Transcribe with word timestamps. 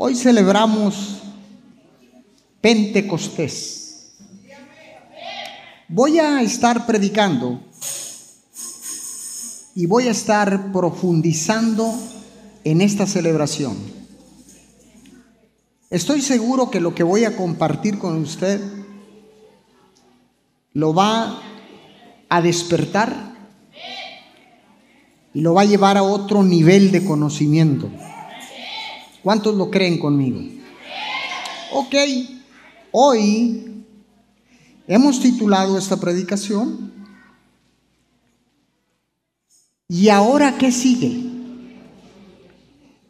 Hoy 0.00 0.14
celebramos 0.14 1.18
Pentecostés. 2.60 4.14
Voy 5.88 6.20
a 6.20 6.40
estar 6.40 6.86
predicando 6.86 7.58
y 9.74 9.86
voy 9.86 10.06
a 10.06 10.12
estar 10.12 10.70
profundizando 10.70 11.92
en 12.62 12.80
esta 12.80 13.08
celebración. 13.08 13.76
Estoy 15.90 16.22
seguro 16.22 16.70
que 16.70 16.78
lo 16.78 16.94
que 16.94 17.02
voy 17.02 17.24
a 17.24 17.36
compartir 17.36 17.98
con 17.98 18.18
usted 18.18 18.60
lo 20.74 20.94
va 20.94 21.42
a 22.28 22.40
despertar 22.40 23.34
y 25.34 25.40
lo 25.40 25.54
va 25.54 25.62
a 25.62 25.64
llevar 25.64 25.96
a 25.96 26.04
otro 26.04 26.44
nivel 26.44 26.92
de 26.92 27.04
conocimiento. 27.04 27.90
¿Cuántos 29.28 29.54
lo 29.56 29.70
creen 29.70 29.98
conmigo? 29.98 30.40
Ok, 31.74 31.94
hoy 32.92 33.84
hemos 34.86 35.20
titulado 35.20 35.76
esta 35.76 35.98
predicación 36.00 36.90
¿Y 39.86 40.08
ahora 40.08 40.56
qué 40.56 40.72
sigue? 40.72 41.24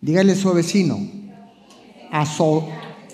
Dígale 0.01 0.33
a 0.33 0.35
su 0.35 0.53
vecino, 0.53 0.99
a 2.11 2.27
su, 2.27 2.65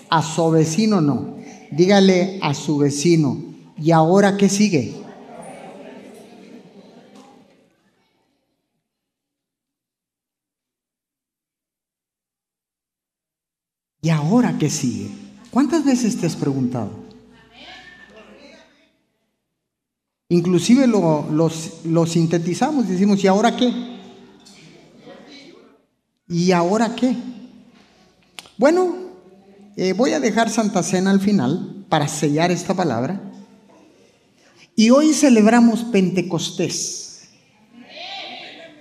a 0.09 0.23
su 0.23 0.49
vecino 0.49 0.99
no, 0.99 1.35
dígale 1.69 2.39
a 2.41 2.55
su 2.55 2.79
vecino, 2.79 3.37
¿y 3.77 3.91
ahora 3.91 4.35
qué 4.35 4.49
sigue? 4.49 5.04
¿Y 14.05 14.11
ahora 14.11 14.55
qué 14.59 14.69
sigue? 14.69 15.09
¿Cuántas 15.49 15.83
veces 15.83 16.15
te 16.15 16.27
has 16.27 16.35
preguntado? 16.35 16.91
Inclusive 20.29 20.85
lo, 20.85 21.27
lo, 21.31 22.05
sintetizamos, 22.05 22.87
decimos, 22.87 23.23
¿y 23.23 23.25
ahora 23.25 23.55
qué? 23.55 23.73
¿Y 26.27 26.51
ahora 26.51 26.93
qué? 26.93 27.15
Bueno, 28.59 28.95
eh, 29.75 29.93
voy 29.93 30.11
a 30.11 30.19
dejar 30.19 30.51
Santa 30.51 30.83
Cena 30.83 31.09
al 31.09 31.19
final 31.19 31.83
para 31.89 32.07
sellar 32.07 32.51
esta 32.51 32.75
palabra. 32.75 33.19
Y 34.75 34.91
hoy 34.91 35.15
celebramos 35.15 35.83
Pentecostés. 35.83 37.29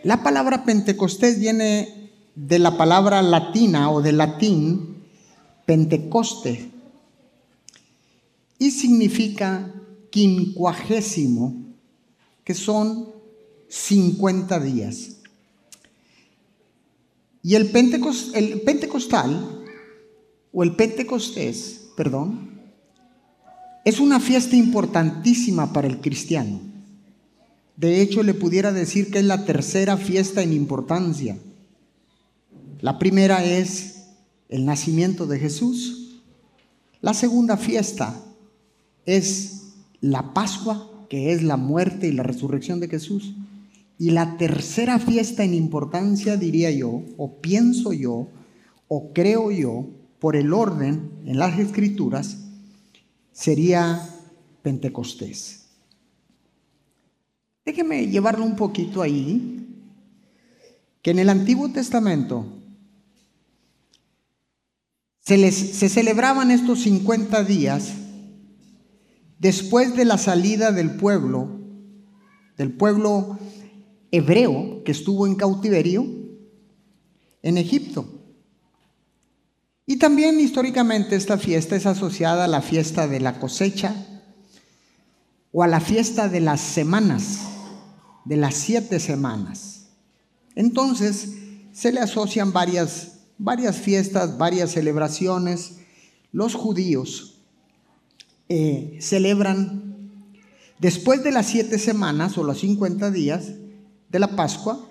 La 0.02 0.22
palabra 0.22 0.66
Pentecostés 0.66 1.40
viene 1.40 2.10
de 2.34 2.58
la 2.58 2.76
palabra 2.76 3.22
latina 3.22 3.90
o 3.90 4.02
de 4.02 4.12
latín 4.12 4.93
Pentecoste 5.66 6.70
y 8.58 8.70
significa 8.70 9.72
quincuagésimo, 10.10 11.54
que 12.44 12.54
son 12.54 13.08
50 13.68 14.60
días. 14.60 15.16
Y 17.42 17.56
el, 17.56 17.70
el 18.34 18.60
pentecostal, 18.62 19.64
o 20.52 20.62
el 20.62 20.76
pentecostés, 20.76 21.88
perdón, 21.96 22.60
es 23.84 24.00
una 24.00 24.20
fiesta 24.20 24.56
importantísima 24.56 25.72
para 25.72 25.88
el 25.88 26.00
cristiano. 26.00 26.60
De 27.76 28.00
hecho, 28.00 28.22
le 28.22 28.34
pudiera 28.34 28.72
decir 28.72 29.10
que 29.10 29.18
es 29.18 29.24
la 29.24 29.44
tercera 29.44 29.96
fiesta 29.96 30.42
en 30.42 30.52
importancia. 30.52 31.36
La 32.80 32.98
primera 32.98 33.44
es 33.44 33.93
el 34.54 34.64
nacimiento 34.64 35.26
de 35.26 35.40
Jesús. 35.40 36.22
La 37.00 37.12
segunda 37.12 37.56
fiesta 37.56 38.14
es 39.04 39.72
la 40.00 40.32
Pascua, 40.32 40.92
que 41.10 41.32
es 41.32 41.42
la 41.42 41.56
muerte 41.56 42.06
y 42.06 42.12
la 42.12 42.22
resurrección 42.22 42.78
de 42.78 42.86
Jesús. 42.86 43.34
Y 43.98 44.10
la 44.10 44.36
tercera 44.36 45.00
fiesta 45.00 45.42
en 45.42 45.54
importancia, 45.54 46.36
diría 46.36 46.70
yo, 46.70 47.02
o 47.16 47.40
pienso 47.40 47.92
yo, 47.92 48.28
o 48.86 49.12
creo 49.12 49.50
yo, 49.50 49.88
por 50.20 50.36
el 50.36 50.52
orden 50.52 51.10
en 51.26 51.36
las 51.36 51.58
escrituras, 51.58 52.38
sería 53.32 54.08
Pentecostés. 54.62 55.64
Déjeme 57.64 58.06
llevarlo 58.06 58.44
un 58.44 58.54
poquito 58.54 59.02
ahí, 59.02 59.66
que 61.02 61.10
en 61.10 61.18
el 61.18 61.28
Antiguo 61.28 61.70
Testamento 61.70 62.46
se, 65.24 65.52
se 65.52 65.88
celebraban 65.88 66.50
estos 66.50 66.82
50 66.82 67.44
días 67.44 67.92
después 69.38 69.96
de 69.96 70.04
la 70.04 70.18
salida 70.18 70.70
del 70.70 70.96
pueblo, 70.96 71.60
del 72.56 72.72
pueblo 72.72 73.38
hebreo 74.10 74.82
que 74.84 74.92
estuvo 74.92 75.26
en 75.26 75.34
cautiverio 75.34 76.06
en 77.42 77.58
Egipto. 77.58 78.06
Y 79.86 79.96
también 79.96 80.40
históricamente 80.40 81.16
esta 81.16 81.36
fiesta 81.36 81.76
es 81.76 81.86
asociada 81.86 82.44
a 82.44 82.48
la 82.48 82.62
fiesta 82.62 83.06
de 83.06 83.20
la 83.20 83.38
cosecha 83.38 83.94
o 85.52 85.62
a 85.62 85.66
la 85.66 85.80
fiesta 85.80 86.28
de 86.28 86.40
las 86.40 86.60
semanas, 86.60 87.40
de 88.24 88.36
las 88.36 88.54
siete 88.54 88.98
semanas. 89.00 89.88
Entonces 90.54 91.34
se 91.72 91.92
le 91.92 92.00
asocian 92.00 92.52
varias 92.52 93.13
varias 93.38 93.76
fiestas, 93.76 94.38
varias 94.38 94.72
celebraciones. 94.72 95.76
Los 96.32 96.54
judíos 96.54 97.40
eh, 98.48 98.98
celebran 99.00 99.94
después 100.78 101.22
de 101.22 101.32
las 101.32 101.46
siete 101.46 101.78
semanas 101.78 102.36
o 102.36 102.44
los 102.44 102.60
50 102.60 103.10
días 103.10 103.52
de 104.10 104.18
la 104.18 104.36
Pascua, 104.36 104.86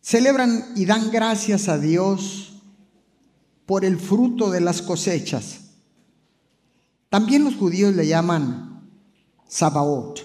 celebran 0.00 0.72
y 0.76 0.84
dan 0.84 1.10
gracias 1.10 1.68
a 1.68 1.78
Dios 1.78 2.62
por 3.66 3.84
el 3.84 3.98
fruto 3.98 4.50
de 4.50 4.60
las 4.60 4.82
cosechas. 4.82 5.62
También 7.08 7.44
los 7.44 7.56
judíos 7.56 7.94
le 7.94 8.06
llaman 8.06 8.88
Sabaot. 9.48 10.24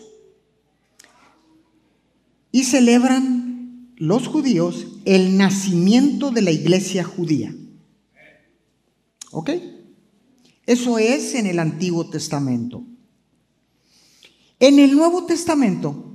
Y 2.52 2.66
celebran 2.66 3.94
los 3.98 4.28
judíos 4.28 4.88
el 5.06 5.38
nacimiento 5.38 6.32
de 6.32 6.42
la 6.42 6.52
iglesia 6.52 7.04
judía. 7.04 7.56
¿Ok? 9.32 9.52
Eso 10.66 10.98
es 11.00 11.36
en 11.36 11.48
el 11.48 11.60
Antiguo 11.60 12.10
Testamento. 12.10 12.84
En 14.60 14.80
el 14.80 14.96
Nuevo 14.96 15.26
Testamento 15.26 16.14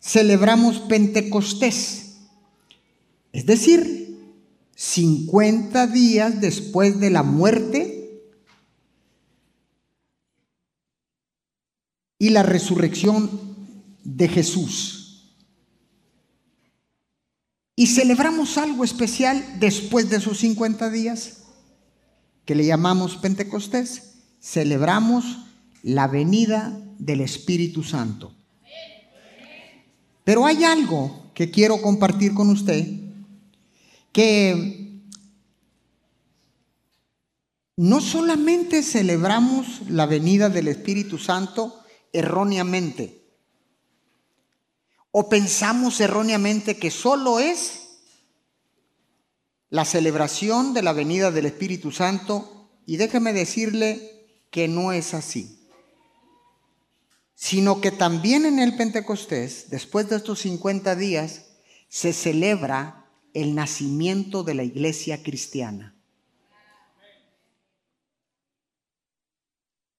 celebramos 0.00 0.78
Pentecostés, 0.80 2.18
es 3.32 3.46
decir, 3.46 4.16
50 4.76 5.88
días 5.88 6.40
después 6.40 7.00
de 7.00 7.10
la 7.10 7.24
muerte 7.24 8.22
y 12.18 12.30
la 12.30 12.44
resurrección 12.44 13.28
de 14.04 14.28
Jesús. 14.28 14.97
Y 17.78 17.86
celebramos 17.86 18.58
algo 18.58 18.82
especial 18.82 19.60
después 19.60 20.10
de 20.10 20.16
esos 20.16 20.38
50 20.38 20.90
días, 20.90 21.44
que 22.44 22.56
le 22.56 22.66
llamamos 22.66 23.18
Pentecostés. 23.18 24.14
Celebramos 24.40 25.46
la 25.84 26.08
venida 26.08 26.76
del 26.98 27.20
Espíritu 27.20 27.84
Santo. 27.84 28.34
Pero 30.24 30.44
hay 30.44 30.64
algo 30.64 31.30
que 31.34 31.52
quiero 31.52 31.80
compartir 31.80 32.34
con 32.34 32.50
usted, 32.50 32.84
que 34.10 34.98
no 37.76 38.00
solamente 38.00 38.82
celebramos 38.82 39.82
la 39.88 40.06
venida 40.06 40.48
del 40.48 40.66
Espíritu 40.66 41.16
Santo 41.16 41.78
erróneamente, 42.12 43.22
o 45.10 45.28
pensamos 45.28 46.00
erróneamente 46.00 46.76
que 46.76 46.90
solo 46.90 47.38
es 47.38 47.88
la 49.70 49.84
celebración 49.84 50.74
de 50.74 50.82
la 50.82 50.92
venida 50.92 51.30
del 51.30 51.46
Espíritu 51.46 51.92
Santo 51.92 52.70
y 52.86 52.96
déjeme 52.96 53.32
decirle 53.32 54.44
que 54.50 54.68
no 54.68 54.92
es 54.92 55.14
así, 55.14 55.68
sino 57.34 57.80
que 57.80 57.90
también 57.90 58.46
en 58.46 58.58
el 58.58 58.76
Pentecostés, 58.76 59.70
después 59.70 60.08
de 60.08 60.16
estos 60.16 60.40
50 60.40 60.96
días, 60.96 61.46
se 61.88 62.12
celebra 62.12 63.06
el 63.34 63.54
nacimiento 63.54 64.42
de 64.42 64.54
la 64.54 64.64
iglesia 64.64 65.22
cristiana. 65.22 65.94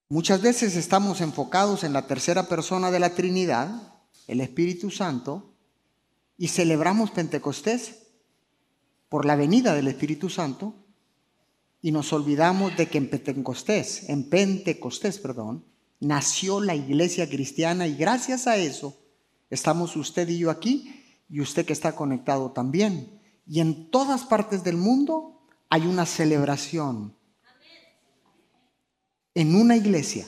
Muchas 0.10 0.42
veces 0.42 0.76
estamos 0.76 1.22
enfocados 1.22 1.84
en 1.84 1.94
la 1.94 2.08
tercera 2.08 2.48
persona 2.48 2.90
de 2.90 3.00
la 3.00 3.14
Trinidad, 3.14 3.99
el 4.30 4.42
Espíritu 4.42 4.92
Santo 4.92 5.54
y 6.38 6.48
celebramos 6.48 7.12
Pentecostés 7.12 8.04
por 9.10 9.26
la 9.26 9.36
venida 9.36 9.74
del 9.74 9.88
Espíritu 9.88 10.30
Santo, 10.30 10.76
y 11.82 11.92
nos 11.92 12.14
olvidamos 12.14 12.76
de 12.78 12.88
que 12.88 12.98
en 12.98 13.10
Pentecostés, 13.10 14.10
en 14.10 14.30
Pentecostés, 14.30 15.18
perdón, 15.18 15.66
nació 16.00 16.62
la 16.62 16.76
iglesia 16.76 17.28
cristiana 17.30 17.88
y 17.88 17.96
gracias 17.96 18.48
a 18.48 18.58
eso 18.58 18.98
estamos 19.50 19.96
usted 19.96 20.28
y 20.30 20.40
yo 20.40 20.52
aquí 20.52 20.94
y 21.30 21.42
usted 21.42 21.66
que 21.66 21.74
está 21.74 21.96
conectado 21.96 22.52
también. 22.52 23.20
Y 23.48 23.62
en 23.62 23.90
todas 23.90 24.24
partes 24.24 24.64
del 24.64 24.78
mundo 24.78 25.42
hay 25.70 25.88
una 25.88 26.06
celebración 26.06 27.16
en 29.34 29.56
una 29.56 29.76
iglesia 29.76 30.28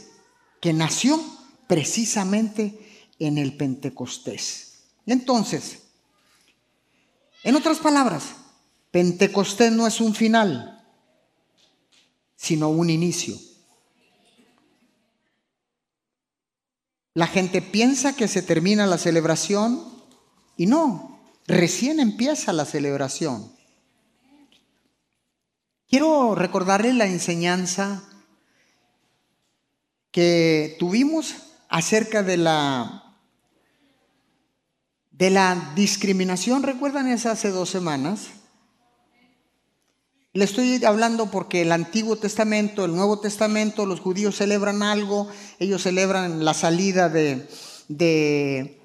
que 0.62 0.74
nació 0.74 1.20
precisamente 1.68 2.91
en 3.22 3.38
el 3.38 3.56
Pentecostés. 3.56 4.86
Entonces, 5.06 5.84
en 7.44 7.56
otras 7.56 7.78
palabras, 7.78 8.36
Pentecostés 8.90 9.72
no 9.72 9.86
es 9.86 10.02
un 10.02 10.16
final, 10.16 10.84
sino 12.36 12.70
un 12.70 12.90
inicio. 12.90 13.38
La 17.14 17.28
gente 17.28 17.62
piensa 17.62 18.16
que 18.16 18.28
se 18.28 18.42
termina 18.42 18.88
la 18.88 18.98
celebración 18.98 19.86
y 20.58 20.66
no, 20.66 21.20
recién 21.46 22.00
empieza 22.00 22.54
la 22.54 22.66
celebración. 22.66 23.52
Quiero 25.88 26.34
recordarle 26.34 26.94
la 26.94 27.06
enseñanza 27.06 28.04
que 30.10 30.76
tuvimos 30.80 31.36
acerca 31.70 32.24
de 32.24 32.38
la, 32.38 33.01
de 35.22 35.30
la 35.30 35.72
discriminación. 35.76 36.64
¿Recuerdan 36.64 37.08
esa 37.08 37.30
hace 37.30 37.52
dos 37.52 37.70
semanas? 37.70 38.30
Le 40.34 40.46
estoy 40.46 40.84
hablando 40.84 41.30
porque 41.30 41.62
el 41.62 41.72
Antiguo 41.72 42.16
Testamento, 42.16 42.86
el 42.86 42.96
Nuevo 42.96 43.20
Testamento, 43.20 43.86
los 43.86 44.00
judíos 44.00 44.38
celebran 44.38 44.82
algo, 44.82 45.28
ellos 45.60 45.84
celebran 45.84 46.44
la 46.44 46.56
salida 46.56 47.08
de, 47.08 47.48
de, 47.88 48.82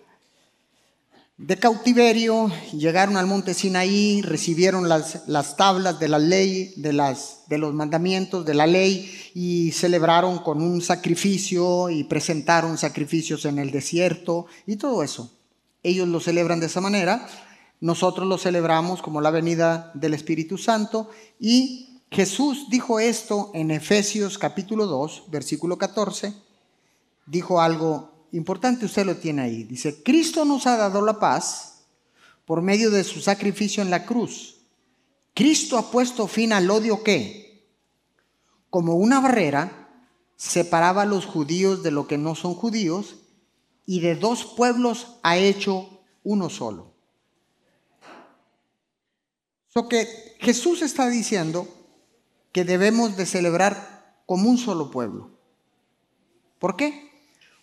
de 1.39 1.57
cautiverio, 1.57 2.53
llegaron 2.75 3.17
al 3.17 3.27
monte 3.27 3.55
Sinaí, 3.55 4.21
recibieron 4.21 4.91
las, 4.91 5.27
las 5.27 5.57
tablas 5.57 5.99
de 5.99 6.09
la 6.09 6.19
ley, 6.19 6.75
de, 6.77 6.93
las, 6.93 7.45
de 7.49 7.57
los 7.57 7.73
mandamientos, 7.73 8.45
de 8.45 8.53
la 8.53 8.67
ley, 8.67 9.11
y 9.33 9.73
celebraron 9.73 10.41
con 10.41 10.61
un 10.61 10.83
sacrificio 10.83 11.89
y 11.89 12.05
presentaron 12.05 12.77
sacrificios 12.77 13.47
en 13.47 13.59
el 13.59 13.71
desierto 13.71 14.45
y 14.67 14.77
todo 14.77 15.03
eso. 15.03 15.33
Ellos 15.87 16.09
lo 16.09 16.21
celebran 16.21 16.61
de 16.61 16.67
esa 16.67 16.81
manera 16.81 17.29
nosotros 17.81 18.27
lo 18.27 18.39
celebramos 18.39 19.03
como 19.03 19.21
la 19.21 19.31
venida 19.31 19.91
del 19.95 20.15
Espíritu 20.15 20.57
Santo 20.57 21.11
y 21.39 22.01
Jesús 22.11 22.69
dijo 22.71 23.01
esto 23.01 23.51
en 23.53 23.71
Efesios 23.71 24.39
capítulo 24.39 24.87
2, 24.87 25.25
versículo 25.29 25.77
14. 25.77 26.33
Dijo 27.27 27.61
algo 27.61 28.29
importante, 28.33 28.87
usted 28.87 29.05
lo 29.05 29.17
tiene 29.17 29.43
ahí. 29.43 29.65
Dice, 29.65 30.03
Cristo 30.03 30.45
nos 30.45 30.67
ha 30.67 30.77
dado 30.77 31.03
la 31.03 31.19
paz 31.19 31.85
por 32.47 32.63
medio 32.63 32.91
de 32.91 33.05
su 33.05 33.21
sacrificio 33.21 33.83
en 33.83 33.91
la 33.91 34.07
cruz. 34.07 34.57
Cristo 35.35 35.77
ha 35.77 35.91
puesto 35.91 36.27
fin 36.29 36.53
al 36.53 36.71
odio 36.71 37.03
que, 37.03 37.69
como 38.71 38.95
una 38.95 39.21
barrera, 39.21 39.91
separaba 40.37 41.03
a 41.03 41.07
los 41.07 41.27
judíos 41.27 41.83
de 41.83 41.91
lo 41.91 42.07
que 42.07 42.17
no 42.17 42.35
son 42.35 42.55
judíos 42.55 43.17
y 43.87 44.01
de 44.01 44.17
dos 44.17 44.45
pueblos 44.45 45.17
ha 45.23 45.39
hecho 45.39 46.03
uno 46.25 46.51
solo. 46.51 46.93
Lo 49.75 49.89
que 49.89 50.37
Jesús 50.41 50.83
está 50.83 51.09
diciendo 51.09 51.69
que 52.51 52.65
debemos 52.65 53.17
de 53.17 53.27
celebrar 53.27 54.23
como 54.25 54.49
un 54.49 54.57
solo 54.57 54.91
pueblo. 54.91 55.39
¿Por 56.59 56.77
qué? 56.77 57.11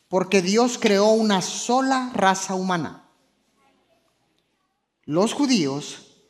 Porque 0.07 0.43
Dios 0.43 0.77
creó 0.79 1.09
una 1.09 1.41
sola 1.41 2.11
raza 2.13 2.53
humana. 2.53 3.09
Los 5.05 5.33
judíos, 5.33 6.21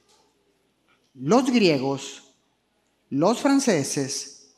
los 1.13 1.51
griegos, 1.51 2.23
los 3.09 3.41
franceses, 3.41 4.55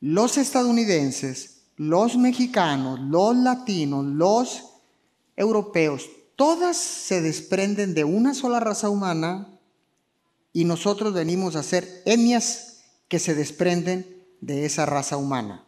los 0.00 0.36
estadounidenses, 0.36 1.57
los 1.78 2.16
mexicanos, 2.16 3.00
los 3.00 3.36
latinos, 3.36 4.04
los 4.04 4.64
europeos, 5.36 6.10
todas 6.36 6.76
se 6.76 7.22
desprenden 7.22 7.94
de 7.94 8.04
una 8.04 8.34
sola 8.34 8.60
raza 8.60 8.90
humana 8.90 9.58
y 10.52 10.64
nosotros 10.64 11.14
venimos 11.14 11.54
a 11.54 11.62
ser 11.62 12.02
etnias 12.04 12.80
que 13.06 13.20
se 13.20 13.34
desprenden 13.34 14.24
de 14.40 14.66
esa 14.66 14.86
raza 14.86 15.16
humana, 15.16 15.64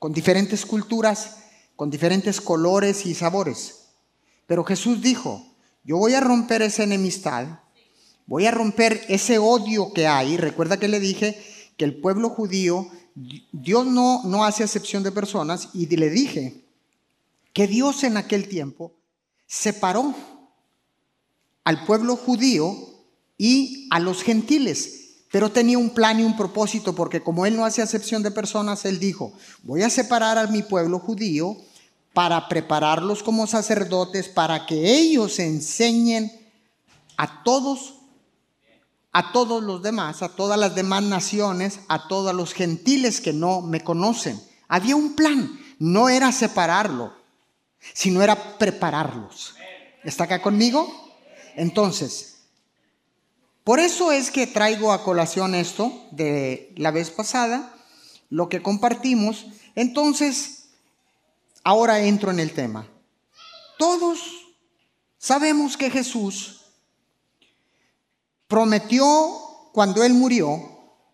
con 0.00 0.12
diferentes 0.12 0.66
culturas, 0.66 1.36
con 1.76 1.88
diferentes 1.88 2.40
colores 2.40 3.06
y 3.06 3.14
sabores. 3.14 3.90
Pero 4.46 4.64
Jesús 4.64 5.02
dijo, 5.02 5.46
yo 5.84 5.98
voy 5.98 6.14
a 6.14 6.20
romper 6.20 6.62
esa 6.62 6.82
enemistad, 6.82 7.60
voy 8.26 8.46
a 8.46 8.50
romper 8.50 9.04
ese 9.08 9.38
odio 9.38 9.92
que 9.92 10.08
hay. 10.08 10.36
Recuerda 10.36 10.78
que 10.78 10.88
le 10.88 10.98
dije 10.98 11.40
que 11.76 11.84
el 11.84 12.00
pueblo 12.00 12.28
judío, 12.28 12.88
Dios 13.14 13.86
no, 13.86 14.22
no 14.24 14.44
hace 14.44 14.64
excepción 14.64 15.02
de 15.02 15.12
personas 15.12 15.68
y 15.74 15.86
le 15.96 16.10
dije 16.10 16.64
que 17.52 17.66
Dios 17.66 18.04
en 18.04 18.16
aquel 18.16 18.48
tiempo 18.48 18.92
separó 19.46 20.14
al 21.64 21.84
pueblo 21.84 22.16
judío 22.16 22.74
y 23.36 23.88
a 23.90 23.98
los 23.98 24.22
gentiles. 24.22 24.98
Pero 25.30 25.50
tenía 25.50 25.78
un 25.78 25.90
plan 25.90 26.20
y 26.20 26.24
un 26.24 26.36
propósito, 26.36 26.94
porque 26.94 27.22
como 27.22 27.46
él 27.46 27.56
no 27.56 27.64
hace 27.64 27.80
acepción 27.80 28.22
de 28.22 28.30
personas, 28.30 28.84
él 28.84 28.98
dijo, 28.98 29.32
voy 29.62 29.82
a 29.82 29.90
separar 29.90 30.36
a 30.36 30.46
mi 30.46 30.62
pueblo 30.62 30.98
judío 30.98 31.56
para 32.12 32.48
prepararlos 32.48 33.22
como 33.22 33.46
sacerdotes, 33.46 34.28
para 34.28 34.66
que 34.66 34.94
ellos 34.94 35.38
enseñen 35.38 36.30
a 37.16 37.42
todos, 37.42 37.94
a 39.12 39.32
todos 39.32 39.62
los 39.62 39.82
demás, 39.82 40.22
a 40.22 40.30
todas 40.30 40.58
las 40.58 40.74
demás 40.74 41.02
naciones, 41.02 41.80
a 41.88 42.08
todos 42.08 42.34
los 42.34 42.54
gentiles 42.54 43.20
que 43.20 43.32
no 43.32 43.60
me 43.60 43.82
conocen. 43.82 44.40
Había 44.68 44.96
un 44.96 45.14
plan, 45.14 45.60
no 45.78 46.08
era 46.08 46.32
separarlo, 46.32 47.14
sino 47.92 48.22
era 48.22 48.58
prepararlos. 48.58 49.54
¿Está 50.02 50.24
acá 50.24 50.40
conmigo? 50.40 50.88
Entonces, 51.56 52.38
por 53.64 53.80
eso 53.80 54.10
es 54.10 54.30
que 54.30 54.46
traigo 54.46 54.92
a 54.92 55.04
colación 55.04 55.54
esto 55.54 55.92
de 56.10 56.72
la 56.76 56.90
vez 56.90 57.10
pasada, 57.10 57.74
lo 58.30 58.48
que 58.48 58.62
compartimos. 58.62 59.46
Entonces, 59.74 60.70
ahora 61.62 62.00
entro 62.00 62.30
en 62.30 62.40
el 62.40 62.52
tema. 62.52 62.88
Todos 63.78 64.20
sabemos 65.18 65.76
que 65.76 65.90
Jesús 65.90 66.61
prometió, 68.52 69.08
cuando 69.72 70.04
Él 70.04 70.12
murió, 70.12 70.60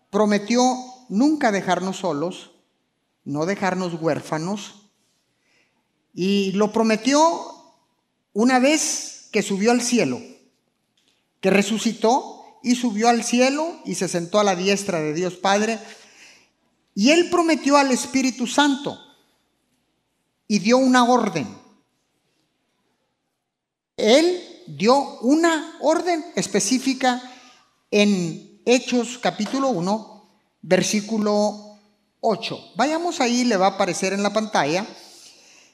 prometió 0.09 0.75
nunca 1.07 1.53
dejarnos 1.53 1.95
solos, 1.95 2.51
no 3.23 3.45
dejarnos 3.45 3.93
huérfanos, 3.93 4.89
y 6.13 6.51
lo 6.51 6.73
prometió 6.73 7.23
una 8.33 8.59
vez 8.59 9.29
que 9.31 9.41
subió 9.41 9.71
al 9.71 9.81
cielo, 9.81 10.19
que 11.39 11.49
resucitó 11.49 12.59
y 12.61 12.75
subió 12.75 13.07
al 13.07 13.23
cielo 13.23 13.73
y 13.85 13.95
se 13.95 14.09
sentó 14.09 14.41
a 14.41 14.43
la 14.43 14.57
diestra 14.57 14.99
de 14.99 15.13
Dios 15.13 15.35
Padre. 15.35 15.79
Y 16.93 17.11
él 17.11 17.29
prometió 17.29 17.77
al 17.77 17.91
Espíritu 17.91 18.47
Santo 18.47 18.99
y 20.45 20.59
dio 20.59 20.77
una 20.77 21.05
orden. 21.05 21.47
Él 23.95 24.48
dio 24.75 25.19
una 25.21 25.77
orden 25.81 26.25
específica 26.35 27.21
en 27.91 28.61
Hechos 28.65 29.17
capítulo 29.17 29.69
1, 29.69 30.29
versículo 30.61 31.77
8. 32.21 32.73
Vayamos 32.75 33.19
ahí, 33.19 33.45
le 33.45 33.57
va 33.57 33.67
a 33.67 33.69
aparecer 33.71 34.13
en 34.13 34.23
la 34.23 34.33
pantalla. 34.33 34.85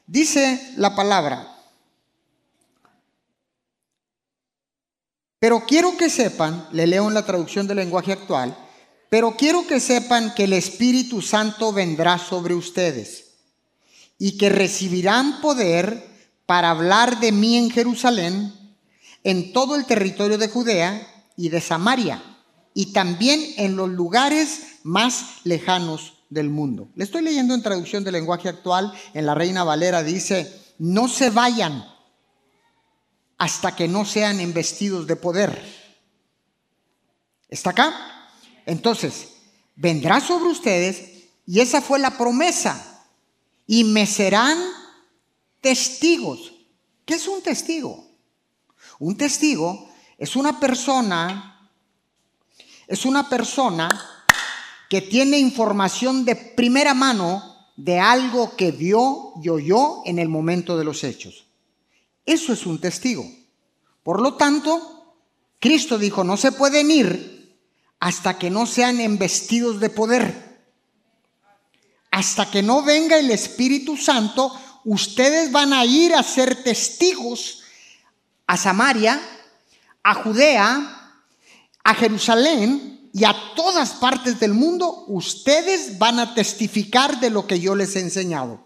Dice 0.08 0.74
la 0.78 0.96
palabra, 0.96 1.56
Pero 5.46 5.64
quiero 5.68 5.96
que 5.96 6.10
sepan, 6.10 6.68
le 6.72 6.88
leo 6.88 7.08
en 7.08 7.14
la 7.14 7.24
traducción 7.24 7.68
del 7.68 7.78
lenguaje 7.78 8.12
actual, 8.12 8.58
pero 9.12 9.38
quiero 9.38 9.68
que 9.68 9.80
sepan 9.80 10.34
que 10.34 10.46
el 10.46 10.54
Espíritu 10.54 11.22
Santo 11.22 11.72
vendrá 11.72 12.18
sobre 12.18 12.56
ustedes 12.56 13.26
y 14.18 14.40
que 14.40 14.50
recibirán 14.50 15.42
poder 15.42 16.04
para 16.48 16.72
hablar 16.72 17.20
de 17.20 17.32
mí 17.32 17.58
en 17.58 17.70
Jerusalén, 17.70 18.54
en 19.26 19.52
todo 19.54 19.76
el 19.76 19.86
territorio 19.86 20.38
de 20.38 20.48
Judea 20.48 21.26
y 21.36 21.50
de 21.50 21.60
Samaria, 21.60 22.22
y 22.76 22.94
también 22.94 23.42
en 23.58 23.76
los 23.76 23.90
lugares 23.90 24.78
más 24.84 25.38
lejanos 25.44 26.14
del 26.30 26.52
mundo. 26.52 26.90
Le 26.96 27.04
estoy 27.04 27.24
leyendo 27.24 27.56
en 27.56 27.64
traducción 27.64 28.04
del 28.04 28.14
lenguaje 28.14 28.50
actual, 28.50 28.94
en 29.16 29.26
la 29.26 29.34
Reina 29.34 29.64
Valera 29.64 30.04
dice, 30.04 30.62
no 30.78 31.08
se 31.08 31.32
vayan 31.32 31.86
hasta 33.40 33.76
que 33.76 33.88
no 33.88 34.06
sean 34.06 34.40
investidos 34.40 35.08
de 35.08 35.16
poder. 35.16 35.60
¿Está 37.50 37.72
acá? 37.72 38.30
Entonces, 38.68 39.30
vendrá 39.76 40.20
sobre 40.20 40.50
ustedes 40.50 41.30
y 41.48 41.62
esa 41.62 41.82
fue 41.82 41.98
la 41.98 42.16
promesa. 42.16 43.04
Y 43.66 43.86
me 43.86 44.06
serán 44.06 44.58
testigos. 45.62 46.54
¿Qué 47.06 47.16
es 47.16 47.28
un 47.28 47.42
testigo? 47.42 48.05
Un 49.00 49.18
testigo 49.18 49.90
es 50.18 50.36
una 50.36 50.60
persona, 50.60 51.70
es 52.88 53.06
una 53.06 53.30
persona 53.30 53.90
que 54.90 55.02
tiene 55.02 55.40
información 55.40 56.26
de 56.26 56.36
primera 56.36 56.94
mano 56.94 57.56
de 57.76 58.00
algo 58.00 58.56
que 58.56 58.72
vio 58.72 59.34
y 59.44 59.50
oyó 59.50 60.02
en 60.06 60.20
el 60.20 60.30
momento 60.30 60.78
de 60.78 60.86
los 60.86 61.04
hechos. 61.04 61.46
Eso 62.26 62.54
es 62.54 62.66
un 62.66 62.80
testigo. 62.80 63.30
Por 64.04 64.22
lo 64.22 64.36
tanto, 64.36 65.16
Cristo 65.60 65.98
dijo, 65.98 66.24
no 66.24 66.38
se 66.38 66.52
pueden 66.52 66.92
ir 66.92 67.58
hasta 68.00 68.38
que 68.38 68.50
no 68.50 68.66
sean 68.66 69.00
embestidos 69.00 69.80
de 69.80 69.90
poder. 69.90 70.64
Hasta 72.12 72.50
que 72.50 72.62
no 72.62 72.84
venga 72.84 73.18
el 73.18 73.32
Espíritu 73.32 73.98
Santo, 73.98 74.54
ustedes 74.86 75.52
van 75.52 75.74
a 75.74 75.86
ir 75.86 76.14
a 76.14 76.24
ser 76.24 76.64
testigos 76.64 77.64
a 78.48 78.58
Samaria, 78.58 79.22
a 80.04 80.14
Judea, 80.14 81.14
a 81.84 81.94
Jerusalén 81.96 83.10
y 83.14 83.24
a 83.24 83.36
todas 83.56 83.94
partes 83.94 84.40
del 84.40 84.54
mundo. 84.54 85.06
Ustedes 85.08 85.98
van 85.98 86.20
a 86.20 86.36
testificar 86.36 87.20
de 87.20 87.30
lo 87.30 87.48
que 87.48 87.60
yo 87.60 87.76
les 87.76 87.96
he 87.96 88.02
enseñado. 88.02 88.66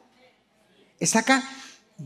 ¿Está 0.99 1.19
acá? 1.19 1.43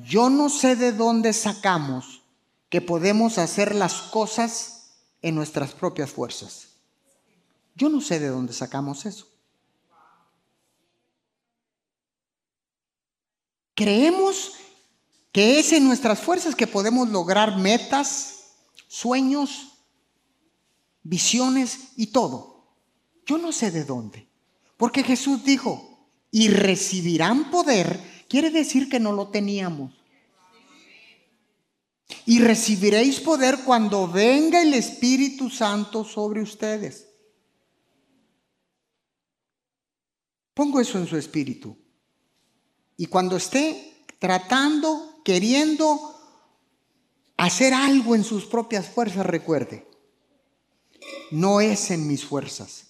Yo 0.03 0.29
no 0.29 0.49
sé 0.49 0.75
de 0.75 0.91
dónde 0.91 1.33
sacamos 1.33 2.23
que 2.69 2.81
podemos 2.81 3.37
hacer 3.37 3.75
las 3.75 3.93
cosas 3.93 4.93
en 5.21 5.35
nuestras 5.35 5.71
propias 5.73 6.11
fuerzas. 6.11 6.67
Yo 7.75 7.89
no 7.89 8.01
sé 8.01 8.19
de 8.19 8.27
dónde 8.27 8.53
sacamos 8.53 9.05
eso. 9.05 9.27
Creemos 13.75 14.53
que 15.33 15.59
es 15.59 15.73
en 15.73 15.83
nuestras 15.83 16.19
fuerzas 16.21 16.55
que 16.55 16.67
podemos 16.67 17.09
lograr 17.09 17.57
metas, 17.57 18.51
sueños, 18.87 19.73
visiones 21.01 21.79
y 21.97 22.07
todo. 22.07 22.67
Yo 23.25 23.39
no 23.39 23.51
sé 23.51 23.71
de 23.71 23.83
dónde. 23.83 24.29
Porque 24.77 25.03
Jesús 25.03 25.43
dijo, 25.43 26.07
y 26.29 26.49
recibirán 26.49 27.49
poder, 27.49 27.99
quiere 28.29 28.51
decir 28.51 28.89
que 28.89 28.99
no 28.99 29.11
lo 29.11 29.29
teníamos. 29.29 29.91
Y 32.27 32.39
recibiréis 32.39 33.19
poder 33.19 33.63
cuando 33.65 34.07
venga 34.07 34.61
el 34.61 34.75
Espíritu 34.75 35.49
Santo 35.49 36.05
sobre 36.05 36.43
ustedes. 36.43 37.07
Pongo 40.53 40.79
eso 40.79 40.99
en 40.99 41.07
su 41.07 41.17
espíritu. 41.17 41.75
Y 42.97 43.07
cuando 43.07 43.35
esté 43.35 44.05
tratando, 44.19 45.12
queriendo 45.23 46.15
hacer 47.37 47.73
algo 47.73 48.15
en 48.15 48.23
sus 48.23 48.45
propias 48.45 48.87
fuerzas, 48.87 49.25
recuerde, 49.25 49.87
no 51.31 51.61
es 51.61 51.91
en 51.91 52.07
mis 52.07 52.23
fuerzas. 52.23 52.87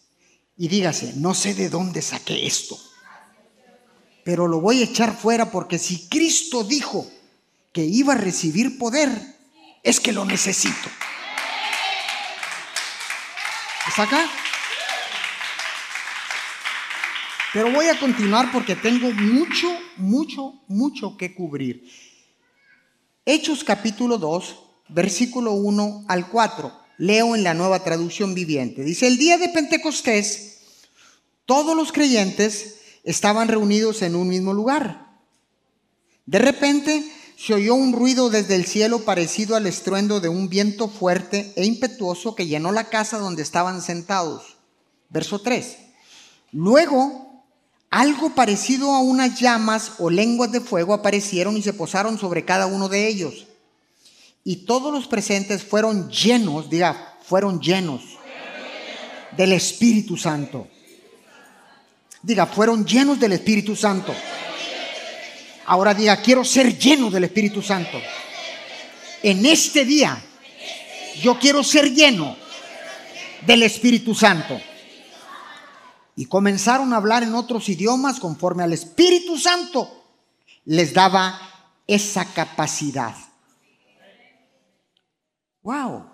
Y 0.58 0.68
dígase, 0.68 1.14
no 1.16 1.34
sé 1.34 1.54
de 1.56 1.70
dónde 1.70 2.02
saqué 2.02 2.46
esto, 2.46 2.78
pero 4.24 4.48
lo 4.48 4.62
voy 4.62 4.82
a 4.82 4.86
echar 4.86 5.18
fuera 5.18 5.52
porque 5.52 5.80
si 5.80 6.08
Cristo 6.08 6.64
dijo, 6.64 7.08
que 7.74 7.84
iba 7.84 8.14
a 8.14 8.18
recibir 8.18 8.78
poder, 8.78 9.10
es 9.82 10.00
que 10.00 10.14
lo 10.14 10.24
necesito. 10.24 10.90
¿Está 13.88 14.04
acá? 14.04 14.30
Pero 17.52 17.72
voy 17.72 17.88
a 17.88 18.00
continuar 18.00 18.52
porque 18.52 18.76
tengo 18.76 19.12
mucho, 19.12 19.68
mucho, 19.98 20.62
mucho 20.68 21.18
que 21.18 21.36
cubrir. 21.36 21.90
Hechos 23.26 23.64
capítulo 23.64 24.18
2, 24.18 24.56
versículo 24.90 25.54
1 25.54 26.06
al 26.10 26.28
4. 26.28 26.74
Leo 26.98 27.36
en 27.36 27.44
la 27.44 27.54
nueva 27.54 27.82
traducción 27.82 28.34
viviente. 28.34 28.84
Dice, 28.84 29.08
el 29.08 29.18
día 29.18 29.38
de 29.38 29.48
Pentecostés, 29.48 30.58
todos 31.46 31.74
los 31.74 31.94
creyentes 31.94 32.80
estaban 33.06 33.48
reunidos 33.48 34.02
en 34.02 34.16
un 34.16 34.28
mismo 34.28 34.54
lugar. 34.54 35.08
De 36.26 36.38
repente 36.38 37.10
se 37.38 37.54
oyó 37.54 37.76
un 37.76 37.94
ruido 37.94 38.30
desde 38.30 38.56
el 38.56 38.66
cielo 38.66 39.06
parecido 39.06 39.56
al 39.56 39.68
estruendo 39.68 40.20
de 40.20 40.28
un 40.28 40.50
viento 40.50 40.90
fuerte 40.90 41.54
e 41.56 41.64
impetuoso 41.64 42.36
que 42.36 42.48
llenó 42.48 42.74
la 42.74 42.90
casa 42.90 43.20
donde 43.20 43.42
estaban 43.42 43.82
sentados. 43.82 44.58
Verso 45.08 45.40
3. 45.40 45.78
Luego, 46.52 47.33
algo 47.94 48.32
parecido 48.32 48.96
a 48.96 49.02
unas 49.02 49.40
llamas 49.40 49.92
o 50.00 50.10
lenguas 50.10 50.52
de 50.52 50.60
fuego 50.60 50.96
aparecieron 50.96 51.56
y 51.56 51.62
se 51.62 51.74
posaron 51.74 52.18
sobre 52.18 52.44
cada 52.44 52.66
uno 52.66 52.90
de 52.90 53.08
ellos. 53.08 53.46
Y 54.44 54.66
todos 54.66 54.92
los 54.92 55.06
presentes 55.06 55.64
fueron 55.64 56.10
llenos, 56.10 56.72
diga, 56.72 57.20
fueron 57.22 57.62
llenos 57.62 58.02
del 59.38 59.54
Espíritu 59.54 60.18
Santo. 60.18 60.68
Diga, 62.24 62.48
fueron 62.48 62.84
llenos 62.84 63.20
del 63.20 63.34
Espíritu 63.34 63.76
Santo. 63.76 64.12
Ahora 65.68 65.94
diga, 65.94 66.18
quiero 66.18 66.44
ser 66.44 66.76
lleno 66.76 67.12
del 67.12 67.26
Espíritu 67.26 67.62
Santo. 67.62 68.02
En 69.22 69.46
este 69.46 69.86
día, 69.86 70.20
yo 71.22 71.38
quiero 71.38 71.64
ser 71.64 71.94
lleno 71.94 72.36
del 73.46 73.62
Espíritu 73.62 74.16
Santo. 74.16 74.60
Y 76.16 76.26
comenzaron 76.26 76.94
a 76.94 76.98
hablar 76.98 77.24
en 77.24 77.34
otros 77.34 77.70
idiomas 77.70 78.20
conforme 78.20 78.64
al 78.64 78.74
Espíritu 78.74 79.38
Santo 79.38 80.04
les 80.66 80.94
daba 80.94 81.40
esa 81.88 82.26
capacidad. 82.34 83.16
Wow. 85.64 86.10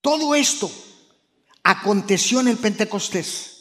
Todo 0.00 0.34
esto 0.34 0.70
aconteció 1.62 2.40
en 2.40 2.48
el 2.48 2.58
Pentecostés 2.58 3.56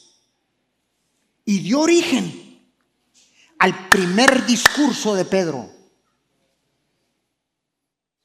y 1.43 1.59
dio 1.59 1.81
origen 1.81 2.63
al 3.59 3.89
primer 3.89 4.45
discurso 4.45 5.15
de 5.15 5.25
Pedro. 5.25 5.71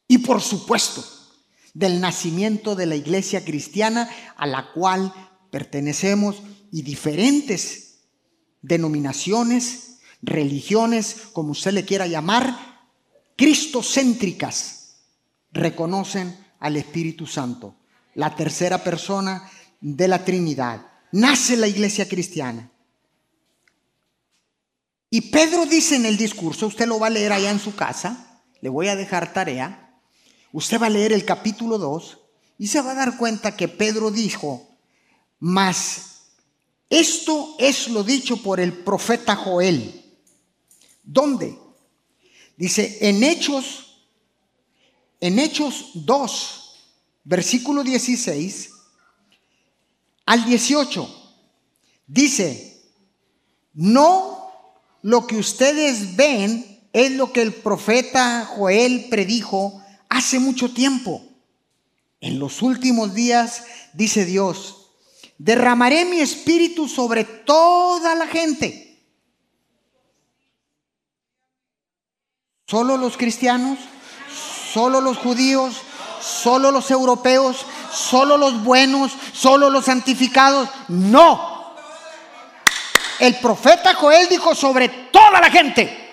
Y 0.08 0.18
por 0.18 0.40
supuesto, 0.40 1.04
del 1.74 2.00
nacimiento 2.00 2.74
de 2.74 2.86
la 2.86 2.96
iglesia 2.96 3.44
cristiana 3.44 4.08
a 4.36 4.46
la 4.46 4.72
cual 4.72 5.12
pertenecemos 5.50 6.42
y 6.70 6.82
diferentes 6.82 8.00
denominaciones, 8.62 9.98
religiones, 10.22 11.28
como 11.32 11.52
usted 11.52 11.72
le 11.72 11.84
quiera 11.84 12.06
llamar, 12.06 12.56
cristocéntricas, 13.36 14.96
reconocen 15.52 16.36
al 16.58 16.76
Espíritu 16.76 17.26
Santo, 17.26 17.76
la 18.14 18.36
tercera 18.36 18.84
persona 18.84 19.50
de 19.80 20.08
la 20.08 20.24
Trinidad. 20.24 20.86
Nace 21.12 21.56
la 21.56 21.66
iglesia 21.66 22.08
cristiana. 22.08 22.70
Y 25.08 25.22
Pedro 25.22 25.66
dice 25.66 25.96
en 25.96 26.06
el 26.06 26.16
discurso, 26.16 26.68
usted 26.68 26.86
lo 26.86 27.00
va 27.00 27.08
a 27.08 27.10
leer 27.10 27.32
allá 27.32 27.50
en 27.50 27.58
su 27.58 27.74
casa, 27.74 28.42
le 28.60 28.68
voy 28.68 28.88
a 28.88 28.94
dejar 28.94 29.32
tarea, 29.32 29.89
usted 30.52 30.80
va 30.80 30.86
a 30.86 30.90
leer 30.90 31.12
el 31.12 31.24
capítulo 31.24 31.78
2 31.78 32.18
y 32.58 32.66
se 32.66 32.80
va 32.80 32.92
a 32.92 32.94
dar 32.94 33.16
cuenta 33.16 33.56
que 33.56 33.68
Pedro 33.68 34.10
dijo, 34.10 34.68
mas 35.38 36.10
esto 36.88 37.54
es 37.58 37.88
lo 37.88 38.02
dicho 38.02 38.42
por 38.42 38.60
el 38.60 38.72
profeta 38.72 39.36
Joel. 39.36 40.04
¿Dónde? 41.02 41.56
Dice, 42.56 42.98
en 43.00 43.22
Hechos, 43.22 44.04
en 45.20 45.38
Hechos 45.38 45.90
2, 45.94 46.74
versículo 47.24 47.82
16 47.82 48.70
al 50.26 50.44
18, 50.44 51.34
dice, 52.06 52.82
no 53.72 54.52
lo 55.02 55.26
que 55.26 55.36
ustedes 55.36 56.16
ven 56.16 56.80
es 56.92 57.12
lo 57.12 57.32
que 57.32 57.42
el 57.42 57.54
profeta 57.54 58.44
Joel 58.44 59.06
predijo 59.08 59.82
hace 60.10 60.38
mucho 60.38 60.70
tiempo. 60.74 61.22
En 62.20 62.38
los 62.38 62.60
últimos 62.60 63.14
días, 63.14 63.64
dice 63.94 64.26
Dios, 64.26 64.90
derramaré 65.38 66.04
mi 66.04 66.20
espíritu 66.20 66.86
sobre 66.86 67.24
toda 67.24 68.14
la 68.14 68.26
gente. 68.26 69.02
¿Solo 72.66 72.98
los 72.98 73.16
cristianos? 73.16 73.78
¿Solo 74.72 75.00
los 75.00 75.16
judíos? 75.16 75.74
¿Solo 76.20 76.70
los 76.70 76.90
europeos? 76.90 77.64
¿Solo 77.90 78.36
los 78.36 78.62
buenos? 78.62 79.12
¿Solo 79.32 79.70
los 79.70 79.86
santificados? 79.86 80.68
No. 80.88 81.74
El 83.18 83.36
profeta 83.36 83.94
Joel 83.94 84.28
dijo 84.28 84.54
sobre 84.54 84.88
toda 84.88 85.40
la 85.40 85.50
gente. 85.50 86.09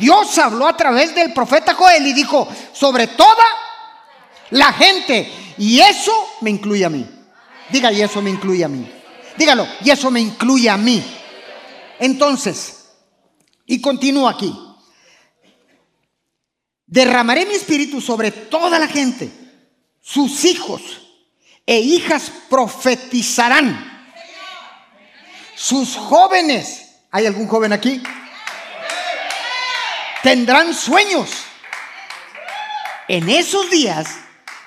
Dios 0.00 0.36
habló 0.38 0.66
a 0.66 0.76
través 0.76 1.14
del 1.14 1.32
profeta 1.32 1.74
Joel 1.74 2.06
y 2.06 2.14
dijo 2.14 2.48
sobre 2.72 3.06
toda 3.06 3.44
la 4.50 4.72
gente. 4.72 5.30
Y 5.58 5.78
eso 5.80 6.12
me 6.40 6.50
incluye 6.50 6.84
a 6.84 6.90
mí. 6.90 7.06
Diga, 7.70 7.92
y 7.92 8.00
eso 8.00 8.22
me 8.22 8.30
incluye 8.30 8.64
a 8.64 8.68
mí. 8.68 8.90
Dígalo, 9.36 9.66
y 9.84 9.90
eso 9.90 10.10
me 10.10 10.20
incluye 10.20 10.68
a 10.70 10.76
mí. 10.76 11.04
Entonces, 11.98 12.86
y 13.66 13.80
continúo 13.80 14.26
aquí. 14.26 14.58
Derramaré 16.86 17.46
mi 17.46 17.54
espíritu 17.54 18.00
sobre 18.00 18.32
toda 18.32 18.78
la 18.78 18.88
gente. 18.88 19.30
Sus 20.00 20.44
hijos 20.44 20.82
e 21.66 21.78
hijas 21.78 22.32
profetizarán. 22.48 23.86
Sus 25.54 25.94
jóvenes, 25.94 26.88
¿hay 27.10 27.26
algún 27.26 27.46
joven 27.46 27.72
aquí? 27.72 28.02
Tendrán 30.22 30.74
sueños. 30.74 31.30
En 33.08 33.28
esos 33.28 33.70
días 33.70 34.06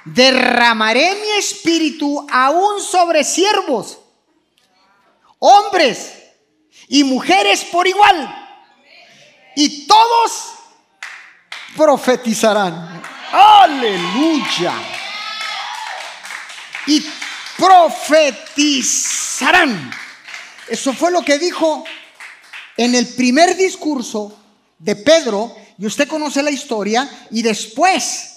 derramaré 0.03 1.15
mi 1.15 1.29
espíritu 1.31 2.27
aún 2.29 2.81
sobre 2.81 3.24
siervos, 3.24 4.00
hombres 5.39 6.13
y 6.88 7.03
mujeres 7.03 7.63
por 7.65 7.88
igual. 7.88 8.39
Y 9.55 9.88
todos 9.88 10.55
profetizarán. 11.77 13.01
Aleluya. 13.31 14.74
Y 16.88 17.05
profetizarán. 17.57 18.83
Eso 20.67 20.93
fue 20.93 21.12
lo 21.12 21.22
que 21.24 21.38
dijo 21.39 21.86
en 22.75 22.95
el 22.95 23.07
primer 23.13 23.55
discurso 23.55 24.42
de 24.83 24.95
Pedro. 24.95 25.55
Y 25.77 25.85
usted 25.85 26.07
conoce 26.07 26.43
la 26.43 26.51
historia. 26.51 27.09
Y 27.31 27.41
después 27.41 28.33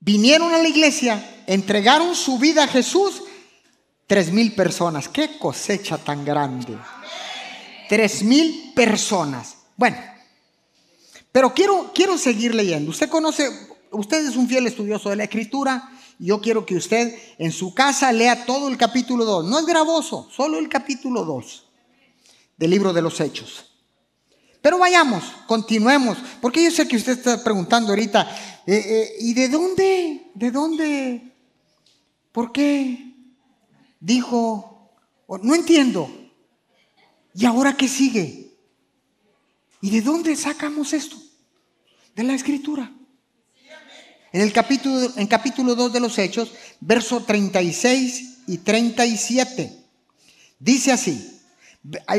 vinieron 0.00 0.52
a 0.52 0.58
la 0.58 0.68
iglesia, 0.68 1.42
entregaron 1.46 2.14
su 2.14 2.38
vida 2.38 2.64
a 2.64 2.68
Jesús, 2.68 3.22
tres 4.06 4.32
mil 4.32 4.54
personas. 4.54 5.08
Qué 5.08 5.38
cosecha 5.38 5.98
tan 5.98 6.24
grande. 6.24 6.76
Tres 7.88 8.22
mil 8.22 8.72
personas. 8.74 9.56
Bueno, 9.76 9.96
pero 11.30 11.52
quiero, 11.54 11.92
quiero 11.94 12.18
seguir 12.18 12.54
leyendo. 12.54 12.90
Usted 12.90 13.08
conoce, 13.08 13.48
usted 13.90 14.26
es 14.26 14.36
un 14.36 14.48
fiel 14.48 14.66
estudioso 14.66 15.10
de 15.10 15.16
la 15.16 15.24
escritura. 15.24 15.90
Yo 16.18 16.40
quiero 16.40 16.64
que 16.64 16.76
usted 16.76 17.14
en 17.38 17.52
su 17.52 17.74
casa 17.74 18.10
lea 18.10 18.46
todo 18.46 18.68
el 18.68 18.76
capítulo 18.76 19.24
2. 19.24 19.44
No 19.44 19.58
es 19.58 19.66
gravoso, 19.66 20.28
solo 20.34 20.58
el 20.58 20.68
capítulo 20.68 21.24
2 21.24 21.64
del 22.56 22.70
libro 22.70 22.92
de 22.92 23.02
los 23.02 23.20
Hechos. 23.20 23.75
Pero 24.66 24.78
vayamos, 24.78 25.22
continuemos, 25.46 26.18
porque 26.40 26.64
yo 26.64 26.72
sé 26.72 26.88
que 26.88 26.96
usted 26.96 27.12
está 27.12 27.44
preguntando 27.44 27.90
ahorita, 27.90 28.28
eh, 28.66 28.74
eh, 28.74 29.12
¿y 29.20 29.32
de 29.32 29.48
dónde? 29.48 30.32
¿De 30.34 30.50
dónde? 30.50 31.22
¿Por 32.32 32.50
qué? 32.50 33.14
Dijo, 34.00 34.90
no 35.40 35.54
entiendo. 35.54 36.10
¿Y 37.32 37.46
ahora 37.46 37.76
qué 37.76 37.86
sigue? 37.86 38.56
¿Y 39.82 39.90
de 39.90 40.00
dónde 40.02 40.34
sacamos 40.34 40.92
esto? 40.92 41.16
De 42.16 42.24
la 42.24 42.34
escritura. 42.34 42.92
En 44.32 44.40
el 44.40 44.52
capítulo, 44.52 45.12
en 45.14 45.28
capítulo 45.28 45.76
2 45.76 45.92
de 45.92 46.00
los 46.00 46.18
Hechos, 46.18 46.50
versos 46.80 47.24
36 47.24 48.38
y 48.48 48.58
37, 48.58 49.84
dice 50.58 50.90
así, 50.90 51.40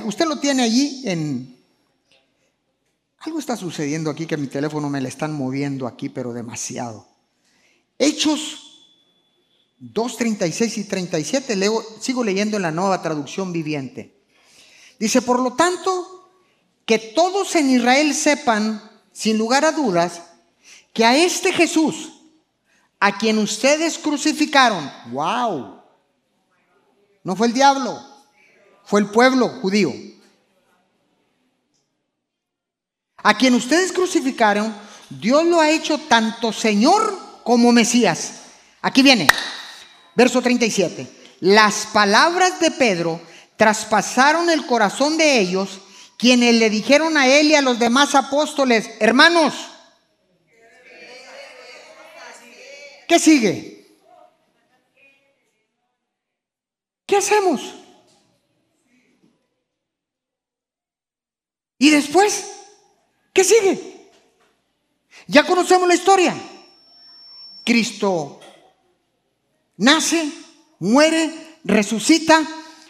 usted 0.06 0.26
lo 0.26 0.40
tiene 0.40 0.64
allí 0.64 1.02
en, 1.04 1.57
algo 3.28 3.40
está 3.40 3.58
sucediendo 3.58 4.10
aquí 4.10 4.26
que 4.26 4.38
mi 4.38 4.48
teléfono 4.48 4.90
me 4.90 5.02
le 5.02 5.10
están 5.10 5.34
moviendo 5.34 5.86
aquí, 5.86 6.08
pero 6.08 6.32
demasiado. 6.32 7.06
Hechos 8.00 8.86
2.36 9.82 10.78
y 10.78 10.84
37, 10.86 11.56
leo, 11.58 11.84
sigo 12.00 12.24
leyendo 12.24 12.56
en 12.56 12.64
la 12.64 12.72
nueva 12.72 13.02
traducción 13.02 13.52
viviente. 13.52 14.24
Dice, 14.98 15.22
por 15.22 15.42
lo 15.42 15.54
tanto, 15.54 16.32
que 16.86 17.00
todos 17.00 17.54
en 17.56 17.70
Israel 17.70 18.14
sepan, 18.14 18.82
sin 19.12 19.38
lugar 19.38 19.66
a 19.66 19.74
dudas, 19.74 20.22
que 20.94 21.04
a 21.04 21.18
este 21.18 21.52
Jesús, 21.52 22.14
a 22.98 23.18
quien 23.18 23.40
ustedes 23.40 23.98
crucificaron, 23.98 24.90
wow, 25.12 25.82
no 27.26 27.36
fue 27.36 27.48
el 27.48 27.54
diablo, 27.54 28.00
fue 28.86 29.02
el 29.02 29.08
pueblo 29.08 29.50
judío 29.62 29.92
a 33.28 33.38
quien 33.38 33.56
ustedes 33.56 33.92
crucificaron, 33.92 34.74
Dios 35.10 35.44
lo 35.44 35.60
ha 35.60 35.70
hecho 35.70 35.98
tanto 35.98 36.54
Señor 36.54 37.42
como 37.44 37.74
Mesías. 37.74 38.36
Aquí 38.82 39.02
viene, 39.02 39.28
verso 40.16 40.42
37. 40.42 41.06
Las 41.42 41.88
palabras 41.88 42.58
de 42.62 42.72
Pedro 42.72 43.20
traspasaron 43.58 44.50
el 44.50 44.66
corazón 44.66 45.18
de 45.18 45.42
ellos, 45.42 45.82
quienes 46.16 46.56
le 46.56 46.70
dijeron 46.70 47.18
a 47.18 47.28
él 47.28 47.48
y 47.48 47.56
a 47.56 47.62
los 47.62 47.80
demás 47.80 48.16
apóstoles, 48.16 48.92
hermanos, 49.02 49.54
¿qué 53.10 53.20
sigue? 53.20 53.94
¿Qué 57.06 57.18
hacemos? 57.18 57.74
Y 61.78 61.90
después, 61.90 62.57
¿Qué 63.38 63.44
sigue? 63.44 64.10
Ya 65.28 65.44
conocemos 65.44 65.88
la 65.88 65.94
historia. 65.94 66.36
Cristo 67.64 68.40
nace, 69.76 70.28
muere, 70.80 71.60
resucita, 71.64 72.42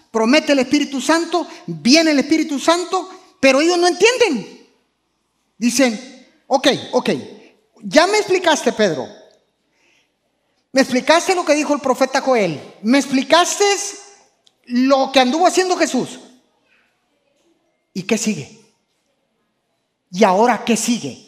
promete 0.09 0.53
el 0.53 0.59
Espíritu 0.59 1.01
Santo, 1.01 1.45
viene 1.65 2.11
el 2.11 2.19
Espíritu 2.19 2.59
Santo, 2.59 3.09
pero 3.41 3.59
ellos 3.59 3.77
no 3.77 3.87
entienden. 3.87 4.69
Dicen, 5.57 6.29
ok, 6.47 6.67
ok, 6.93 7.09
ya 7.81 8.07
me 8.07 8.17
explicaste, 8.17 8.71
Pedro. 8.71 9.05
Me 10.71 10.79
explicaste 10.79 11.35
lo 11.35 11.43
que 11.43 11.55
dijo 11.55 11.73
el 11.73 11.81
profeta 11.81 12.21
Joel. 12.21 12.57
Me 12.83 12.99
explicaste 12.99 13.65
lo 14.67 15.11
que 15.11 15.19
anduvo 15.19 15.45
haciendo 15.45 15.75
Jesús. 15.75 16.21
¿Y 17.93 18.03
qué 18.03 18.17
sigue? 18.17 18.56
¿Y 20.11 20.23
ahora 20.23 20.63
qué 20.63 20.77
sigue? 20.77 21.25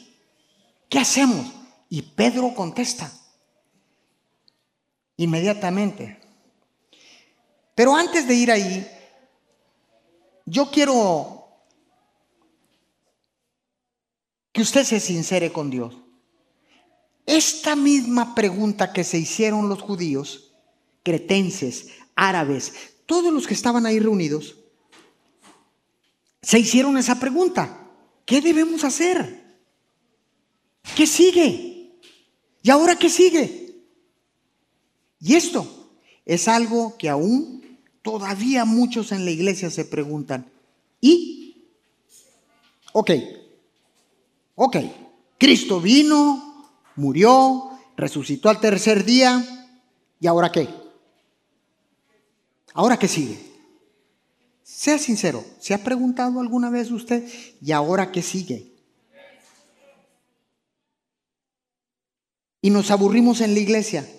¿Qué 0.90 1.00
hacemos? 1.00 1.46
Y 1.90 2.02
Pedro 2.02 2.54
contesta 2.54 3.12
inmediatamente. 5.18 6.20
Pero 7.76 7.96
antes 7.96 8.28
de 8.28 8.36
ir 8.36 8.52
ahí, 8.52 8.88
yo 10.46 10.72
quiero 10.72 11.48
que 14.52 14.62
usted 14.62 14.84
se 14.84 15.00
sincere 15.00 15.52
con 15.52 15.70
Dios. 15.70 15.98
Esta 17.26 17.76
misma 17.76 18.34
pregunta 18.34 18.92
que 18.92 19.04
se 19.04 19.18
hicieron 19.20 19.70
los 19.70 19.82
judíos, 19.82 20.54
cretenses, 21.04 21.90
árabes, 22.16 22.74
todos 23.06 23.32
los 23.32 23.46
que 23.46 23.54
estaban 23.54 23.86
ahí 23.86 24.00
reunidos, 24.00 24.56
se 26.42 26.60
hicieron 26.60 26.98
esa 26.98 27.20
pregunta. 27.20 27.79
¿Qué 28.30 28.42
debemos 28.42 28.84
hacer? 28.84 29.44
¿Qué 30.96 31.08
sigue? 31.08 31.98
¿Y 32.62 32.70
ahora 32.70 32.96
qué 32.96 33.10
sigue? 33.10 33.74
Y 35.20 35.34
esto 35.34 35.90
es 36.28 36.48
algo 36.48 36.96
que 36.96 37.10
aún 37.10 37.80
todavía 38.04 38.66
muchos 38.66 39.12
en 39.14 39.26
la 39.26 39.32
iglesia 39.32 39.72
se 39.72 39.84
preguntan. 39.84 40.46
¿Y? 41.02 41.66
Ok, 42.94 43.10
ok, 44.54 44.78
Cristo 45.40 45.82
vino, 45.82 46.72
murió, 46.98 47.72
resucitó 47.98 48.50
al 48.50 48.60
tercer 48.60 49.06
día, 49.06 49.44
¿y 50.20 50.28
ahora 50.28 50.52
qué? 50.52 50.70
¿Ahora 52.76 53.00
qué 53.00 53.08
sigue? 53.08 53.49
Sea 54.80 54.98
sincero, 54.98 55.44
¿se 55.60 55.74
ha 55.74 55.84
preguntado 55.84 56.40
alguna 56.40 56.70
vez 56.70 56.90
usted, 56.90 57.30
¿y 57.62 57.74
ahora 57.74 58.14
qué 58.14 58.22
sigue? 58.22 58.72
Y 62.62 62.70
nos 62.70 62.90
aburrimos 62.90 63.42
en 63.42 63.56
la 63.56 63.60
iglesia. 63.60 64.10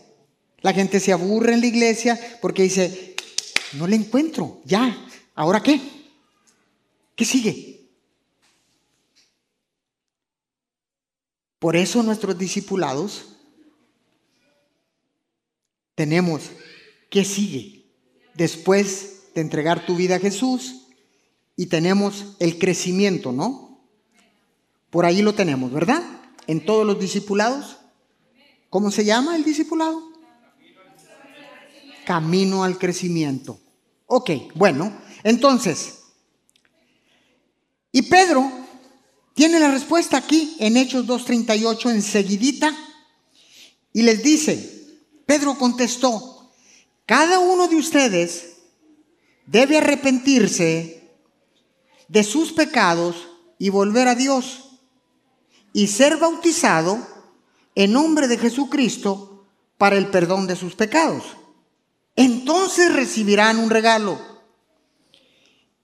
La 0.61 0.75
gente 0.75 1.01
se 1.01 1.15
aburre 1.15 1.55
en 1.55 1.61
la 1.61 1.67
iglesia 1.67 2.21
porque 2.43 2.65
dice, 2.65 3.17
no 3.73 3.87
le 3.87 3.97
encuentro, 3.97 4.61
ya, 4.67 4.95
¿ahora 5.35 5.63
qué? 5.63 5.81
¿Qué 7.17 7.25
sigue? 7.25 7.89
Por 11.59 11.75
eso 11.75 12.03
nuestros 12.03 12.37
discipulados 12.37 13.35
tenemos, 15.95 16.51
¿qué 17.09 17.25
sigue? 17.25 17.87
Después 18.35 19.20
de 19.35 19.41
entregar 19.41 19.87
tu 19.87 19.97
vida 19.97 20.17
a 20.17 20.21
Jesús 20.21 20.87
y 21.57 21.67
tenemos 21.67 22.37
el 22.39 22.59
crecimiento, 22.59 23.33
¿no? 23.33 23.81
Por 24.91 25.05
ahí 25.05 25.23
lo 25.23 25.35
tenemos, 25.35 25.73
¿verdad? 25.73 26.03
En 26.47 26.65
todos 26.65 26.87
los 26.87 26.99
discipulados. 26.99 27.79
¿Cómo 28.69 28.91
se 28.91 29.05
llama 29.05 29.37
el 29.37 29.45
discipulado? 29.45 30.11
camino 32.11 32.65
al 32.65 32.77
crecimiento. 32.77 33.61
Ok, 34.07 34.31
bueno, 34.57 34.93
entonces, 35.23 35.99
y 37.93 38.03
Pedro 38.03 38.51
tiene 39.33 39.61
la 39.61 39.71
respuesta 39.71 40.17
aquí 40.17 40.57
en 40.59 40.77
Hechos 40.77 41.07
2.38 41.07 41.91
enseguidita 41.91 42.77
y 43.93 44.03
les 44.03 44.25
dice, 44.25 44.99
Pedro 45.25 45.57
contestó, 45.57 46.53
cada 47.07 47.39
uno 47.39 47.69
de 47.69 47.77
ustedes 47.77 48.50
debe 49.51 49.79
arrepentirse 49.79 51.11
de 52.07 52.23
sus 52.23 52.53
pecados 52.53 53.29
y 53.59 53.69
volver 53.69 54.07
a 54.07 54.15
Dios 54.15 54.79
y 55.73 55.89
ser 55.89 56.19
bautizado 56.19 57.05
en 57.75 57.93
nombre 57.93 58.29
de 58.29 58.39
Jesucristo 58.39 59.45
para 59.77 59.97
el 59.99 60.07
perdón 60.07 60.47
de 60.47 60.55
sus 60.55 60.77
pecados. 60.77 61.25
Entonces 62.15 62.93
recibirán 62.95 63.59
un 63.59 63.71
regalo, 63.71 64.21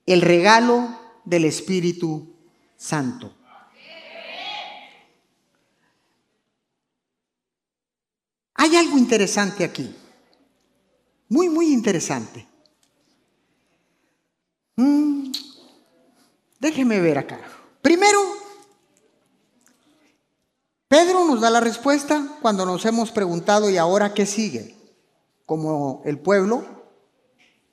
el 0.05 0.21
regalo 0.21 0.97
del 1.25 1.43
Espíritu 1.43 2.35
Santo. 2.77 3.33
Hay 8.53 8.75
algo 8.77 8.97
interesante 8.97 9.65
aquí. 9.65 9.93
Muy, 11.27 11.49
muy 11.49 11.73
interesante. 11.73 12.47
Mm, 14.77 15.31
déjeme 16.59 17.01
ver 17.01 17.17
acá. 17.17 17.39
Primero, 17.81 18.19
Pedro 20.87 21.25
nos 21.25 21.41
da 21.41 21.49
la 21.49 21.59
respuesta 21.59 22.37
cuando 22.41 22.65
nos 22.65 22.85
hemos 22.85 23.11
preguntado, 23.11 23.69
¿y 23.69 23.77
ahora 23.77 24.13
qué 24.13 24.25
sigue? 24.25 24.75
Como 25.45 26.01
el 26.05 26.19
pueblo, 26.19 26.65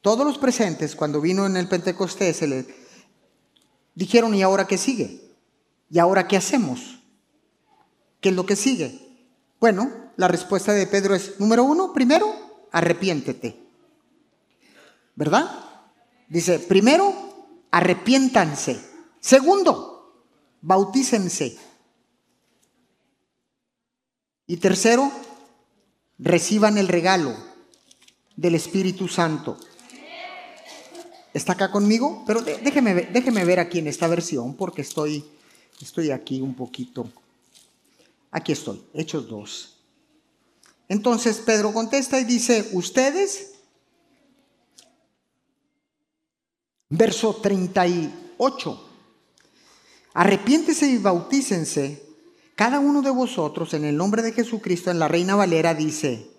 todos 0.00 0.26
los 0.26 0.38
presentes, 0.38 0.96
cuando 0.96 1.20
vino 1.20 1.46
en 1.46 1.56
el 1.56 1.68
Pentecostés, 1.68 2.36
se 2.36 2.46
le 2.46 2.66
dijeron, 3.94 4.34
¿y 4.34 4.42
ahora 4.42 4.66
qué 4.66 4.78
sigue? 4.78 5.20
¿Y 5.90 5.98
ahora 5.98 6.26
qué 6.26 6.36
hacemos? 6.36 6.98
¿Qué 8.20 8.30
es 8.30 8.34
lo 8.34 8.46
que 8.46 8.56
sigue? 8.56 9.00
Bueno, 9.60 9.90
la 10.16 10.28
respuesta 10.28 10.72
de 10.72 10.86
Pedro 10.86 11.14
es, 11.14 11.38
número 11.38 11.64
uno, 11.64 11.92
primero, 11.92 12.34
arrepiéntete. 12.72 13.60
¿Verdad? 15.14 15.63
Dice, 16.34 16.58
primero, 16.58 17.14
arrepiéntanse. 17.70 18.80
Segundo, 19.20 20.26
bautícense. 20.62 21.56
Y 24.48 24.56
tercero, 24.56 25.12
reciban 26.18 26.76
el 26.76 26.88
regalo 26.88 27.36
del 28.34 28.56
Espíritu 28.56 29.06
Santo. 29.06 29.56
¿Está 31.32 31.52
acá 31.52 31.70
conmigo? 31.70 32.24
Pero 32.26 32.42
déjeme, 32.42 32.94
déjeme 32.94 33.44
ver 33.44 33.60
aquí 33.60 33.78
en 33.78 33.86
esta 33.86 34.08
versión 34.08 34.56
porque 34.56 34.82
estoy, 34.82 35.24
estoy 35.80 36.10
aquí 36.10 36.40
un 36.40 36.54
poquito. 36.56 37.08
Aquí 38.32 38.50
estoy, 38.50 38.82
Hechos 38.92 39.28
2. 39.28 39.76
Entonces 40.88 41.38
Pedro 41.38 41.72
contesta 41.72 42.18
y 42.18 42.24
dice, 42.24 42.70
ustedes, 42.72 43.53
verso 46.88 47.36
38, 47.36 48.88
arrepiéntese 50.14 50.86
y 50.86 50.98
bautícense 50.98 52.04
cada 52.54 52.78
uno 52.78 53.02
de 53.02 53.10
vosotros 53.10 53.74
en 53.74 53.84
el 53.84 53.96
nombre 53.96 54.22
de 54.22 54.32
Jesucristo. 54.32 54.90
En 54.90 54.98
la 54.98 55.08
Reina 55.08 55.34
Valera 55.34 55.74
dice, 55.74 56.30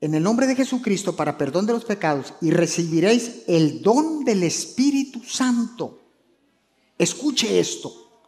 en 0.00 0.14
el 0.14 0.22
nombre 0.22 0.46
de 0.46 0.56
Jesucristo 0.56 1.14
para 1.14 1.38
perdón 1.38 1.66
de 1.66 1.72
los 1.72 1.84
pecados 1.84 2.34
y 2.40 2.50
recibiréis 2.50 3.42
el 3.46 3.82
don 3.82 4.24
del 4.24 4.42
Espíritu 4.42 5.22
Santo. 5.22 6.00
Escuche 6.98 7.58
esto. 7.58 8.22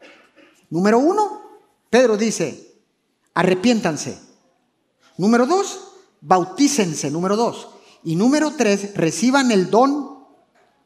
Número 0.71 0.99
uno, 0.99 1.43
Pedro 1.90 2.17
dice, 2.17 2.81
arrepiéntanse. 3.35 4.19
Número 5.19 5.47
dos, 5.47 5.93
bautícense. 6.21 7.11
Número 7.11 7.37
dos. 7.37 7.69
Y 8.03 8.17
número 8.17 8.53
tres, 8.57 8.95
reciban 8.95 9.51
el 9.51 9.71
don 9.71 10.13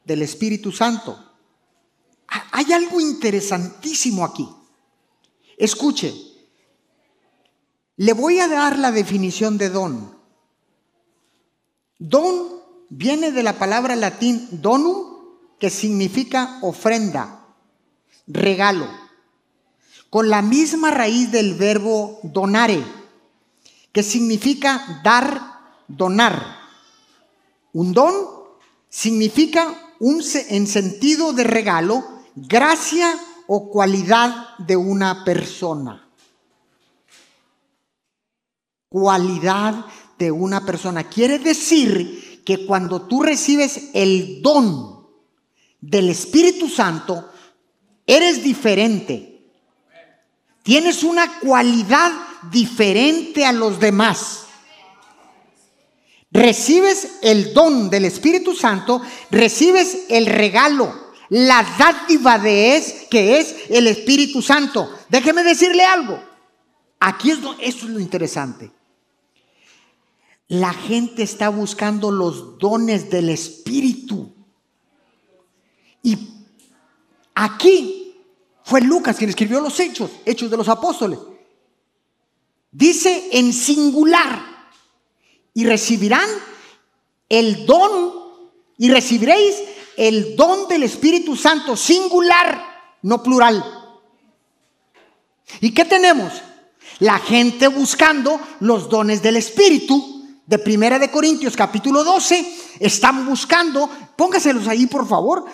del 0.09 0.23
Espíritu 0.23 0.73
Santo. 0.73 1.17
Hay 2.27 2.73
algo 2.73 3.01
interesantísimo 3.01 4.25
aquí. 4.25 4.49
Escuche, 5.57 6.13
le 7.97 8.13
voy 8.15 8.41
a 8.41 8.49
dar 8.49 8.79
la 8.79 8.91
definición 8.91 9.59
de 9.59 9.69
don. 9.71 10.19
Don 11.99 12.49
viene 12.89 13.31
de 13.31 13.43
la 13.43 13.59
palabra 13.59 13.95
latín 13.95 14.49
donum, 14.51 15.19
que 15.61 15.71
significa 15.71 16.59
ofrenda, 16.63 17.45
regalo, 18.27 18.89
con 20.11 20.29
la 20.29 20.43
misma 20.43 20.91
raíz 20.91 21.31
del 21.31 21.55
verbo 21.55 22.21
donare 22.23 22.99
que 23.93 24.03
significa 24.03 25.01
dar, 25.03 25.83
donar. 25.89 26.57
Un 27.73 27.93
don 27.93 28.15
significa 28.89 29.88
un, 30.01 30.23
en 30.49 30.67
sentido 30.67 31.33
de 31.33 31.45
regalo, 31.45 32.05
gracia 32.35 33.19
o 33.47 33.71
cualidad 33.71 34.57
de 34.59 34.77
una 34.77 35.25
persona. 35.25 36.09
Cualidad 38.89 39.85
de 40.19 40.31
una 40.31 40.65
persona. 40.65 41.05
Quiere 41.05 41.39
decir 41.39 42.43
que 42.45 42.67
cuando 42.67 43.03
tú 43.03 43.23
recibes 43.23 43.91
el 43.95 44.41
don 44.43 45.07
del 45.81 46.09
Espíritu 46.09 46.69
Santo, 46.69 47.31
eres 48.07 48.43
diferente. 48.43 49.53
Tienes 50.63 51.03
una 51.03 51.39
cualidad 51.41 52.13
diferente 52.51 53.45
a 53.45 53.53
los 53.53 53.79
demás. 53.81 54.48
Recibes 56.31 57.19
el 57.23 57.55
don 57.55 57.89
del 57.89 58.05
Espíritu 58.05 58.55
Santo, 58.55 59.01
recibes 59.31 60.07
el 60.11 60.27
regalo, 60.27 61.09
la 61.31 61.63
dádiva 61.79 62.39
de 62.39 62.77
es 62.77 63.07
que 63.11 63.39
es 63.39 63.71
el 63.71 63.87
Espíritu 63.87 64.43
Santo. 64.43 64.91
Déjeme 65.09 65.43
decirle 65.43 65.85
algo. 65.85 66.23
Aquí 67.01 67.31
es, 67.31 67.39
eso 67.61 67.87
es 67.87 67.91
lo 67.91 68.01
interesante. 68.01 68.71
La 70.49 70.73
gente 70.73 71.23
está 71.23 71.51
buscando 71.51 72.11
los 72.11 72.59
dones 72.59 73.11
del 73.11 73.29
Espíritu. 73.29 74.35
Y 76.03 76.17
aquí 77.35 78.17
fue 78.65 78.81
Lucas 78.81 79.17
quien 79.17 79.31
escribió 79.31 79.61
los 79.61 79.79
hechos, 79.81 80.11
hechos 80.25 80.51
de 80.51 80.57
los 80.57 80.69
apóstoles. 80.69 81.19
Dice 82.71 83.29
en 83.33 83.53
singular, 83.53 84.58
y 85.59 85.67
recibirán 85.67 86.31
el 87.29 87.67
don, 87.67 88.15
y 88.77 88.91
recibiréis 88.91 89.57
el 89.97 90.37
don 90.37 90.69
del 90.69 90.85
Espíritu 90.85 91.35
Santo, 91.35 91.77
singular, 91.77 92.63
no 93.03 93.21
plural. 93.25 93.65
¿Y 95.61 95.75
qué 95.75 95.85
tenemos? 95.85 96.33
La 97.01 97.19
gente 97.19 97.67
buscando 97.67 98.41
los 98.61 98.89
dones 98.89 99.21
del 99.21 99.35
Espíritu. 99.35 100.15
De 100.47 100.61
Primera 100.61 100.99
de 100.99 101.11
Corintios 101.11 101.55
capítulo 101.57 102.05
12, 102.05 102.57
están 102.79 103.27
buscando, 103.27 103.91
póngaselos 104.17 104.67
ahí 104.69 104.87
por 104.87 105.07
favor, 105.07 105.45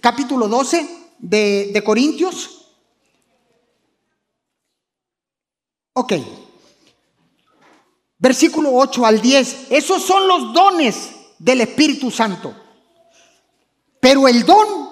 capítulo 0.00 0.46
12 0.48 0.88
de, 1.18 1.70
de 1.72 1.82
Corintios, 1.82 2.60
Ok. 5.94 6.12
Versículo 8.20 8.74
8 8.74 9.06
al 9.06 9.20
10. 9.20 9.66
Esos 9.70 10.02
son 10.02 10.28
los 10.28 10.52
dones 10.52 11.10
del 11.38 11.62
Espíritu 11.62 12.10
Santo. 12.10 12.54
Pero 13.98 14.28
el 14.28 14.44
don 14.44 14.90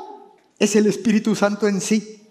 es 0.59 0.75
el 0.75 0.87
Espíritu 0.87 1.37
Santo 1.37 1.69
en 1.69 1.81
sí. 1.81 2.23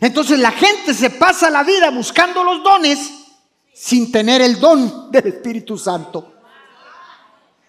Entonces 0.00 0.38
la 0.38 0.52
gente 0.52 0.94
se 0.94 1.10
pasa 1.10 1.50
la 1.50 1.64
vida 1.64 1.90
buscando 1.90 2.44
los 2.44 2.62
dones 2.62 3.10
sin 3.72 4.12
tener 4.12 4.42
el 4.42 4.60
don 4.60 5.10
del 5.10 5.26
Espíritu 5.26 5.78
Santo. 5.78 6.34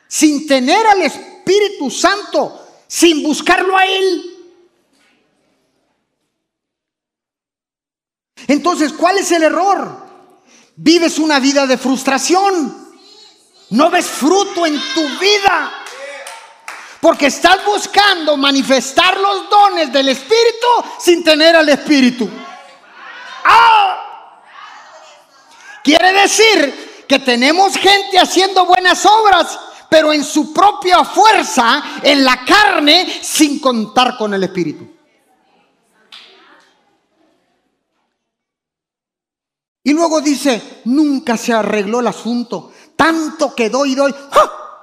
Sin 0.07 0.45
tener 0.45 0.85
al 0.85 1.01
Espíritu 1.01 1.89
Santo, 1.89 2.61
sin 2.87 3.23
buscarlo 3.23 3.75
a 3.77 3.85
Él. 3.85 4.29
Entonces, 8.47 8.91
¿cuál 8.91 9.17
es 9.17 9.31
el 9.31 9.43
error? 9.43 10.02
Vives 10.75 11.19
una 11.19 11.39
vida 11.39 11.67
de 11.67 11.77
frustración. 11.77 12.93
No 13.69 13.89
ves 13.89 14.05
fruto 14.05 14.65
en 14.65 14.79
tu 14.93 15.07
vida. 15.19 15.71
Porque 16.99 17.27
estás 17.27 17.65
buscando 17.65 18.37
manifestar 18.37 19.17
los 19.17 19.49
dones 19.49 19.91
del 19.91 20.09
Espíritu 20.09 20.67
sin 20.99 21.23
tener 21.23 21.55
al 21.55 21.67
Espíritu. 21.69 22.29
¡Ah! 23.43 23.99
Quiere 25.83 26.13
decir 26.13 27.05
que 27.07 27.19
tenemos 27.19 27.75
gente 27.75 28.17
haciendo 28.17 28.65
buenas 28.65 29.05
obras, 29.05 29.59
pero 29.89 30.13
en 30.13 30.23
su 30.23 30.53
propia 30.53 31.03
fuerza, 31.03 31.83
en 32.01 32.23
la 32.23 32.45
carne, 32.45 33.19
sin 33.21 33.59
contar 33.59 34.17
con 34.17 34.33
el 34.33 34.43
Espíritu. 34.43 35.02
Y 39.83 39.93
luego 39.93 40.21
dice, 40.21 40.81
nunca 40.85 41.35
se 41.35 41.51
arregló 41.51 41.99
el 41.99 42.07
asunto, 42.07 42.71
tanto 42.95 43.53
que 43.53 43.69
doy 43.69 43.91
y 43.91 43.95
doy, 43.95 44.15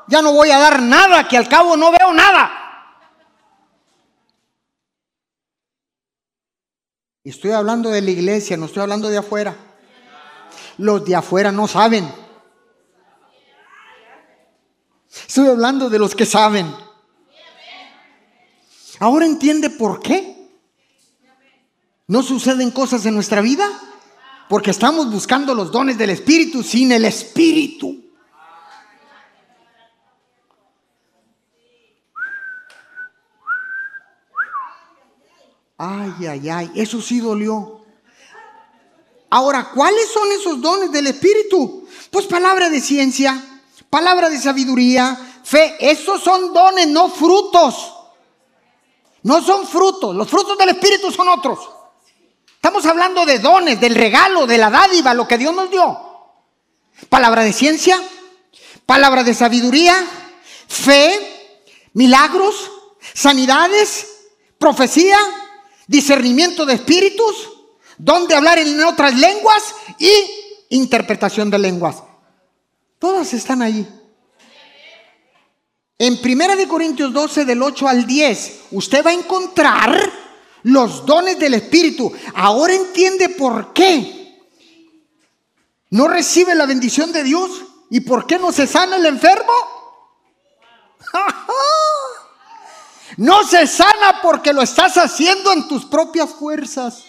ya 0.09 0.21
no 0.21 0.35
voy 0.35 0.51
a 0.51 0.59
dar 0.59 0.83
nada, 0.83 1.27
que 1.27 1.39
al 1.39 1.49
cabo 1.49 1.75
no 1.75 1.91
veo 1.91 2.13
nada. 2.13 2.53
Estoy 7.25 7.53
hablando 7.53 7.91
de 7.91 8.03
la 8.03 8.11
iglesia, 8.11 8.59
no 8.59 8.67
estoy 8.67 8.83
hablando 8.83 9.09
de 9.09 9.19
afuera. 9.19 9.57
Los 10.77 11.05
de 11.05 11.17
afuera 11.17 11.51
no 11.51 11.67
saben. 11.67 12.11
Estoy 15.29 15.49
hablando 15.49 15.89
de 15.89 15.99
los 15.99 16.15
que 16.15 16.27
saben. 16.27 16.75
Ahora 18.99 19.25
entiende 19.25 19.71
por 19.71 20.01
qué. 20.01 20.37
¿No 22.07 22.23
suceden 22.23 22.71
cosas 22.71 23.07
en 23.07 23.15
nuestra 23.15 23.41
vida? 23.41 23.67
Porque 24.51 24.73
estamos 24.73 25.09
buscando 25.09 25.55
los 25.55 25.71
dones 25.71 25.97
del 25.97 26.11
Espíritu 26.11 26.65
sin 26.65 26.91
el 26.91 27.05
Espíritu. 27.05 28.03
Ay, 35.79 36.27
ay, 36.27 36.49
ay, 36.49 36.73
eso 36.75 37.01
sí 37.01 37.21
dolió. 37.21 37.87
Ahora, 39.31 39.71
¿cuáles 39.73 40.09
son 40.09 40.33
esos 40.33 40.61
dones 40.61 40.91
del 40.91 41.07
Espíritu? 41.07 41.87
Pues 42.11 42.27
palabra 42.27 42.69
de 42.69 42.81
ciencia, 42.81 43.41
palabra 43.89 44.29
de 44.29 44.41
sabiduría, 44.41 45.17
fe. 45.45 45.77
Esos 45.79 46.25
son 46.25 46.53
dones, 46.53 46.89
no 46.89 47.09
frutos. 47.09 47.95
No 49.23 49.41
son 49.43 49.65
frutos. 49.65 50.17
Los 50.17 50.29
frutos 50.29 50.59
del 50.59 50.71
Espíritu 50.71 51.13
son 51.13 51.29
otros. 51.29 51.80
Estamos 52.61 52.85
hablando 52.85 53.25
de 53.25 53.39
dones, 53.39 53.81
del 53.81 53.95
regalo, 53.95 54.47
de 54.47 54.59
la 54.59 54.69
dádiva, 54.69 55.15
lo 55.15 55.27
que 55.27 55.39
Dios 55.39 55.55
nos 55.55 55.71
dio. 55.71 55.99
Palabra 57.09 57.43
de 57.43 57.55
ciencia, 57.55 57.99
palabra 58.85 59.25
de 59.25 59.33
sabiduría, 59.33 59.97
fe, 60.69 61.57
milagros, 61.95 62.71
sanidades, 63.15 64.09
profecía, 64.59 65.17
discernimiento 65.87 66.67
de 66.67 66.75
espíritus, 66.75 67.49
don 67.97 68.29
de 68.29 68.35
hablar 68.35 68.59
en 68.59 68.85
otras 68.85 69.15
lenguas 69.15 69.75
y 69.99 70.13
interpretación 70.69 71.49
de 71.49 71.61
lenguas. 71.61 72.03
Todas 72.99 73.33
están 73.33 73.63
ahí. 73.63 73.89
En 75.99 76.21
1 76.23 76.69
Corintios 76.69 77.11
12, 77.11 77.47
del 77.47 77.63
8 77.63 77.89
al 77.89 78.07
10, 78.07 78.61
usted 78.73 79.03
va 79.03 79.13
a 79.13 79.15
encontrar 79.15 80.20
los 80.63 81.07
dones 81.07 81.39
del 81.39 81.55
Espíritu. 81.55 82.13
Ahora 82.35 82.75
entiende 82.75 83.31
por 83.31 83.73
qué 83.73 84.39
no 85.91 86.07
recibe 86.09 86.55
la 86.55 86.67
bendición 86.67 87.13
de 87.13 87.25
Dios 87.25 87.51
y 87.91 88.01
por 88.01 88.27
qué 88.27 88.39
no 88.39 88.53
se 88.53 88.67
sana 88.67 88.97
el 88.97 89.07
enfermo. 89.07 89.53
No 93.17 93.45
se 93.45 93.67
sana 93.67 94.21
porque 94.23 94.53
lo 94.53 94.63
estás 94.63 94.97
haciendo 94.97 95.53
en 95.53 95.69
tus 95.69 95.85
propias 95.85 96.31
fuerzas. 96.31 97.05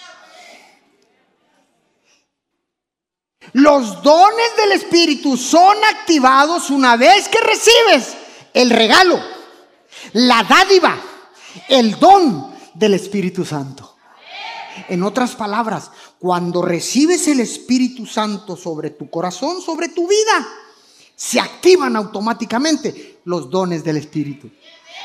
Los 3.53 4.01
dones 4.01 4.57
del 4.57 4.73
Espíritu 4.73 5.37
son 5.37 5.77
activados 5.85 6.69
una 6.69 6.97
vez 6.97 7.29
que 7.29 7.39
recibes 7.39 8.17
el 8.53 8.71
regalo, 8.71 9.21
la 10.13 10.43
dádiva, 10.43 10.99
el 11.69 11.97
don 11.99 12.50
del 12.73 12.93
Espíritu 12.93 13.45
Santo. 13.45 13.95
En 14.87 15.03
otras 15.03 15.35
palabras, 15.35 15.91
cuando 16.19 16.61
recibes 16.61 17.27
el 17.27 17.39
Espíritu 17.39 18.05
Santo 18.05 18.55
sobre 18.55 18.91
tu 18.91 19.09
corazón, 19.09 19.61
sobre 19.61 19.89
tu 19.89 20.07
vida, 20.07 20.47
se 21.15 21.39
activan 21.39 21.95
automáticamente 21.95 23.19
los 23.25 23.49
dones 23.49 23.83
del 23.83 23.97
Espíritu. 23.97 24.49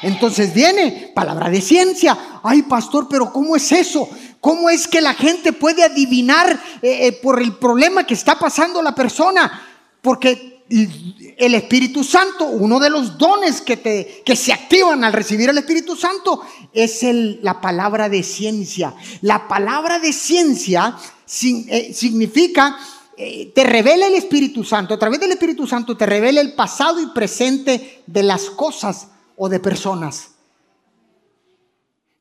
Entonces 0.03 0.53
viene 0.53 1.13
palabra 1.15 1.49
de 1.51 1.61
ciencia. 1.61 2.41
Ay, 2.43 2.63
pastor, 2.63 3.07
pero 3.09 3.33
¿cómo 3.33 3.57
es 3.57 3.73
eso? 3.73 4.09
¿Cómo 4.41 4.71
es 4.71 4.87
que 4.87 5.01
la 5.01 5.15
gente 5.15 5.53
puede 5.53 5.83
adivinar 5.83 6.53
eh, 6.83 7.07
eh, 7.07 7.13
por 7.13 7.41
el 7.41 7.55
problema 7.55 8.05
que 8.07 8.15
está 8.15 8.39
pasando 8.39 8.83
la 8.83 8.95
persona? 8.95 9.61
Porque 10.01 10.56
el 10.69 11.55
Espíritu 11.55 12.03
Santo, 12.03 12.47
uno 12.47 12.81
de 12.81 12.91
los 12.91 13.17
dones 13.17 13.61
que, 13.61 13.77
te, 13.77 14.23
que 14.25 14.35
se 14.35 14.53
activan 14.53 15.05
al 15.05 15.13
recibir 15.13 15.49
el 15.49 15.59
Espíritu 15.59 15.95
Santo 15.95 16.43
es 16.73 17.03
la 17.43 17.61
palabra 17.61 18.09
de 18.09 18.23
ciencia. 18.23 18.95
La 19.23 19.47
palabra 19.47 19.99
de 19.99 20.13
ciencia 20.13 20.97
eh, 21.43 21.93
significa, 21.95 22.77
eh, 23.17 23.53
te 23.55 23.65
revela 23.65 24.09
el 24.09 24.15
Espíritu 24.15 24.65
Santo, 24.65 24.95
a 24.95 24.99
través 24.99 25.21
del 25.21 25.33
Espíritu 25.33 25.67
Santo 25.67 25.97
te 25.97 26.07
revela 26.07 26.41
el 26.41 26.55
pasado 26.55 27.01
y 27.01 27.07
presente 27.09 28.03
de 28.07 28.23
las 28.25 28.51
cosas 28.51 29.09
o 29.37 29.49
de 29.49 29.61
personas. 29.61 30.31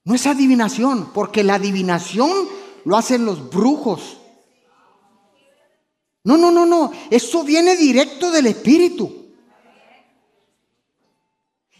No 0.04 0.14
es 0.14 0.28
adivinación, 0.28 1.12
porque 1.14 1.44
la 1.44 1.56
adivinación 1.56 2.32
lo 2.84 2.96
hacen 2.96 3.26
los 3.26 3.50
brujos 3.50 4.18
no, 6.26 6.38
no, 6.38 6.50
no, 6.52 6.66
no. 6.66 6.92
Eso 7.12 7.44
viene 7.44 7.78
directo 7.78 8.32
del 8.32 8.48
Espíritu. 8.48 9.26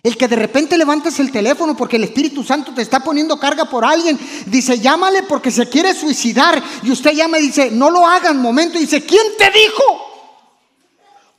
El 0.04 0.16
que 0.18 0.28
de 0.28 0.36
repente 0.36 0.78
levantas 0.78 1.20
el 1.20 1.32
teléfono 1.32 1.76
porque 1.76 1.96
el 1.96 2.04
Espíritu 2.04 2.44
Santo 2.44 2.72
te 2.72 2.84
está 2.84 3.00
poniendo 3.00 3.40
carga 3.40 3.66
por 3.66 3.84
alguien, 3.84 4.20
dice, 4.46 4.80
llámale 4.80 5.24
porque 5.24 5.50
se 5.50 5.68
quiere 5.68 5.96
suicidar. 5.96 6.64
Y 6.84 6.92
usted 6.92 7.14
llama 7.14 7.40
y 7.40 7.48
dice, 7.48 7.72
no 7.72 7.90
lo 7.90 8.06
hagan, 8.06 8.40
momento. 8.40 8.78
Y 8.78 8.82
dice, 8.82 9.04
¿quién 9.04 9.26
te 9.36 9.50
dijo? 9.50 9.84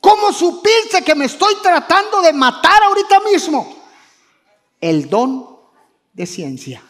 ¿Cómo 0.01 0.33
supiste 0.33 1.01
que 1.01 1.15
me 1.15 1.25
estoy 1.25 1.55
tratando 1.63 2.21
de 2.21 2.33
matar 2.33 2.83
ahorita 2.83 3.21
mismo? 3.21 3.73
El 4.81 5.09
don 5.09 5.47
de 6.11 6.25
ciencia. 6.25 6.83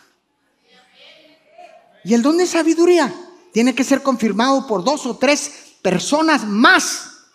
Y 2.04 2.16
el 2.16 2.24
don 2.24 2.38
de 2.38 2.48
sabiduría 2.48 3.14
tiene 3.54 3.76
que 3.76 3.84
ser 3.84 4.02
confirmado 4.02 4.66
por 4.66 4.84
dos 4.84 5.06
o 5.06 5.16
tres 5.18 5.67
personas 5.88 6.44
más. 6.44 7.30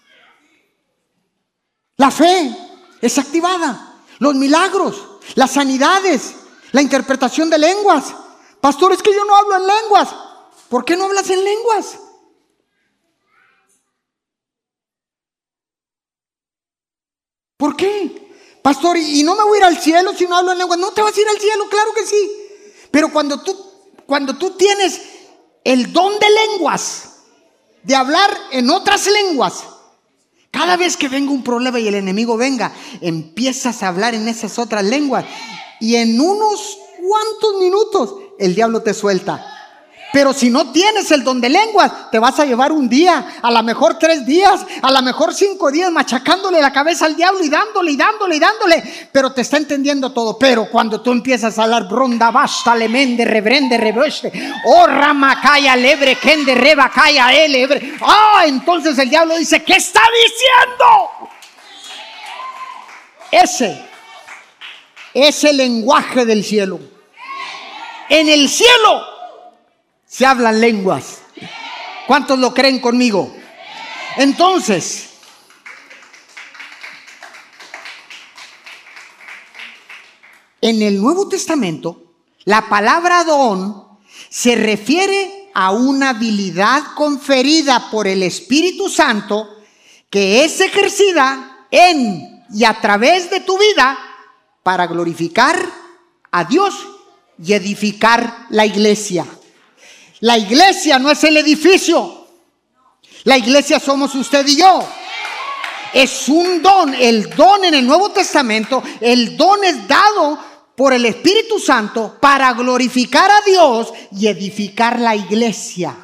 La 1.96 2.10
fe 2.10 2.54
es 3.00 3.16
activada. 3.16 4.04
Los 4.18 4.34
milagros, 4.34 5.02
las 5.36 5.52
sanidades, 5.52 6.34
la 6.72 6.82
interpretación 6.82 7.48
de 7.48 7.56
lenguas. 7.56 8.14
Pastor, 8.60 8.92
es 8.92 9.02
que 9.02 9.14
yo 9.14 9.24
no 9.24 9.34
hablo 9.34 9.56
en 9.56 9.66
lenguas. 9.66 10.14
¿Por 10.68 10.84
qué 10.84 10.98
no 10.98 11.06
hablas 11.06 11.30
en 11.30 11.42
lenguas? 11.42 11.98
¿Por 17.56 17.74
qué? 17.74 18.58
Pastor, 18.60 18.98
y 18.98 19.22
no 19.22 19.34
me 19.34 19.44
voy 19.44 19.56
a 19.56 19.60
ir 19.60 19.64
al 19.64 19.78
cielo 19.78 20.12
si 20.12 20.26
no 20.26 20.36
hablo 20.36 20.52
en 20.52 20.58
lenguas. 20.58 20.78
No 20.78 20.90
te 20.90 21.00
vas 21.00 21.16
a 21.16 21.20
ir 21.22 21.26
al 21.26 21.40
cielo, 21.40 21.70
claro 21.70 21.94
que 21.94 22.04
sí. 22.04 22.30
Pero 22.90 23.10
cuando 23.10 23.42
tú, 23.42 23.56
cuando 24.04 24.36
tú 24.36 24.50
tienes 24.58 25.00
el 25.64 25.90
don 25.90 26.18
de 26.18 26.28
lenguas, 26.28 27.11
de 27.82 27.94
hablar 27.94 28.30
en 28.50 28.70
otras 28.70 29.06
lenguas. 29.06 29.64
Cada 30.50 30.76
vez 30.76 30.96
que 30.96 31.08
venga 31.08 31.32
un 31.32 31.42
problema 31.42 31.80
y 31.80 31.88
el 31.88 31.94
enemigo 31.94 32.36
venga, 32.36 32.72
empiezas 33.00 33.82
a 33.82 33.88
hablar 33.88 34.14
en 34.14 34.28
esas 34.28 34.58
otras 34.58 34.84
lenguas 34.84 35.24
y 35.80 35.96
en 35.96 36.20
unos 36.20 36.78
cuantos 37.00 37.58
minutos 37.58 38.14
el 38.38 38.54
diablo 38.54 38.82
te 38.82 38.94
suelta. 38.94 39.44
Pero 40.12 40.34
si 40.34 40.50
no 40.50 40.70
tienes 40.70 41.10
el 41.10 41.24
don 41.24 41.40
de 41.40 41.48
lenguas, 41.48 42.10
te 42.10 42.18
vas 42.18 42.38
a 42.38 42.44
llevar 42.44 42.70
un 42.70 42.86
día, 42.86 43.38
a 43.40 43.50
lo 43.50 43.62
mejor 43.62 43.98
tres 43.98 44.26
días, 44.26 44.60
a 44.82 44.90
lo 44.90 45.00
mejor 45.00 45.32
cinco 45.32 45.70
días 45.70 45.90
machacándole 45.90 46.60
la 46.60 46.70
cabeza 46.70 47.06
al 47.06 47.16
diablo 47.16 47.42
y 47.42 47.48
dándole 47.48 47.92
y 47.92 47.96
dándole 47.96 48.36
y 48.36 48.38
dándole. 48.38 49.08
Pero 49.10 49.32
te 49.32 49.40
está 49.40 49.56
entendiendo 49.56 50.12
todo. 50.12 50.38
Pero 50.38 50.68
cuando 50.70 51.00
tú 51.00 51.12
empiezas 51.12 51.58
a 51.58 51.64
hablar, 51.64 51.88
bronda 51.88 52.30
basta, 52.30 52.74
lemende, 52.74 53.24
rebrende, 53.24 53.78
rebeste, 53.78 54.30
oh 54.66 54.86
ramakaya, 54.86 55.74
lebre, 55.76 56.16
kende, 56.16 56.54
rebakaya, 56.54 57.32
elebre. 57.32 57.94
Ah, 58.02 58.44
entonces 58.46 58.98
el 58.98 59.08
diablo 59.08 59.36
dice, 59.38 59.64
¿qué 59.64 59.76
está 59.76 60.02
diciendo? 60.24 61.30
Ese 63.30 63.82
es 65.14 65.44
el 65.44 65.56
lenguaje 65.56 66.26
del 66.26 66.44
cielo. 66.44 66.78
En 68.10 68.28
el 68.28 68.46
cielo 68.50 69.11
se 70.12 70.26
hablan 70.26 70.60
lenguas. 70.60 71.22
¿Cuántos 72.06 72.38
lo 72.38 72.52
creen 72.52 72.80
conmigo? 72.80 73.34
Entonces, 74.18 75.08
en 80.60 80.82
el 80.82 81.00
Nuevo 81.00 81.28
Testamento, 81.28 82.12
la 82.44 82.68
palabra 82.68 83.24
don 83.24 83.98
se 84.28 84.54
refiere 84.54 85.50
a 85.54 85.70
una 85.70 86.10
habilidad 86.10 86.82
conferida 86.94 87.90
por 87.90 88.06
el 88.06 88.22
Espíritu 88.22 88.90
Santo 88.90 89.48
que 90.10 90.44
es 90.44 90.60
ejercida 90.60 91.66
en 91.70 92.44
y 92.52 92.64
a 92.64 92.78
través 92.82 93.30
de 93.30 93.40
tu 93.40 93.56
vida 93.56 93.98
para 94.62 94.86
glorificar 94.86 95.56
a 96.30 96.44
Dios 96.44 96.74
y 97.42 97.54
edificar 97.54 98.46
la 98.50 98.66
iglesia. 98.66 99.26
La 100.22 100.38
iglesia 100.38 101.00
no 101.00 101.10
es 101.10 101.24
el 101.24 101.36
edificio. 101.36 102.28
La 103.24 103.36
iglesia 103.36 103.80
somos 103.80 104.14
usted 104.14 104.46
y 104.46 104.56
yo. 104.56 104.88
Es 105.92 106.28
un 106.28 106.62
don. 106.62 106.94
El 106.94 107.28
don 107.30 107.64
en 107.64 107.74
el 107.74 107.84
Nuevo 107.84 108.10
Testamento, 108.12 108.84
el 109.00 109.36
don 109.36 109.64
es 109.64 109.86
dado 109.88 110.38
por 110.76 110.92
el 110.92 111.06
Espíritu 111.06 111.58
Santo 111.58 112.18
para 112.20 112.52
glorificar 112.52 113.28
a 113.32 113.40
Dios 113.40 113.92
y 114.12 114.28
edificar 114.28 115.00
la 115.00 115.16
iglesia. 115.16 115.96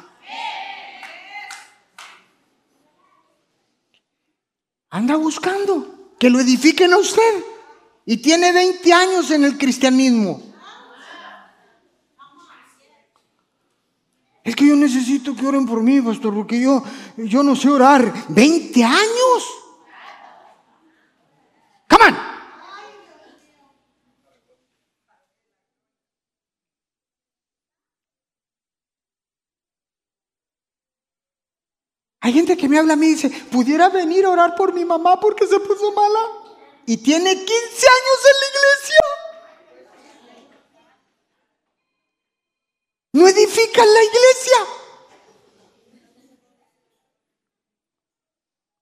Anda 4.89 5.15
buscando 5.15 6.15
que 6.19 6.29
lo 6.29 6.41
edifiquen 6.41 6.91
a 6.91 6.97
usted. 6.97 7.45
Y 8.05 8.17
tiene 8.17 8.51
20 8.51 8.91
años 8.91 9.31
en 9.31 9.45
el 9.45 9.57
cristianismo. 9.57 10.48
Es 14.49 14.55
que 14.55 14.65
yo 14.65 14.75
necesito 14.75 15.35
que 15.35 15.45
oren 15.45 15.67
por 15.67 15.83
mí, 15.83 16.01
pastor, 16.01 16.33
porque 16.33 16.59
yo, 16.59 16.83
yo 17.17 17.43
no 17.43 17.55
sé 17.55 17.69
orar. 17.69 18.11
¿20 18.29 18.83
años? 18.83 19.43
Come 21.87 22.05
on. 22.05 22.17
Hay 32.21 32.33
gente 32.33 32.57
que 32.57 32.67
me 32.67 32.79
habla 32.79 32.93
a 32.93 32.95
mí 32.95 33.05
y 33.05 33.09
dice, 33.11 33.29
pudiera 33.51 33.89
venir 33.89 34.25
a 34.25 34.31
orar 34.31 34.55
por 34.55 34.73
mi 34.73 34.83
mamá 34.83 35.19
porque 35.19 35.45
se 35.45 35.59
puso 35.59 35.91
mala. 35.91 36.19
Y 36.87 36.97
tiene 36.97 37.35
15 37.35 37.45
años 37.45 38.19
en 38.25 38.39
la 38.39 38.47
iglesia. 38.47 39.28
No 43.13 43.27
edifican 43.27 43.87
la 43.91 44.03
iglesia. 44.03 44.57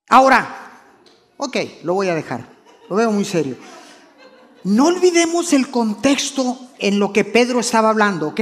Ahora, 0.09 0.71
ok, 1.37 1.57
lo 1.83 1.93
voy 1.93 2.09
a 2.09 2.15
dejar. 2.15 2.47
Lo 2.89 2.95
veo 2.95 3.11
muy 3.11 3.25
serio. 3.25 3.57
No 4.63 4.87
olvidemos 4.87 5.53
el 5.53 5.69
contexto 5.69 6.59
en 6.79 6.99
lo 6.99 7.13
que 7.13 7.23
Pedro 7.23 7.59
estaba 7.59 7.89
hablando, 7.89 8.29
¿ok? 8.29 8.41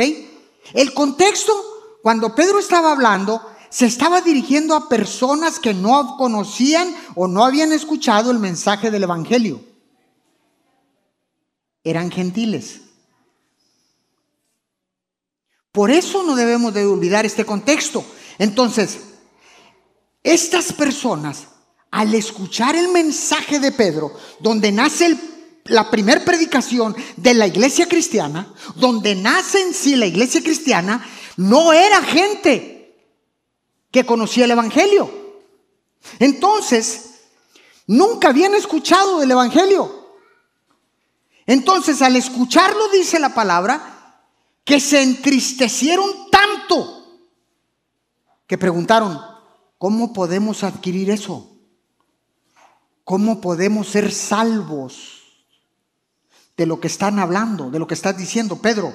El 0.74 0.94
contexto, 0.94 1.54
cuando 2.02 2.34
Pedro 2.34 2.60
estaba 2.60 2.92
hablando, 2.92 3.42
se 3.70 3.86
estaba 3.86 4.22
dirigiendo 4.22 4.76
a 4.76 4.90
personas 4.90 5.60
que 5.60 5.74
no 5.74 6.16
conocían 6.18 6.96
o 7.16 7.28
no 7.28 7.44
habían 7.44 7.72
escuchado 7.72 8.32
el 8.32 8.40
mensaje 8.40 8.90
del 8.90 9.04
Evangelio. 9.04 9.62
Eran 11.84 12.10
gentiles. 12.10 12.85
Por 15.76 15.92
eso 15.92 16.24
no 16.24 16.38
debemos 16.38 16.74
de 16.74 16.86
olvidar 16.86 17.26
este 17.26 17.46
contexto. 17.46 18.06
Entonces, 18.40 18.98
estas 20.24 20.72
personas, 20.72 21.48
al 21.92 22.16
escuchar 22.16 22.78
el 22.78 22.88
mensaje 22.88 23.60
de 23.60 23.74
Pedro, 23.74 24.14
donde 24.40 24.72
nace 24.72 25.18
la 25.66 25.92
primer 25.92 26.24
predicación 26.24 26.96
de 27.18 27.34
la 27.34 27.48
iglesia 27.48 27.90
cristiana, 27.90 28.54
donde 28.76 29.16
nace 29.16 29.64
en 29.64 29.74
sí 29.74 29.98
la 29.98 30.06
iglesia 30.06 30.42
cristiana, 30.42 31.06
no 31.36 31.74
era 31.74 32.02
gente 32.02 32.96
que 33.92 34.06
conocía 34.06 34.46
el 34.46 34.52
Evangelio. 34.52 35.12
Entonces, 36.20 37.16
nunca 37.86 38.30
habían 38.30 38.56
escuchado 38.56 39.20
del 39.20 39.32
Evangelio. 39.32 40.06
Entonces, 41.46 42.02
al 42.02 42.16
escucharlo, 42.16 42.88
dice 42.94 43.20
la 43.20 43.34
palabra, 43.34 43.95
que 44.66 44.80
se 44.80 45.02
entristecieron 45.02 46.30
tanto 46.32 46.96
que 48.48 48.58
preguntaron, 48.58 49.22
¿cómo 49.78 50.12
podemos 50.12 50.64
adquirir 50.64 51.10
eso? 51.12 51.52
¿Cómo 53.04 53.40
podemos 53.40 53.88
ser 53.88 54.12
salvos 54.12 55.22
de 56.58 56.66
lo 56.66 56.80
que 56.80 56.88
están 56.88 57.20
hablando, 57.20 57.70
de 57.70 57.80
lo 57.80 57.88
que 57.88 57.94
estás 57.94 58.18
diciendo, 58.18 58.58
Pedro? 58.58 58.94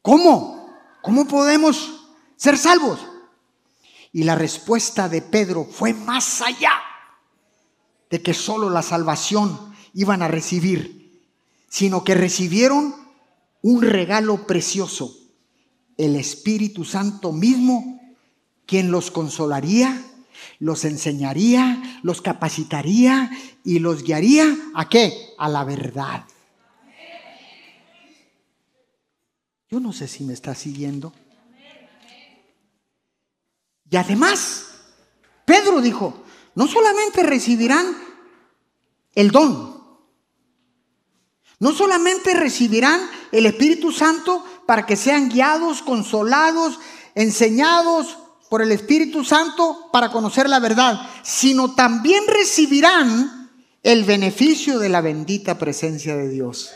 ¿Cómo? 0.00 0.72
¿Cómo 1.02 1.26
podemos 1.26 2.06
ser 2.36 2.56
salvos? 2.56 3.00
Y 4.12 4.22
la 4.22 4.36
respuesta 4.36 5.08
de 5.08 5.22
Pedro 5.22 5.64
fue 5.64 5.92
más 5.92 6.40
allá 6.40 6.72
de 8.10 8.22
que 8.22 8.32
solo 8.32 8.70
la 8.70 8.82
salvación 8.82 9.74
iban 9.92 10.22
a 10.22 10.28
recibir, 10.28 11.26
sino 11.68 12.04
que 12.04 12.14
recibieron 12.14 13.03
un 13.64 13.80
regalo 13.80 14.46
precioso, 14.46 15.16
el 15.96 16.16
Espíritu 16.16 16.84
Santo 16.84 17.32
mismo, 17.32 17.98
quien 18.66 18.90
los 18.90 19.10
consolaría, 19.10 20.04
los 20.58 20.84
enseñaría, 20.84 22.00
los 22.02 22.20
capacitaría 22.20 23.30
y 23.64 23.78
los 23.78 24.02
guiaría 24.02 24.54
a 24.74 24.86
qué? 24.90 25.30
A 25.38 25.48
la 25.48 25.64
verdad. 25.64 26.26
Yo 29.70 29.80
no 29.80 29.94
sé 29.94 30.08
si 30.08 30.24
me 30.24 30.34
está 30.34 30.54
siguiendo. 30.54 31.14
Y 33.90 33.96
además, 33.96 34.66
Pedro 35.46 35.80
dijo, 35.80 36.22
no 36.54 36.66
solamente 36.66 37.22
recibirán 37.22 37.96
el 39.14 39.30
don, 39.30 39.74
no 41.60 41.72
solamente 41.72 42.34
recibirán 42.34 43.00
el 43.34 43.46
Espíritu 43.46 43.90
Santo 43.90 44.44
para 44.64 44.86
que 44.86 44.94
sean 44.94 45.28
guiados, 45.28 45.82
consolados, 45.82 46.78
enseñados 47.16 48.16
por 48.48 48.62
el 48.62 48.70
Espíritu 48.70 49.24
Santo 49.24 49.88
para 49.92 50.12
conocer 50.12 50.48
la 50.48 50.60
verdad, 50.60 51.00
sino 51.24 51.74
también 51.74 52.22
recibirán 52.28 53.50
el 53.82 54.04
beneficio 54.04 54.78
de 54.78 54.88
la 54.88 55.00
bendita 55.00 55.58
presencia 55.58 56.16
de 56.16 56.28
Dios. 56.28 56.70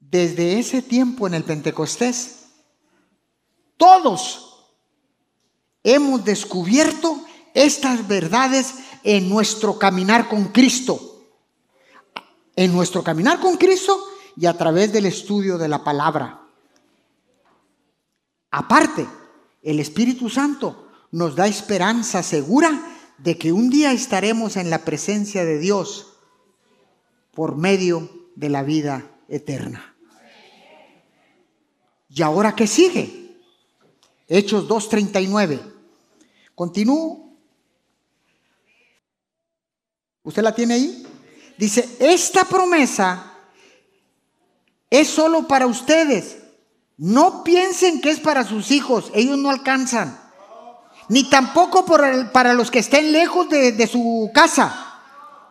Desde 0.00 0.58
ese 0.58 0.82
tiempo 0.82 1.28
en 1.28 1.34
el 1.34 1.44
Pentecostés, 1.44 2.46
todos 3.76 4.66
hemos 5.84 6.24
descubierto 6.24 7.24
estas 7.54 8.08
verdades 8.08 8.74
en 9.04 9.28
nuestro 9.28 9.78
caminar 9.78 10.28
con 10.28 10.46
Cristo 10.46 11.09
en 12.60 12.74
nuestro 12.74 13.02
caminar 13.02 13.40
con 13.40 13.56
Cristo 13.56 13.98
y 14.36 14.44
a 14.44 14.52
través 14.52 14.92
del 14.92 15.06
estudio 15.06 15.56
de 15.56 15.66
la 15.66 15.82
palabra. 15.82 16.42
Aparte, 18.50 19.06
el 19.62 19.80
Espíritu 19.80 20.28
Santo 20.28 20.90
nos 21.10 21.34
da 21.36 21.46
esperanza 21.46 22.22
segura 22.22 22.98
de 23.16 23.38
que 23.38 23.50
un 23.50 23.70
día 23.70 23.92
estaremos 23.92 24.58
en 24.58 24.68
la 24.68 24.84
presencia 24.84 25.46
de 25.46 25.58
Dios 25.58 26.18
por 27.32 27.56
medio 27.56 28.28
de 28.36 28.50
la 28.50 28.62
vida 28.62 29.10
eterna. 29.26 29.96
¿Y 32.10 32.20
ahora 32.20 32.54
qué 32.54 32.66
sigue? 32.66 33.38
Hechos 34.28 34.68
2.39. 34.68 35.62
Continúo. 36.54 37.32
¿Usted 40.22 40.42
la 40.42 40.54
tiene 40.54 40.74
ahí? 40.74 41.09
Dice, 41.60 41.86
esta 42.00 42.46
promesa 42.46 43.34
es 44.88 45.08
solo 45.08 45.46
para 45.46 45.66
ustedes. 45.66 46.38
No 46.96 47.44
piensen 47.44 48.00
que 48.00 48.08
es 48.08 48.18
para 48.18 48.44
sus 48.44 48.70
hijos, 48.70 49.10
ellos 49.14 49.36
no 49.36 49.50
alcanzan. 49.50 50.18
Ni 51.10 51.28
tampoco 51.28 51.84
para 51.84 52.54
los 52.54 52.70
que 52.70 52.78
estén 52.78 53.12
lejos 53.12 53.50
de, 53.50 53.86
su 53.86 54.30
casa. 54.32 55.02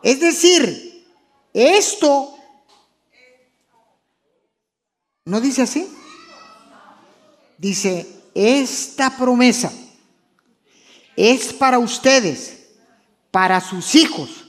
Es 0.02 0.18
decir, 0.18 1.06
esto, 1.54 2.34
¿no 5.26 5.40
dice 5.40 5.62
así? 5.62 5.88
Dice, 7.56 8.04
esta 8.34 9.16
promesa 9.16 9.72
es 11.14 11.52
para 11.52 11.78
ustedes, 11.78 12.66
para 13.30 13.60
sus 13.60 13.94
hijos 13.94 14.39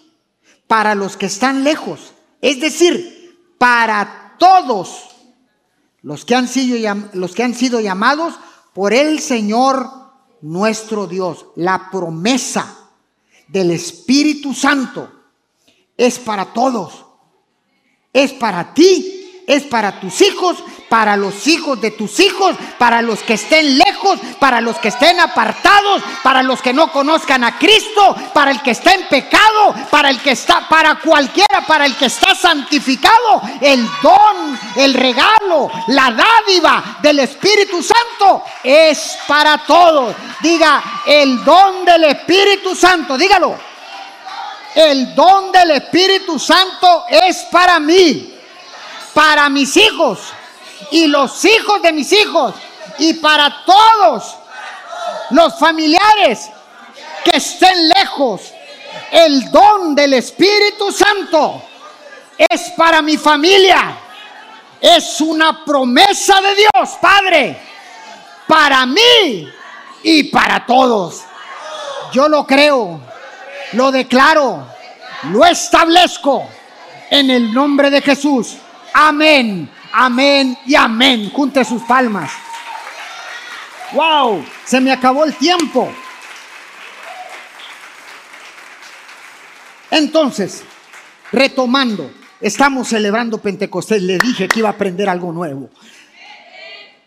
para 0.72 0.96
los 0.96 1.18
que 1.18 1.26
están 1.26 1.66
lejos, 1.66 2.14
es 2.40 2.62
decir, 2.62 3.38
para 3.58 4.36
todos 4.40 5.10
los 6.02 6.24
que 6.24 6.34
han 6.34 6.48
sido, 6.48 6.78
los 7.12 7.36
que 7.36 7.44
han 7.44 7.54
sido 7.54 7.82
llamados 7.82 8.36
por 8.74 8.94
el 8.94 9.20
Señor 9.20 9.90
nuestro 10.40 11.08
Dios. 11.08 11.48
La 11.58 11.90
promesa 11.92 12.88
del 13.50 13.72
Espíritu 13.72 14.54
Santo 14.54 15.12
es 15.98 16.18
para 16.20 16.54
todos, 16.54 17.06
es 18.14 18.32
para 18.32 18.74
ti, 18.74 19.11
es 19.52 19.64
para 19.64 20.00
tus 20.00 20.22
hijos, 20.22 20.58
para 20.88 21.16
los 21.16 21.48
hijos 21.48 21.80
de 21.80 21.92
tus 21.92 22.20
hijos, 22.20 22.56
para 22.78 23.02
los 23.02 23.20
que 23.20 23.36
estén 23.36 23.78
lejos, 23.78 24.20
para 24.40 24.60
los 24.60 24.78
que 24.78 24.90
estén 24.90 25.20
apartados, 25.20 26.02
para 26.22 26.44
los 26.44 26.62
que 26.62 26.74
no 26.74 26.92
conozcan 26.92 27.44
a 27.44 27.58
Cristo, 27.58 28.16
para 28.34 28.52
el 28.52 28.62
que 28.62 28.72
está 28.72 28.94
en 28.94 29.08
pecado, 29.08 29.74
para 29.90 30.10
el 30.10 30.20
que 30.20 30.32
está, 30.32 30.68
para 30.68 30.96
cualquiera, 30.96 31.62
para 31.66 31.86
el 31.86 31.96
que 31.96 32.08
está 32.08 32.36
santificado. 32.36 33.42
El 33.62 33.88
don, 34.02 34.60
el 34.76 34.94
regalo, 34.94 35.72
la 35.88 36.12
dádiva 36.12 36.98
del 37.02 37.20
Espíritu 37.20 37.82
Santo 37.82 38.44
es 38.64 39.18
para 39.28 39.60
todos. 39.60 40.16
Diga, 40.42 40.84
el 41.06 41.44
don 41.44 41.86
del 41.86 42.04
Espíritu 42.06 42.76
Santo, 42.76 43.18
dígalo. 43.18 43.58
El 44.76 45.14
don 45.16 45.52
del 45.52 45.72
Espíritu 45.72 46.40
Santo 46.40 47.06
es 47.10 47.46
para 47.52 47.80
mí 47.80 48.31
para 49.14 49.50
mis 49.50 49.76
hijos 49.78 50.20
y 50.92 51.08
los 51.08 51.44
hijos 51.46 51.82
de 51.82 51.92
mis 51.94 52.12
hijos 52.12 52.54
y 52.98 53.14
para 53.16 53.64
todos 53.66 54.36
los 55.32 55.58
familiares 55.58 56.50
que 57.24 57.38
estén 57.38 57.90
lejos. 57.90 58.42
El 59.12 59.50
don 59.52 59.96
del 59.96 60.14
Espíritu 60.14 60.92
Santo 60.92 61.62
es 62.38 62.72
para 62.78 63.02
mi 63.02 63.18
familia. 63.18 63.98
Es 64.80 65.22
una 65.22 65.64
promesa 65.64 66.42
de 66.42 66.56
Dios, 66.56 66.98
Padre, 67.00 67.58
para 68.48 68.86
mí 68.86 69.48
y 70.04 70.24
para 70.24 70.66
todos. 70.66 71.22
Yo 72.12 72.28
lo 72.28 72.46
creo, 72.46 73.00
lo 73.74 73.92
declaro, 73.92 74.68
lo 75.32 75.46
establezco 75.46 76.48
en 77.10 77.30
el 77.30 77.54
nombre 77.54 77.90
de 77.90 78.02
Jesús. 78.02 78.58
Amén, 78.94 79.70
amén 79.94 80.58
y 80.66 80.76
amén. 80.76 81.30
Junte 81.32 81.64
sus 81.64 81.82
palmas. 81.84 82.32
¡Wow! 83.94 84.46
Se 84.66 84.80
me 84.80 84.92
acabó 84.92 85.26
el 85.26 85.36
tiempo. 85.36 85.92
Entonces, 89.90 90.64
retomando, 91.32 92.12
estamos 92.40 92.88
celebrando 92.88 93.38
Pentecostés. 93.38 94.02
Le 94.02 94.18
dije 94.18 94.48
que 94.48 94.60
iba 94.60 94.70
a 94.70 94.74
aprender 94.74 95.10
algo 95.10 95.32
nuevo. 95.32 95.70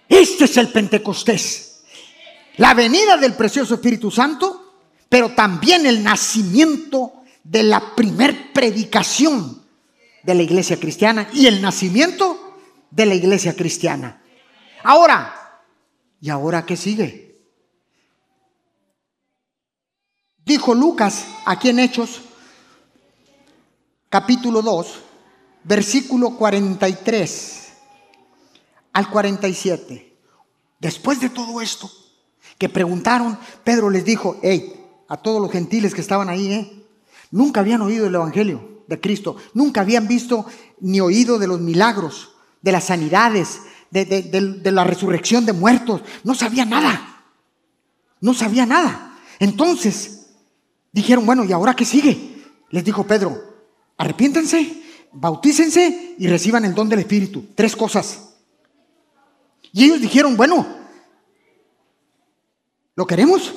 Este 0.09 0.45
es 0.45 0.57
el 0.57 0.69
Pentecostés. 0.69 1.83
La 2.57 2.75
venida 2.75 3.17
del 3.17 3.35
precioso 3.35 3.75
Espíritu 3.75 4.11
Santo, 4.11 4.75
pero 5.09 5.31
también 5.31 5.87
el 5.87 6.05
nacimiento 6.05 7.25
de 7.43 7.63
la 7.65 7.95
primer 7.95 8.53
predicación 8.53 9.64
de 10.25 10.35
la 10.35 10.43
iglesia 10.43 10.79
cristiana 10.79 11.29
y 11.33 11.47
el 11.47 11.61
nacimiento 11.61 12.57
de 12.91 13.07
la 13.07 13.15
iglesia 13.15 13.55
cristiana. 13.55 14.23
Ahora, 14.83 15.63
¿y 16.21 16.31
ahora 16.31 16.65
qué 16.65 16.77
sigue? 16.77 17.43
Dijo 20.45 20.75
Lucas 20.75 21.27
aquí 21.47 21.71
en 21.71 21.79
Hechos, 21.79 22.23
capítulo 24.09 24.63
2, 24.63 25.01
versículo 25.65 26.37
43 26.37 27.73
al 28.93 29.11
47. 29.11 30.17
Después 30.79 31.21
de 31.21 31.31
todo 31.31 31.61
esto, 31.61 31.91
que 32.59 32.69
preguntaron, 32.69 33.39
Pedro 33.65 33.91
les 33.91 34.05
dijo, 34.05 34.39
hey, 34.43 34.81
a 35.09 35.17
todos 35.17 35.41
los 35.41 35.51
gentiles 35.51 35.95
que 35.95 36.01
estaban 36.01 36.29
ahí, 36.29 36.53
¿eh? 36.53 36.87
nunca 37.31 37.61
habían 37.61 37.81
oído 37.81 38.07
el 38.07 38.15
Evangelio 38.15 38.74
de 38.87 39.01
Cristo. 39.01 39.37
Nunca 39.55 39.81
habían 39.81 40.09
visto 40.09 40.47
ni 40.81 41.01
oído 41.01 41.39
de 41.39 41.47
los 41.47 41.61
milagros, 41.61 42.33
de 42.63 42.73
las 42.73 42.85
sanidades, 42.85 43.61
de, 43.91 44.73
la 44.73 44.85
resurrección 44.85 45.47
de 45.47 45.53
muertos. 45.53 46.03
No 46.25 46.35
sabía 46.35 46.65
nada. 46.65 47.25
No 48.21 48.35
sabía 48.35 48.67
nada. 48.67 49.19
Entonces 49.39 50.27
dijeron, 50.93 51.27
bueno, 51.27 51.45
¿y 51.45 51.53
ahora 51.53 51.75
qué 51.75 51.85
sigue? 51.85 52.43
Les 52.71 52.85
dijo 52.85 53.07
Pedro, 53.07 53.41
arrepiéntense, 53.97 54.83
bautícense 55.13 56.17
y 56.19 56.27
reciban 56.27 56.65
el 56.65 56.75
don 56.75 56.89
del 56.89 57.01
Espíritu. 57.01 57.47
Tres 57.55 57.77
cosas. 57.77 58.35
Y 59.73 59.85
ellos 59.85 60.01
dijeron, 60.01 60.37
bueno, 60.37 60.67
¿lo 62.95 63.07
queremos? 63.07 63.55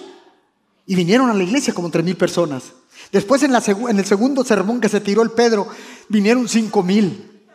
Y 0.85 0.95
vinieron 0.95 1.29
a 1.29 1.33
la 1.33 1.43
iglesia 1.43 1.73
como 1.73 1.89
tres 1.89 2.03
mil 2.03 2.15
personas. 2.15 2.73
Después 3.11 3.41
en, 3.43 3.55
el 3.55 4.05
segundo 4.05 4.43
sermón 4.43 4.81
que 4.81 4.89
se 4.89 5.01
tiró 5.01 5.21
el 5.21 5.31
Pedro, 5.31 5.67
vinieron 6.09 6.47
cinco 6.47 6.83
mil. 6.83 7.45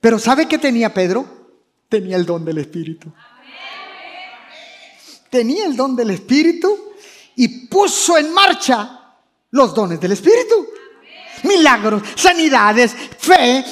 Pero 0.00 0.18
¿sabe 0.18 0.46
qué 0.46 0.58
tenía 0.58 0.92
Pedro? 0.92 1.26
Tenía 1.88 2.16
el 2.16 2.26
don 2.26 2.44
del 2.44 2.58
Espíritu. 2.58 3.12
Tenía 5.30 5.66
el 5.66 5.76
don 5.76 5.96
del 5.96 6.10
Espíritu 6.10 6.92
y 7.36 7.66
puso 7.66 8.18
en 8.18 8.32
marcha 8.32 9.16
los 9.50 9.74
dones 9.74 10.00
del 10.00 10.12
Espíritu. 10.12 10.66
Milagros, 11.44 12.02
sanidades, 12.14 12.94
fe. 13.18 13.64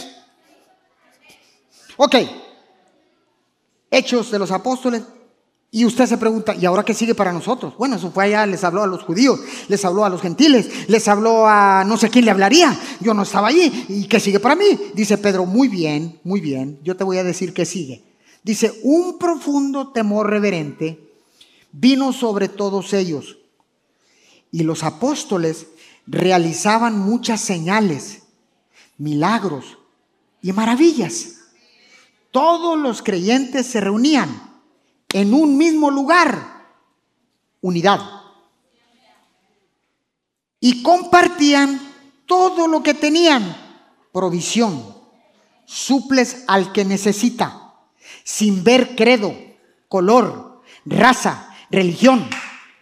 Ok. 1.97 2.16
Hechos 3.91 4.31
de 4.31 4.39
los 4.39 4.51
Apóstoles, 4.51 5.03
y 5.73 5.85
usted 5.85 6.07
se 6.07 6.18
pregunta, 6.18 6.57
¿y 6.57 6.66
ahora 6.66 6.85
qué 6.85 6.95
sigue 6.95 7.14
para 7.14 7.33
nosotros? 7.33 7.77
Bueno, 7.79 7.95
eso 7.95 8.11
fue 8.11 8.25
allá, 8.25 8.45
les 8.45 8.64
habló 8.64 8.83
a 8.83 8.89
los 8.89 9.05
judíos, 9.05 9.39
les 9.68 9.85
habló 9.85 10.05
a 10.05 10.09
los 10.09 10.21
gentiles, 10.21 10.89
les 10.89 11.07
habló 11.07 11.47
a 11.47 11.85
no 11.87 11.97
sé 11.97 12.11
quién 12.11 12.25
le 12.25 12.33
hablaría. 12.33 12.77
Yo 12.99 13.14
no 13.14 13.23
estaba 13.23 13.49
allí. 13.49 13.87
¿Y 13.89 14.09
qué 14.09 14.18
sigue 14.18 14.41
para 14.41 14.57
mí? 14.57 14.66
Dice 14.95 15.16
Pedro, 15.16 15.47
muy 15.47 15.68
bien, 15.68 16.18
muy 16.25 16.41
bien. 16.41 16.81
Yo 16.83 16.97
te 16.97 17.05
voy 17.05 17.18
a 17.18 17.25
decir 17.25 17.55
qué 17.55 17.64
sigue. 17.64 18.03
Dice, 18.43 18.81
un 18.83 19.16
profundo 19.16 19.93
temor 19.93 20.29
reverente 20.29 20.99
vino 21.71 22.12
sobre 22.12 22.49
todos 22.49 22.93
ellos. 22.93 23.39
Y 24.51 24.64
los 24.64 24.83
apóstoles 24.83 25.68
realizaban 26.05 26.99
muchas 26.99 27.41
señales, 27.41 28.23
milagros 28.99 29.79
y 30.43 30.53
maravillas. 30.53 31.37
Todos 32.33 32.77
los 32.77 33.03
creyentes 33.03 33.66
se 33.66 33.81
reunían 33.81 34.49
en 35.13 35.35
un 35.35 35.57
mismo 35.57 35.91
lugar, 35.91 36.67
unidad. 37.61 38.01
Y 40.61 40.83
compartían 40.83 41.81
todo 42.27 42.69
lo 42.69 42.83
que 42.83 42.95
tenían, 42.95 43.57
provisión, 44.13 44.95
suples 45.65 46.45
al 46.47 46.73
que 46.73 46.85
necesita, 46.85 47.75
sin 48.25 48.63
ver 48.63 48.95
credo, 48.95 49.35
color, 49.89 50.63
raza, 50.85 51.55
religión, 51.71 52.29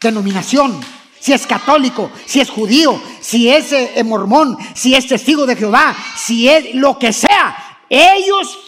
denominación, 0.00 0.80
si 1.20 1.32
es 1.32 1.46
católico, 1.46 2.10
si 2.26 2.40
es 2.40 2.50
judío, 2.50 3.00
si 3.20 3.48
es 3.48 3.72
eh, 3.72 4.02
mormón, 4.04 4.56
si 4.74 4.94
es 4.94 5.06
testigo 5.06 5.46
de 5.46 5.56
Jehová, 5.56 5.96
si 6.16 6.48
es 6.48 6.74
lo 6.74 6.98
que 6.98 7.12
sea. 7.12 7.56
Ellos 7.88 8.58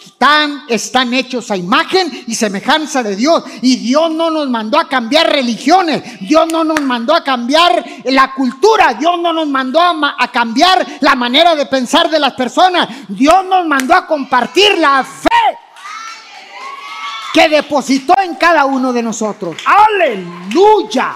están, 0.67 1.13
hechos 1.13 1.49
a 1.49 1.57
imagen 1.57 2.25
y 2.27 2.35
semejanza 2.35 3.01
de 3.01 3.15
Dios. 3.15 3.43
Y 3.61 3.77
Dios 3.77 4.11
no 4.11 4.29
nos 4.29 4.49
mandó 4.49 4.79
a 4.79 4.87
cambiar 4.87 5.31
religiones, 5.31 6.19
Dios 6.21 6.47
no 6.51 6.63
nos 6.63 6.81
mandó 6.81 7.15
a 7.15 7.23
cambiar 7.23 7.83
la 8.05 8.33
cultura, 8.33 8.93
Dios 8.93 9.19
no 9.19 9.33
nos 9.33 9.47
mandó 9.47 9.79
a, 9.81 10.15
a 10.17 10.31
cambiar 10.31 10.85
la 11.01 11.15
manera 11.15 11.55
de 11.55 11.65
pensar 11.65 12.09
de 12.09 12.19
las 12.19 12.33
personas, 12.33 12.87
Dios 13.07 13.45
nos 13.45 13.65
mandó 13.65 13.95
a 13.95 14.05
compartir 14.05 14.77
la 14.77 15.03
fe 15.03 15.29
que 17.33 17.49
depositó 17.49 18.13
en 18.21 18.35
cada 18.35 18.65
uno 18.65 18.93
de 18.93 19.01
nosotros. 19.01 19.57
Aleluya. 19.65 21.15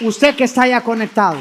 Usted 0.00 0.36
que 0.36 0.44
está 0.44 0.66
ya 0.66 0.82
conectado. 0.82 1.38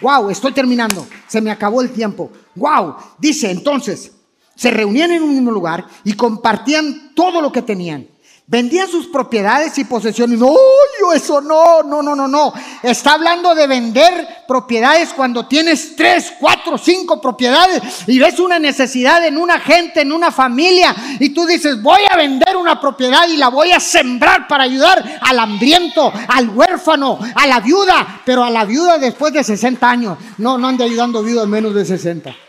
Wow, 0.00 0.30
estoy 0.30 0.52
terminando. 0.52 1.06
Se 1.26 1.40
me 1.40 1.50
acabó 1.50 1.80
el 1.80 1.90
tiempo. 1.90 2.30
Wow. 2.54 2.96
Dice 3.18 3.50
entonces, 3.50 4.12
se 4.56 4.70
reunían 4.70 5.12
en 5.12 5.22
un 5.22 5.30
mismo 5.30 5.52
lugar 5.52 5.86
y 6.02 6.14
compartían 6.14 7.12
todo 7.14 7.40
lo 7.40 7.52
que 7.52 7.62
tenían. 7.62 8.08
Vendían 8.48 8.86
sus 8.86 9.08
propiedades 9.08 9.76
y 9.76 9.84
posesiones. 9.84 10.38
No, 10.38 10.54
yo 11.00 11.12
eso 11.12 11.40
no, 11.40 11.82
no, 11.82 12.00
no, 12.00 12.14
no, 12.14 12.28
no. 12.28 12.52
Está 12.80 13.14
hablando 13.14 13.56
de 13.56 13.66
vender 13.66 14.44
propiedades 14.46 15.08
cuando 15.12 15.46
tienes 15.46 15.96
tres, 15.96 16.32
cuatro, 16.38 16.78
cinco 16.78 17.20
propiedades 17.20 17.82
y 18.06 18.20
ves 18.20 18.38
una 18.38 18.60
necesidad 18.60 19.26
en 19.26 19.36
una 19.36 19.58
gente, 19.58 20.02
en 20.02 20.12
una 20.12 20.30
familia 20.30 20.94
y 21.18 21.30
tú 21.30 21.44
dices, 21.44 21.82
voy 21.82 22.02
a 22.08 22.16
vender 22.16 22.56
una 22.56 22.80
propiedad 22.80 23.26
y 23.26 23.36
la 23.36 23.48
voy 23.48 23.72
a 23.72 23.80
sembrar 23.80 24.46
para 24.46 24.62
ayudar 24.62 25.18
al 25.22 25.40
hambriento, 25.40 26.12
al 26.28 26.48
huérfano, 26.50 27.18
a 27.34 27.48
la 27.48 27.58
viuda, 27.58 28.22
pero 28.24 28.44
a 28.44 28.50
la 28.50 28.64
viuda 28.64 28.98
después 28.98 29.32
de 29.32 29.42
60 29.42 29.90
años. 29.90 30.18
No, 30.38 30.56
no 30.56 30.68
ande 30.68 30.84
ayudando 30.84 31.20
viudas 31.20 31.48
menos 31.48 31.74
de 31.74 31.84
60. 31.84 32.45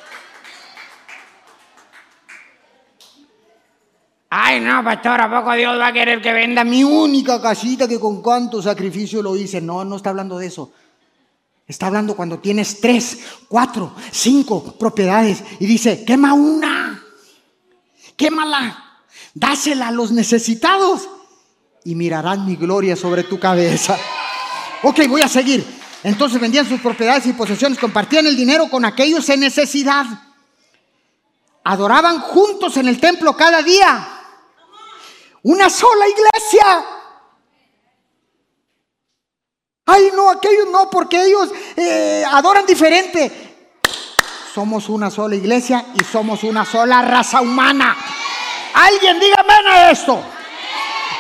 Ay, 4.30 4.60
no, 4.60 4.84
pastor, 4.84 5.22
¿a 5.22 5.30
poco 5.30 5.54
Dios 5.54 5.80
va 5.80 5.88
a 5.88 5.94
querer 5.94 6.22
que 6.22 6.34
venda 6.34 6.64
mi 6.66 6.84
única 6.84 7.42
casita 7.42 7.88
que 7.88 8.00
con 8.00 8.22
cuánto 8.22 8.62
sacrificio 8.62 9.22
lo 9.22 9.38
hice? 9.38 9.62
No, 9.62 9.86
no 9.86 9.96
está 9.96 10.10
hablando 10.10 10.38
de 10.38 10.48
eso. 10.48 10.72
Está 11.66 11.88
hablando 11.88 12.16
cuando 12.16 12.40
tienes 12.40 12.80
tres, 12.82 13.20
cuatro, 13.48 13.94
cinco 14.12 14.76
propiedades 14.78 15.44
y 15.60 15.66
dice, 15.66 16.04
quema 16.06 16.34
una, 16.34 17.04
quémala, 18.16 19.02
dásela 19.34 19.90
a 19.90 19.92
los 19.92 20.12
necesitados 20.12 21.10
y 21.84 21.96
mirarán 21.96 22.46
mi 22.46 22.56
gloria 22.56 22.96
sobre 22.96 23.24
tu 23.24 23.40
cabeza. 23.40 23.98
Ok, 24.84 25.08
voy 25.08 25.22
a 25.22 25.28
seguir. 25.30 25.66
Entonces 26.04 26.40
vendían 26.40 26.68
sus 26.68 26.80
propiedades 26.80 27.26
y 27.26 27.34
posesiones, 27.34 27.80
compartían 27.80 28.28
el 28.28 28.36
dinero 28.36 28.70
con 28.70 28.86
aquellos 28.86 29.28
en 29.30 29.42
necesidad. 29.42 30.06
Adoraban 31.66 32.20
juntos 32.20 32.78
en 32.78 32.88
el 32.88 33.00
templo 33.00 33.36
cada 33.36 33.62
día. 33.62 34.17
Una 35.48 35.70
sola 35.70 36.06
iglesia. 36.10 36.86
Ay, 39.86 40.12
no, 40.14 40.30
aquellos 40.30 40.68
no, 40.70 40.90
porque 40.90 41.24
ellos 41.24 41.50
eh, 41.78 42.22
adoran 42.30 42.66
diferente. 42.66 43.80
Somos 44.54 44.90
una 44.90 45.10
sola 45.10 45.36
iglesia 45.36 45.86
y 45.96 46.04
somos 46.04 46.44
una 46.44 46.66
sola 46.66 47.02
raza 47.02 47.40
humana. 47.40 47.96
Alguien 48.74 49.22
dígame 49.22 49.54
a 49.70 49.92
esto. 49.92 50.22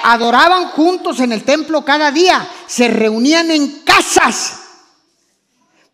Adoraban 0.03 0.71
juntos 0.71 1.21
en 1.21 1.31
el 1.31 1.45
templo 1.45 1.85
cada 1.85 2.11
día. 2.11 2.49
Se 2.67 2.89
reunían 2.89 3.49
en 3.49 3.79
casas 3.85 4.59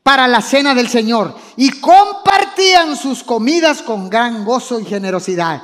para 0.01 0.27
la 0.27 0.41
cena 0.41 0.73
del 0.73 0.89
Señor 0.89 1.35
y 1.55 1.69
compartían 1.79 2.97
sus 2.97 3.23
comidas 3.23 3.83
con 3.83 4.09
gran 4.09 4.43
gozo 4.43 4.79
y 4.79 4.85
generosidad. 4.85 5.61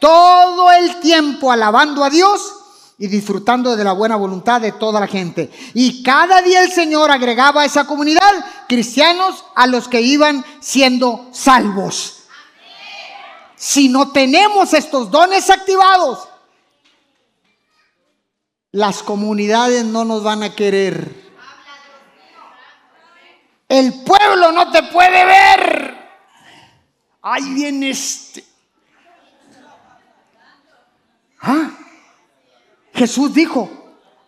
Todo 0.00 0.70
el 0.72 1.00
tiempo 1.00 1.50
alabando 1.50 2.04
a 2.04 2.10
Dios 2.10 2.54
y 2.98 3.06
disfrutando 3.06 3.76
de 3.76 3.84
la 3.84 3.92
buena 3.92 4.16
voluntad 4.16 4.60
de 4.60 4.72
toda 4.72 5.00
la 5.00 5.06
gente. 5.06 5.50
Y 5.74 6.02
cada 6.02 6.42
día 6.42 6.62
el 6.62 6.72
Señor 6.72 7.10
agregaba 7.10 7.62
a 7.62 7.64
esa 7.64 7.86
comunidad 7.86 8.20
cristianos 8.68 9.44
a 9.54 9.66
los 9.66 9.86
que 9.86 10.00
iban 10.00 10.44
siendo 10.60 11.28
salvos. 11.32 12.24
Si 13.54 13.88
no 13.88 14.10
tenemos 14.10 14.74
estos 14.74 15.10
dones 15.10 15.48
activados, 15.50 16.28
las 18.72 19.02
comunidades 19.02 19.84
no 19.84 20.04
nos 20.04 20.22
van 20.22 20.42
a 20.42 20.54
querer. 20.54 21.28
El 23.68 24.02
pueblo 24.02 24.52
no 24.52 24.70
te 24.70 24.82
puede 24.84 25.24
ver. 25.24 25.98
Ahí 27.22 27.54
viene 27.54 27.90
este. 27.90 28.47
¿Ah? 31.48 31.70
Jesús 32.92 33.32
dijo, 33.32 33.70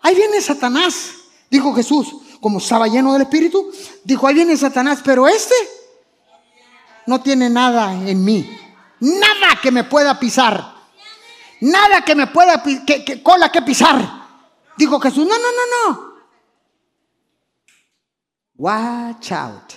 ahí 0.01 0.15
viene 0.15 0.41
Satanás, 0.41 1.17
dijo 1.51 1.75
Jesús, 1.75 2.17
como 2.41 2.57
estaba 2.57 2.89
lleno 2.89 3.13
del 3.13 3.23
Espíritu, 3.23 3.71
dijo, 4.05 4.27
ahí 4.27 4.35
viene 4.35 4.57
Satanás, 4.57 5.01
pero 5.05 5.29
este 5.29 5.55
no 7.07 7.21
tiene 7.21 7.51
nada 7.51 7.93
en 7.93 8.25
mí, 8.25 8.51
nada 9.01 9.61
que 9.63 9.71
me 9.71 9.85
pueda 9.85 10.19
pisar, 10.19 10.75
nada 11.61 12.03
que 12.07 12.15
me 12.15 12.29
pueda, 12.29 12.63
que, 12.63 13.23
cola 13.23 13.53
que 13.53 13.61
pisar. 13.61 14.19
Dijo 14.79 14.99
Jesús, 14.99 15.27
no, 15.27 15.39
no, 15.39 15.49
no, 15.53 15.93
no. 15.93 16.11
Watch 18.57 19.33
out. 19.33 19.73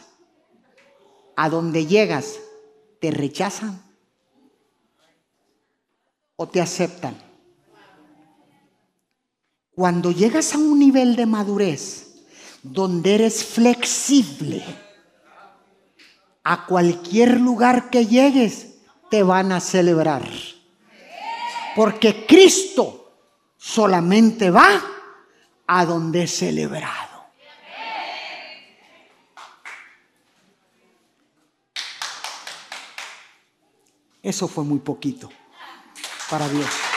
A 1.36 1.50
donde 1.50 1.86
llegas, 1.88 2.40
¿te 3.02 3.12
rechazan 3.12 3.84
o 6.38 6.48
te 6.48 6.62
aceptan? 6.62 7.33
Cuando 9.76 10.12
llegas 10.12 10.54
a 10.54 10.58
un 10.58 10.78
nivel 10.78 11.16
de 11.16 11.26
madurez 11.26 12.24
donde 12.62 13.16
eres 13.16 13.44
flexible, 13.44 14.64
a 16.44 16.66
cualquier 16.66 17.40
lugar 17.40 17.90
que 17.90 18.06
llegues 18.06 18.76
te 19.10 19.24
van 19.24 19.52
a 19.52 19.60
celebrar. 19.60 20.28
Porque 21.76 22.26
Cristo 22.26 23.14
solamente 23.58 24.52
va 24.52 24.82
a 25.66 25.86
donde 25.86 26.24
es 26.24 26.38
celebrado. 26.38 27.14
Eso 34.22 34.48
fue 34.48 34.64
muy 34.64 34.80
poquito 34.80 35.30
para 36.30 36.48
Dios. 36.48 36.93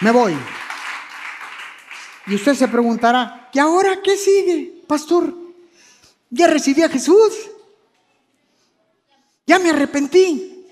Me 0.00 0.10
voy. 0.10 0.36
Y 2.26 2.34
usted 2.34 2.54
se 2.54 2.68
preguntará, 2.68 3.48
¿y 3.52 3.58
ahora 3.58 4.00
qué 4.02 4.16
sigue, 4.16 4.82
pastor? 4.86 5.34
Ya 6.30 6.46
recibí 6.46 6.82
a 6.82 6.88
Jesús. 6.88 7.32
Ya 9.46 9.58
me 9.58 9.70
arrepentí. 9.70 10.66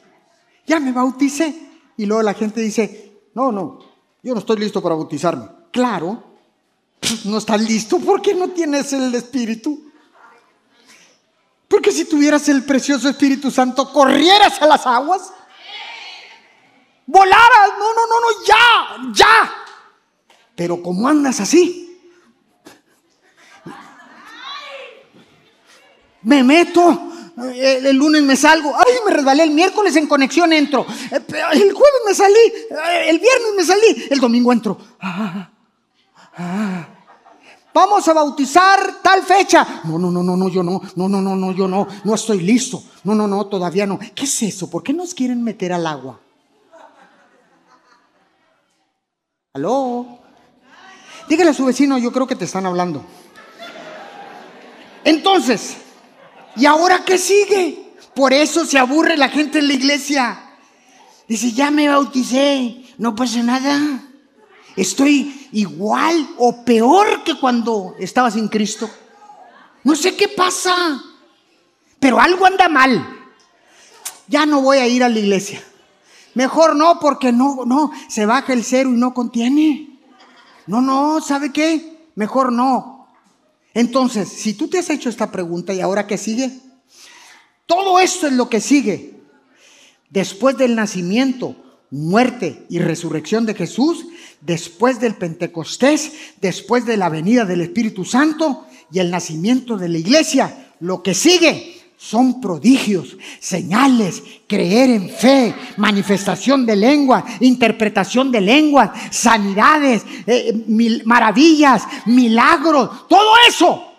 Ya 0.66 0.78
me 0.78 0.92
bauticé. 0.92 1.54
Y 1.96 2.06
luego 2.06 2.22
la 2.22 2.34
gente 2.34 2.60
dice, 2.60 3.12
no, 3.34 3.50
no, 3.50 3.80
yo 4.22 4.34
no 4.34 4.40
estoy 4.40 4.58
listo 4.58 4.80
para 4.80 4.94
bautizarme. 4.94 5.48
Claro, 5.72 6.22
no 7.24 7.38
estás 7.38 7.60
listo 7.60 7.98
porque 7.98 8.34
no 8.34 8.50
tienes 8.50 8.92
el 8.92 9.14
Espíritu. 9.14 9.90
Porque 11.66 11.92
si 11.92 12.04
tuvieras 12.04 12.48
el 12.48 12.64
precioso 12.64 13.08
Espíritu 13.08 13.50
Santo, 13.50 13.92
corrieras 13.92 14.60
a 14.62 14.66
las 14.66 14.86
aguas 14.86 15.32
volaras. 17.08 17.70
No, 17.78 17.94
no, 17.94 18.06
no, 18.06 18.20
no, 18.20 18.44
ya, 18.46 19.12
ya. 19.12 19.52
Pero 20.54 20.80
como 20.82 21.08
andas 21.08 21.40
así, 21.40 21.98
me 26.22 26.44
meto. 26.44 27.04
El, 27.54 27.96
lunes 27.96 28.20
me 28.24 28.34
salgo, 28.34 28.74
ay, 28.74 28.94
me 29.06 29.12
resbalé 29.14 29.44
el 29.44 29.52
miércoles 29.52 29.94
en 29.94 30.08
conexión 30.08 30.52
entro, 30.52 30.84
eh, 31.12 31.20
el 31.52 31.72
jueves 31.72 32.00
me 32.04 32.12
salí, 32.12 32.34
eh, 32.34 33.10
el 33.10 33.20
viernes 33.20 33.52
me 33.56 33.64
salí, 33.64 34.06
el 34.10 34.18
domingo 34.18 34.52
entro. 34.52 34.76
Ah, 35.00 35.48
ah. 36.36 36.88
Vamos 37.72 38.08
a 38.08 38.12
bautizar 38.12 39.00
tal 39.00 39.22
fecha. 39.22 39.82
No, 39.84 40.00
no, 40.00 40.10
no, 40.10 40.20
no, 40.20 40.36
no, 40.36 40.48
yo 40.48 40.64
no, 40.64 40.82
no, 40.96 41.08
no, 41.08 41.22
no, 41.22 41.36
no, 41.36 41.52
yo 41.52 41.68
no, 41.68 41.86
no 42.02 42.14
estoy 42.14 42.40
listo. 42.40 42.82
No, 43.04 43.14
no, 43.14 43.28
no, 43.28 43.46
todavía 43.46 43.86
no. 43.86 44.00
¿Qué 44.16 44.24
es 44.24 44.42
eso? 44.42 44.68
¿Por 44.68 44.82
qué 44.82 44.92
nos 44.92 45.14
quieren 45.14 45.44
meter 45.44 45.72
al 45.72 45.86
agua? 45.86 46.18
¿Aló? 49.58 50.20
Dígale 51.28 51.50
a 51.50 51.54
su 51.54 51.64
vecino, 51.64 51.98
yo 51.98 52.12
creo 52.12 52.28
que 52.28 52.36
te 52.36 52.44
están 52.44 52.64
hablando. 52.64 53.04
Entonces, 55.02 55.78
¿y 56.54 56.64
ahora 56.64 57.04
qué 57.04 57.18
sigue? 57.18 57.92
Por 58.14 58.32
eso 58.32 58.64
se 58.64 58.78
aburre 58.78 59.16
la 59.16 59.28
gente 59.28 59.58
en 59.58 59.66
la 59.66 59.74
iglesia. 59.74 60.40
Dice, 61.26 61.50
ya 61.50 61.72
me 61.72 61.88
bauticé, 61.88 62.84
no 62.98 63.16
pasa 63.16 63.42
nada. 63.42 64.04
Estoy 64.76 65.48
igual 65.50 66.28
o 66.38 66.64
peor 66.64 67.24
que 67.24 67.34
cuando 67.34 67.96
estaba 67.98 68.30
sin 68.30 68.46
Cristo. 68.46 68.88
No 69.82 69.96
sé 69.96 70.14
qué 70.14 70.28
pasa, 70.28 71.02
pero 71.98 72.20
algo 72.20 72.46
anda 72.46 72.68
mal. 72.68 73.04
Ya 74.28 74.46
no 74.46 74.60
voy 74.60 74.78
a 74.78 74.86
ir 74.86 75.02
a 75.02 75.08
la 75.08 75.18
iglesia. 75.18 75.60
Mejor 76.34 76.76
no, 76.76 76.98
porque 77.00 77.32
no, 77.32 77.64
no, 77.64 77.90
se 78.08 78.26
baja 78.26 78.52
el 78.52 78.64
cero 78.64 78.90
y 78.90 78.96
no 78.96 79.14
contiene. 79.14 79.98
No, 80.66 80.80
no, 80.80 81.20
¿sabe 81.20 81.52
qué? 81.52 82.08
Mejor 82.14 82.52
no. 82.52 83.08
Entonces, 83.74 84.28
si 84.28 84.54
tú 84.54 84.68
te 84.68 84.78
has 84.78 84.90
hecho 84.90 85.08
esta 85.08 85.30
pregunta 85.30 85.72
y 85.72 85.80
ahora 85.80 86.06
qué 86.06 86.18
sigue, 86.18 86.50
todo 87.66 88.00
esto 88.00 88.26
es 88.26 88.32
lo 88.32 88.48
que 88.48 88.60
sigue. 88.60 89.14
Después 90.10 90.56
del 90.56 90.74
nacimiento, 90.74 91.54
muerte 91.90 92.66
y 92.68 92.78
resurrección 92.78 93.46
de 93.46 93.54
Jesús, 93.54 94.06
después 94.40 95.00
del 95.00 95.14
Pentecostés, 95.14 96.12
después 96.40 96.86
de 96.86 96.96
la 96.96 97.08
venida 97.08 97.44
del 97.44 97.60
Espíritu 97.60 98.04
Santo 98.04 98.66
y 98.90 98.98
el 99.00 99.10
nacimiento 99.10 99.76
de 99.76 99.88
la 99.88 99.98
iglesia, 99.98 100.72
lo 100.80 101.02
que 101.02 101.14
sigue 101.14 101.77
son 101.98 102.40
prodigios, 102.40 103.16
señales, 103.40 104.22
creer 104.46 104.88
en 104.90 105.10
fe, 105.10 105.52
manifestación 105.76 106.64
de 106.64 106.76
lengua, 106.76 107.24
interpretación 107.40 108.30
de 108.30 108.40
lengua, 108.40 108.94
sanidades, 109.10 110.04
eh, 110.24 110.52
maravillas, 111.04 111.82
milagros, 112.06 113.08
todo 113.08 113.32
eso 113.48 113.94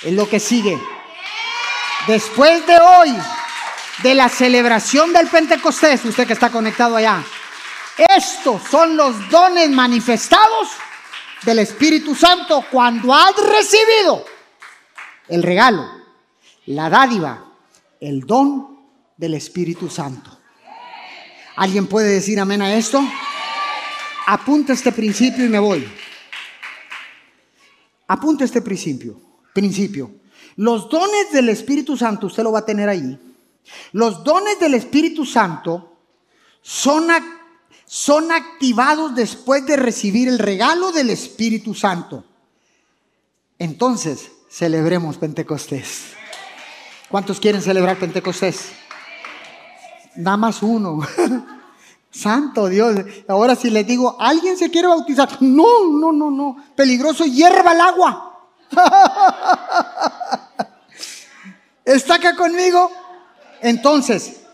es 0.00 0.12
lo 0.12 0.28
que 0.28 0.38
sigue. 0.38 0.78
Después 2.06 2.64
de 2.68 2.78
hoy, 2.78 3.12
de 4.04 4.14
la 4.14 4.28
celebración 4.28 5.12
del 5.12 5.26
Pentecostés, 5.26 6.04
usted 6.04 6.24
que 6.24 6.34
está 6.34 6.50
conectado 6.50 6.94
allá, 6.94 7.20
estos 8.16 8.62
son 8.70 8.96
los 8.96 9.28
dones 9.28 9.68
manifestados 9.70 10.68
del 11.44 11.58
Espíritu 11.58 12.14
Santo 12.14 12.64
cuando 12.70 13.12
has 13.12 13.34
recibido 13.36 14.24
el 15.28 15.42
regalo 15.42 16.01
la 16.66 16.88
dádiva, 16.90 17.52
el 18.00 18.20
don 18.20 18.78
del 19.16 19.34
Espíritu 19.34 19.88
Santo. 19.88 20.38
¿Alguien 21.56 21.86
puede 21.86 22.08
decir 22.08 22.40
amén 22.40 22.62
a 22.62 22.74
esto? 22.74 23.02
apunta 24.26 24.72
este 24.72 24.92
principio 24.92 25.44
y 25.44 25.48
me 25.48 25.58
voy. 25.58 25.86
Apunta 28.08 28.44
este 28.44 28.62
principio. 28.62 29.20
Principio. 29.52 30.10
Los 30.56 30.88
dones 30.88 31.32
del 31.32 31.48
Espíritu 31.48 31.96
Santo, 31.96 32.26
usted 32.26 32.42
lo 32.42 32.52
va 32.52 32.60
a 32.60 32.66
tener 32.66 32.88
ahí. 32.88 33.18
Los 33.92 34.24
dones 34.24 34.58
del 34.58 34.74
Espíritu 34.74 35.24
Santo 35.24 35.96
son, 36.60 37.08
son 37.86 38.30
activados 38.32 39.14
después 39.14 39.64
de 39.66 39.76
recibir 39.76 40.28
el 40.28 40.38
regalo 40.38 40.92
del 40.92 41.10
Espíritu 41.10 41.74
Santo. 41.74 42.24
Entonces, 43.58 44.30
celebremos 44.50 45.16
Pentecostés. 45.16 46.21
¿Cuántos 47.12 47.38
quieren 47.38 47.60
celebrar 47.60 47.98
Pentecostés? 47.98 48.72
Nada 50.16 50.38
más 50.38 50.62
uno. 50.62 51.00
Santo 52.10 52.68
Dios. 52.68 52.96
Ahora 53.28 53.54
si 53.54 53.68
les 53.68 53.86
digo, 53.86 54.16
¿alguien 54.18 54.56
se 54.56 54.70
quiere 54.70 54.88
bautizar? 54.88 55.28
No, 55.40 55.90
no, 55.90 56.10
no, 56.10 56.30
no. 56.30 56.56
Peligroso, 56.74 57.26
hierva 57.26 57.74
el 57.74 57.80
agua. 57.82 58.40
¿Está 61.84 62.14
acá 62.14 62.34
conmigo? 62.34 62.90
Entonces, 63.60 64.44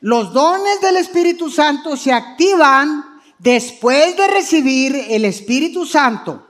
los 0.00 0.34
dones 0.34 0.82
del 0.82 0.98
Espíritu 0.98 1.48
Santo 1.48 1.96
se 1.96 2.12
activan 2.12 3.22
después 3.38 4.18
de 4.18 4.28
recibir 4.28 5.06
el 5.08 5.24
Espíritu 5.24 5.86
Santo. 5.86 6.46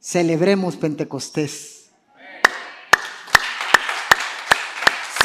Celebremos 0.00 0.76
Pentecostés. 0.76 1.75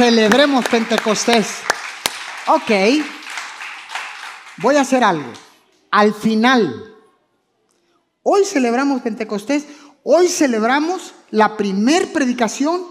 Celebremos 0.02 0.66
Pentecostés. 0.68 1.46
Ok 2.48 2.72
voy 4.58 4.76
a 4.76 4.82
hacer 4.82 5.04
algo. 5.04 5.32
Al 5.92 6.16
final, 6.16 6.96
hoy 8.24 8.44
celebramos 8.44 9.04
Pentecostés, 9.04 9.68
hoy 10.02 10.28
celebramos 10.28 11.14
la 11.30 11.56
primer 11.56 12.12
predicación 12.12 12.82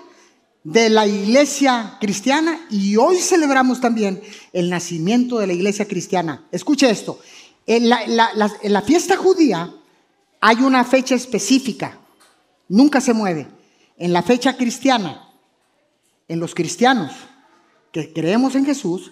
de 0.63 0.89
la 0.89 1.05
iglesia 1.05 1.97
cristiana 2.01 2.65
y 2.71 2.95
hoy 2.95 3.19
celebramos 3.19 3.81
también 3.81 4.23
el 4.53 4.71
nacimiento 4.71 5.41
de 5.41 5.49
la 5.49 5.53
iglesia 5.53 5.89
cristiana. 5.89 6.47
Escuche 6.53 6.89
esto, 6.89 7.19
en 7.67 7.89
la, 7.89 8.03
en 8.63 8.73
la 8.73 8.83
fiesta 8.83 9.17
judía 9.17 9.75
hay 10.41 10.59
una 10.59 10.85
fecha 10.85 11.17
específica, 11.17 11.99
nunca 12.69 13.01
se 13.01 13.15
mueve. 13.15 13.49
En 13.97 14.13
la 14.13 14.23
fecha 14.23 14.57
cristiana, 14.57 15.30
en 16.31 16.39
los 16.39 16.55
cristianos 16.55 17.11
que 17.91 18.13
creemos 18.13 18.55
en 18.55 18.65
Jesús, 18.65 19.11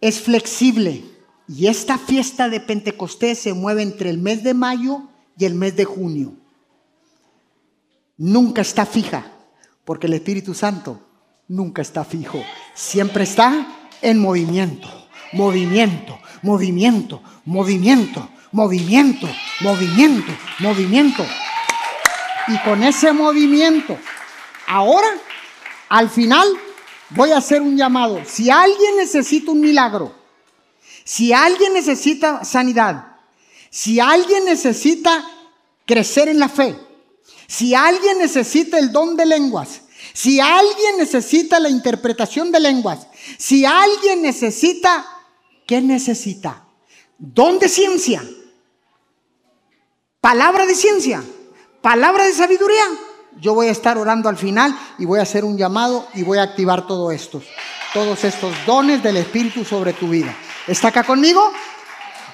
es 0.00 0.22
flexible. 0.22 1.04
Y 1.46 1.66
esta 1.66 1.98
fiesta 1.98 2.48
de 2.48 2.60
Pentecostés 2.60 3.40
se 3.40 3.52
mueve 3.52 3.82
entre 3.82 4.08
el 4.08 4.16
mes 4.16 4.42
de 4.42 4.54
mayo 4.54 5.02
y 5.36 5.44
el 5.44 5.54
mes 5.54 5.76
de 5.76 5.84
junio. 5.84 6.32
Nunca 8.16 8.62
está 8.62 8.86
fija, 8.86 9.30
porque 9.84 10.06
el 10.06 10.14
Espíritu 10.14 10.54
Santo 10.54 11.06
nunca 11.46 11.82
está 11.82 12.04
fijo. 12.04 12.42
Siempre 12.74 13.24
está 13.24 13.66
en 14.00 14.18
movimiento, 14.18 14.88
movimiento, 15.34 16.18
movimiento, 16.40 17.20
movimiento, 17.44 18.30
movimiento, 18.50 19.28
movimiento, 19.60 20.32
movimiento. 20.60 21.22
Y 22.48 22.58
con 22.60 22.82
ese 22.82 23.12
movimiento, 23.12 23.98
ahora, 24.66 25.08
al 25.90 26.08
final, 26.08 26.48
voy 27.10 27.32
a 27.32 27.38
hacer 27.38 27.60
un 27.60 27.76
llamado. 27.76 28.22
Si 28.24 28.48
alguien 28.48 28.96
necesita 28.96 29.50
un 29.50 29.60
milagro, 29.60 30.14
si 31.04 31.32
alguien 31.32 31.74
necesita 31.74 32.44
sanidad, 32.44 33.16
si 33.70 33.98
alguien 33.98 34.44
necesita 34.44 35.28
crecer 35.84 36.28
en 36.28 36.38
la 36.38 36.48
fe, 36.48 36.78
si 37.48 37.74
alguien 37.74 38.18
necesita 38.18 38.78
el 38.78 38.92
don 38.92 39.16
de 39.16 39.26
lenguas, 39.26 39.82
si 40.12 40.38
alguien 40.38 40.96
necesita 40.96 41.58
la 41.58 41.68
interpretación 41.68 42.52
de 42.52 42.60
lenguas, 42.60 43.08
si 43.36 43.64
alguien 43.64 44.22
necesita, 44.22 45.04
¿qué 45.66 45.80
necesita? 45.80 46.66
Don 47.18 47.58
de 47.58 47.68
ciencia, 47.68 48.22
palabra 50.20 50.66
de 50.66 50.74
ciencia, 50.76 51.20
palabra 51.82 52.26
de 52.26 52.32
sabiduría. 52.32 52.84
Yo 53.38 53.54
voy 53.54 53.68
a 53.68 53.70
estar 53.70 53.96
orando 53.98 54.28
al 54.28 54.36
final 54.36 54.76
y 54.98 55.04
voy 55.04 55.18
a 55.18 55.22
hacer 55.22 55.44
un 55.44 55.56
llamado 55.56 56.06
y 56.14 56.22
voy 56.22 56.38
a 56.38 56.42
activar 56.42 56.86
todo 56.86 57.10
esto, 57.10 57.42
todos 57.94 58.24
estos 58.24 58.54
dones 58.66 59.02
del 59.02 59.16
Espíritu 59.16 59.64
sobre 59.64 59.92
tu 59.92 60.08
vida. 60.08 60.34
¿Está 60.66 60.88
acá 60.88 61.04
conmigo? 61.04 61.42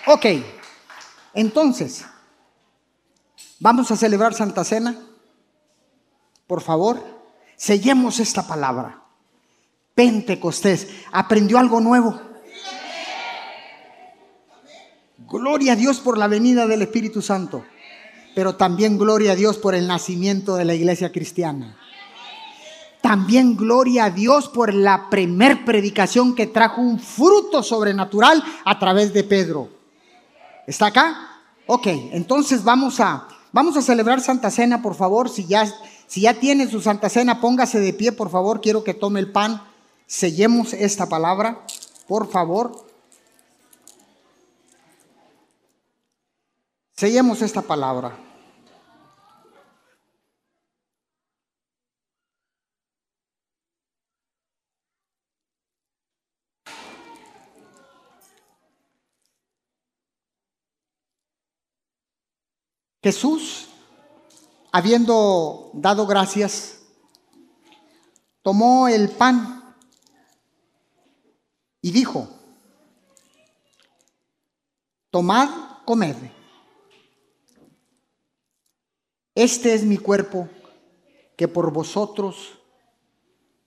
Ok. 0.06 0.26
Entonces, 1.34 2.04
vamos 3.60 3.90
a 3.90 3.96
celebrar 3.96 4.34
Santa 4.34 4.64
Cena. 4.64 4.96
Por 6.46 6.62
favor, 6.62 7.02
sellemos 7.56 8.20
esta 8.20 8.46
palabra. 8.46 9.02
Pentecostés. 9.94 10.88
Aprendió 11.12 11.58
algo 11.58 11.80
nuevo. 11.80 12.20
Gloria 15.28 15.72
a 15.72 15.76
Dios 15.76 15.98
por 15.98 16.18
la 16.18 16.28
venida 16.28 16.66
del 16.66 16.82
Espíritu 16.82 17.20
Santo, 17.20 17.64
pero 18.36 18.54
también 18.54 18.98
gloria 18.98 19.32
a 19.32 19.34
Dios 19.34 19.56
por 19.56 19.74
el 19.74 19.86
nacimiento 19.86 20.56
de 20.56 20.66
la 20.66 20.74
iglesia 20.74 21.10
cristiana. 21.10 21.74
También 23.00 23.56
gloria 23.56 24.04
a 24.04 24.10
Dios 24.10 24.50
por 24.50 24.74
la 24.74 25.08
primer 25.08 25.64
predicación 25.64 26.34
que 26.34 26.46
trajo 26.46 26.82
un 26.82 27.00
fruto 27.00 27.62
sobrenatural 27.62 28.44
a 28.66 28.78
través 28.78 29.14
de 29.14 29.24
Pedro. 29.24 29.70
¿Está 30.66 30.88
acá? 30.88 31.40
Ok, 31.66 31.86
entonces 32.12 32.62
vamos 32.62 33.00
a, 33.00 33.26
vamos 33.52 33.74
a 33.78 33.80
celebrar 33.80 34.20
Santa 34.20 34.50
Cena, 34.50 34.82
por 34.82 34.96
favor. 34.96 35.30
Si 35.30 35.46
ya, 35.46 35.66
si 36.06 36.20
ya 36.20 36.34
tiene 36.34 36.68
su 36.68 36.82
Santa 36.82 37.08
Cena, 37.08 37.40
póngase 37.40 37.80
de 37.80 37.94
pie, 37.94 38.12
por 38.12 38.28
favor. 38.28 38.60
Quiero 38.60 38.84
que 38.84 38.92
tome 38.92 39.18
el 39.18 39.32
pan. 39.32 39.62
Sellemos 40.06 40.74
esta 40.74 41.08
palabra, 41.08 41.64
por 42.06 42.30
favor. 42.30 42.84
Sellemos 46.94 47.40
esta 47.40 47.62
palabra. 47.62 48.25
Jesús, 63.06 63.68
habiendo 64.72 65.70
dado 65.74 66.08
gracias, 66.08 66.80
tomó 68.42 68.88
el 68.88 69.10
pan 69.10 69.76
y 71.80 71.92
dijo, 71.92 72.28
tomad, 75.12 75.84
comed. 75.84 76.16
Este 79.36 79.74
es 79.74 79.84
mi 79.84 79.98
cuerpo 79.98 80.48
que 81.36 81.46
por 81.46 81.72
vosotros 81.72 82.58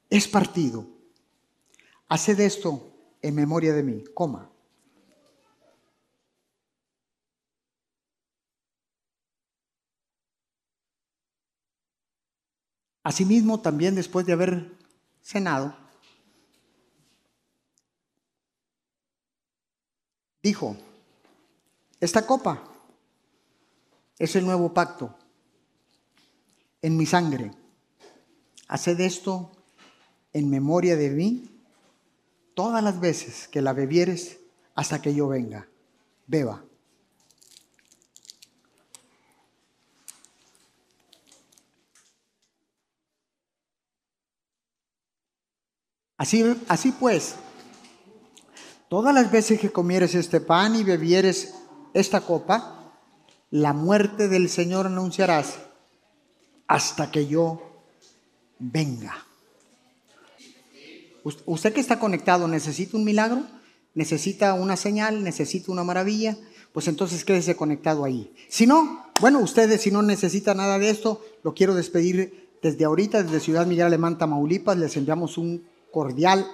es 0.10 0.28
partido. 0.28 0.86
Haced 2.10 2.42
esto 2.42 2.92
en 3.22 3.36
memoria 3.36 3.72
de 3.72 3.84
mí. 3.84 4.04
Coma. 4.14 4.49
Asimismo, 13.10 13.60
también 13.60 13.96
después 13.96 14.24
de 14.28 14.34
haber 14.34 14.72
cenado, 15.24 15.76
dijo, 20.44 20.78
esta 22.00 22.28
copa 22.28 22.64
es 24.20 24.36
el 24.36 24.46
nuevo 24.46 24.76
pacto 24.76 25.18
en 26.84 26.98
mi 26.98 27.08
sangre. 27.08 27.52
Haced 28.68 29.00
esto 29.00 29.54
en 30.32 30.52
memoria 30.52 30.96
de 30.96 31.10
mí 31.10 31.50
todas 32.54 32.84
las 32.84 33.00
veces 33.00 33.48
que 33.48 33.64
la 33.64 33.74
bebieres 33.74 34.38
hasta 34.76 35.02
que 35.02 35.16
yo 35.16 35.28
venga. 35.28 35.68
Beba. 36.28 36.64
Así, 46.20 46.46
así 46.68 46.92
pues, 46.92 47.34
todas 48.90 49.12
las 49.16 49.32
veces 49.32 49.60
que 49.60 49.72
comieres 49.72 50.14
este 50.14 50.40
pan 50.40 50.76
y 50.76 50.84
bebieres 50.84 51.56
esta 51.96 52.22
copa, 52.22 52.94
la 53.50 53.74
muerte 53.74 54.28
del 54.28 54.50
Señor 54.50 54.86
anunciarás 54.86 55.56
hasta 56.68 57.10
que 57.10 57.26
yo 57.26 57.84
venga. 58.60 59.26
Usted 61.24 61.74
que 61.74 61.80
está 61.80 61.98
conectado, 61.98 62.48
¿necesita 62.48 62.96
un 62.96 63.04
milagro? 63.04 63.44
¿Necesita 63.96 64.54
una 64.54 64.78
señal? 64.78 65.24
¿Necesita 65.24 65.72
una 65.72 65.84
maravilla? 65.84 66.38
pues 66.74 66.88
entonces 66.88 67.26
quédese 67.26 67.56
conectado 67.56 68.06
ahí. 68.06 68.32
Si 68.48 68.68
no, 68.68 69.06
bueno, 69.20 69.40
ustedes 69.40 69.82
si 69.82 69.92
no 69.92 70.02
necesitan 70.02 70.58
nada 70.58 70.78
de 70.80 70.90
esto, 70.90 71.22
lo 71.44 71.54
quiero 71.54 71.76
despedir 71.76 72.50
desde 72.62 72.86
ahorita, 72.86 73.24
desde 73.24 73.40
Ciudad 73.40 73.66
Miguel 73.66 73.88
Alemán, 73.88 74.18
Tamaulipas. 74.18 74.78
Les 74.78 74.96
enviamos 74.98 75.38
un 75.38 75.64
cordial 75.92 76.46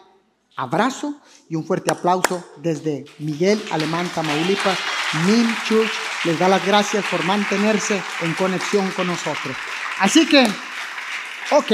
abrazo 0.56 1.20
y 1.50 1.56
un 1.56 1.66
fuerte 1.66 1.92
aplauso 1.92 2.44
desde 2.58 3.06
Miguel 3.20 3.62
Alemán, 3.72 4.10
Tamaulipas. 4.14 4.78
Min 5.26 5.48
Church 5.68 5.92
les 6.26 6.38
da 6.40 6.50
las 6.50 6.66
gracias 6.66 7.06
por 7.10 7.24
mantenerse 7.24 8.02
en 8.22 8.34
conexión 8.34 8.90
con 8.92 9.08
nosotros. 9.08 9.56
Así 10.00 10.28
que, 10.28 10.46
ok, 11.52 11.72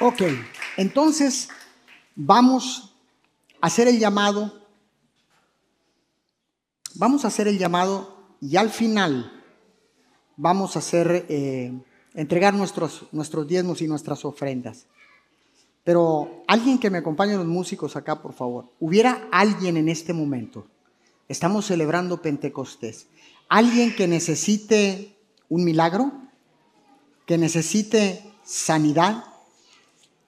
ok, 0.00 0.22
entonces 0.76 1.48
vamos 2.16 2.94
a 3.60 3.66
hacer 3.66 3.86
el 3.86 3.98
llamado, 3.98 4.66
vamos 6.94 7.24
a 7.24 7.28
hacer 7.28 7.46
el 7.48 7.58
llamado 7.58 8.34
y 8.40 8.56
al 8.56 8.70
final 8.70 9.42
vamos 10.36 10.74
a 10.74 10.78
hacer, 10.78 11.26
eh, 11.28 11.72
entregar 12.14 12.54
nuestros, 12.54 13.06
nuestros 13.12 13.46
diezmos 13.46 13.82
y 13.82 13.86
nuestras 13.86 14.24
ofrendas. 14.24 14.86
Pero 15.84 16.44
alguien 16.46 16.78
que 16.78 16.90
me 16.90 16.98
acompañe, 16.98 17.36
los 17.36 17.46
músicos 17.46 17.96
acá, 17.96 18.20
por 18.20 18.34
favor. 18.34 18.70
Hubiera 18.80 19.28
alguien 19.32 19.76
en 19.76 19.88
este 19.88 20.12
momento. 20.12 20.66
Estamos 21.28 21.66
celebrando 21.66 22.22
Pentecostés. 22.22 23.06
Alguien 23.48 23.94
que 23.94 24.06
necesite 24.06 25.16
un 25.48 25.64
milagro, 25.64 26.12
que 27.26 27.38
necesite 27.38 28.22
sanidad, 28.44 29.24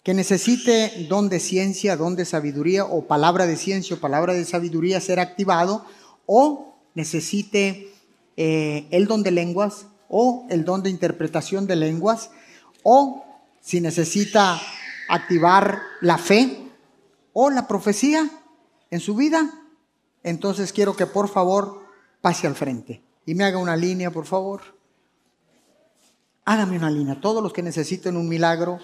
que 0.02 0.14
necesite 0.14 1.06
don 1.08 1.28
de 1.28 1.38
ciencia, 1.38 1.96
don 1.96 2.16
de 2.16 2.24
sabiduría 2.24 2.84
o 2.84 3.06
palabra 3.06 3.46
de 3.46 3.56
ciencia 3.56 3.96
o 3.96 4.00
palabra 4.00 4.32
de 4.34 4.44
sabiduría 4.44 5.00
ser 5.00 5.20
activado, 5.20 5.84
o 6.26 6.74
necesite 6.94 7.92
eh, 8.36 8.86
el 8.90 9.06
don 9.06 9.22
de 9.22 9.30
lenguas 9.30 9.86
o 10.08 10.46
el 10.50 10.64
don 10.64 10.82
de 10.82 10.90
interpretación 10.90 11.66
de 11.66 11.76
lenguas, 11.76 12.30
o 12.82 13.24
si 13.60 13.80
necesita 13.80 14.60
activar 15.12 15.82
la 16.00 16.16
fe 16.16 16.70
o 17.34 17.50
la 17.50 17.68
profecía 17.68 18.30
en 18.90 18.98
su 18.98 19.14
vida, 19.14 19.50
entonces 20.22 20.72
quiero 20.72 20.96
que 20.96 21.04
por 21.04 21.28
favor 21.28 21.82
pase 22.22 22.46
al 22.46 22.54
frente 22.54 23.02
y 23.26 23.34
me 23.34 23.44
haga 23.44 23.58
una 23.58 23.76
línea, 23.76 24.10
por 24.10 24.24
favor. 24.24 24.62
Hágame 26.46 26.78
una 26.78 26.90
línea. 26.90 27.20
Todos 27.20 27.42
los 27.42 27.52
que 27.52 27.62
necesiten 27.62 28.16
un 28.16 28.26
milagro 28.26 28.78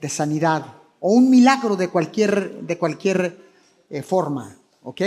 de 0.00 0.08
sanidad 0.08 0.66
o 1.00 1.12
un 1.12 1.28
milagro 1.28 1.74
de 1.74 1.88
cualquier, 1.88 2.62
de 2.62 2.78
cualquier 2.78 3.44
eh, 3.90 4.02
forma, 4.02 4.56
¿ok? 4.84 5.00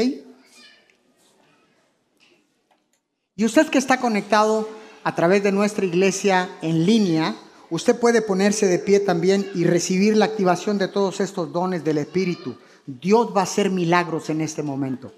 Y 3.37 3.45
usted 3.45 3.69
que 3.69 3.77
está 3.77 4.01
conectado 4.01 4.67
a 5.05 5.15
través 5.15 5.41
de 5.41 5.53
nuestra 5.53 5.85
iglesia 5.85 6.49
en 6.61 6.85
línea, 6.85 7.33
usted 7.69 7.99
puede 7.99 8.21
ponerse 8.21 8.67
de 8.67 8.79
pie 8.79 8.99
también 8.99 9.49
y 9.55 9.63
recibir 9.63 10.15
la 10.17 10.25
activación 10.25 10.77
de 10.77 10.87
todos 10.87 11.19
estos 11.19 11.51
dones 11.51 11.83
del 11.83 11.97
Espíritu. 11.97 12.55
Dios 12.85 13.31
va 13.35 13.41
a 13.41 13.43
hacer 13.43 13.69
milagros 13.69 14.29
en 14.29 14.41
este 14.41 14.63
momento. 14.63 15.11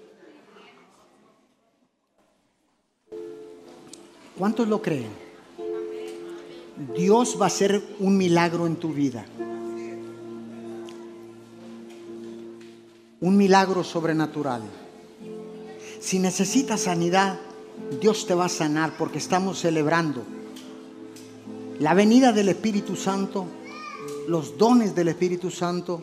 ¿Cuántos 4.38 4.68
lo 4.68 4.80
creen? 4.80 5.10
Dios 6.96 7.36
va 7.40 7.46
a 7.46 7.48
hacer 7.48 7.82
un 7.98 8.16
milagro 8.16 8.66
en 8.66 8.76
tu 8.76 8.92
vida. 8.92 9.26
Un 13.20 13.36
milagro 13.36 13.82
sobrenatural. 13.82 14.62
Si 16.00 16.20
necesitas 16.20 16.82
sanidad, 16.82 17.40
Dios 18.00 18.26
te 18.26 18.34
va 18.34 18.44
a 18.44 18.48
sanar 18.48 18.96
porque 18.96 19.18
estamos 19.18 19.58
celebrando 19.58 20.24
la 21.80 21.94
venida 21.94 22.32
del 22.32 22.48
Espíritu 22.48 22.96
Santo, 22.96 23.46
los 24.26 24.58
dones 24.58 24.94
del 24.94 25.08
Espíritu 25.08 25.50
Santo 25.50 26.02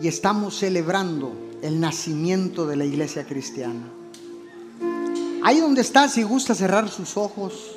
y 0.00 0.08
estamos 0.08 0.56
celebrando 0.56 1.32
el 1.62 1.80
nacimiento 1.80 2.66
de 2.66 2.76
la 2.76 2.84
iglesia 2.84 3.24
cristiana. 3.24 3.90
Ahí 5.44 5.60
donde 5.60 5.80
está, 5.80 6.08
si 6.08 6.22
gusta 6.22 6.54
cerrar 6.54 6.88
sus 6.88 7.16
ojos, 7.16 7.72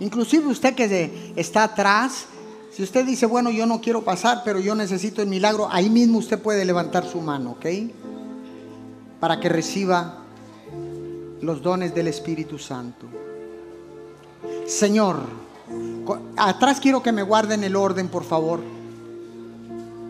inclusive 0.00 0.46
usted 0.46 0.74
que 0.74 1.32
está 1.36 1.64
atrás, 1.64 2.26
si 2.72 2.82
usted 2.82 3.04
dice, 3.04 3.26
bueno, 3.26 3.50
yo 3.50 3.66
no 3.66 3.80
quiero 3.80 4.02
pasar, 4.02 4.42
pero 4.44 4.58
yo 4.58 4.74
necesito 4.74 5.20
el 5.20 5.28
milagro, 5.28 5.68
ahí 5.70 5.90
mismo 5.90 6.18
usted 6.18 6.40
puede 6.40 6.64
levantar 6.64 7.06
su 7.06 7.20
mano, 7.20 7.52
¿ok? 7.52 7.66
Para 9.20 9.40
que 9.40 9.48
reciba 9.48 10.24
los 11.42 11.62
dones 11.62 11.94
del 11.94 12.08
Espíritu 12.08 12.58
Santo. 12.58 13.06
Señor, 14.68 15.22
atrás 16.36 16.78
quiero 16.78 17.02
que 17.02 17.10
me 17.10 17.22
guarden 17.22 17.64
el 17.64 17.74
orden, 17.74 18.08
por 18.08 18.22
favor. 18.22 18.60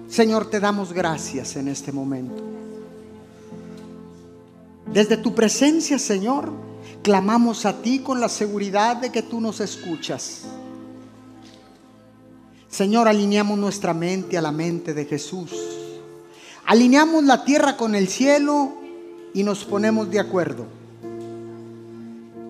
Señor, 0.09 0.51
te 0.51 0.59
damos 0.59 0.93
gracias 0.93 1.55
en 1.55 1.69
este 1.69 1.93
momento. 1.93 2.43
Desde 4.93 5.17
tu 5.17 5.33
presencia, 5.33 5.97
Señor, 5.97 6.51
clamamos 7.05 7.67
a 7.67 7.81
ti 7.83 8.01
con 8.01 8.21
la 8.21 8.29
seguridad 8.29 8.97
de 8.97 9.13
que 9.13 9.23
tú 9.23 9.41
nos 9.41 9.61
escuchas. 9.61 10.43
Señor, 12.69 13.07
alineamos 13.07 13.57
nuestra 13.57 13.95
mente 13.95 14.37
a 14.37 14.43
la 14.43 14.51
mente 14.51 14.93
de 14.93 15.05
Jesús. 15.05 15.53
Alineamos 16.67 17.23
la 17.23 17.45
tierra 17.45 17.77
con 17.77 17.95
el 17.95 18.09
cielo 18.09 18.73
y 19.33 19.45
nos 19.45 19.65
ponemos 19.65 20.11
de 20.11 20.19
acuerdo 20.19 20.78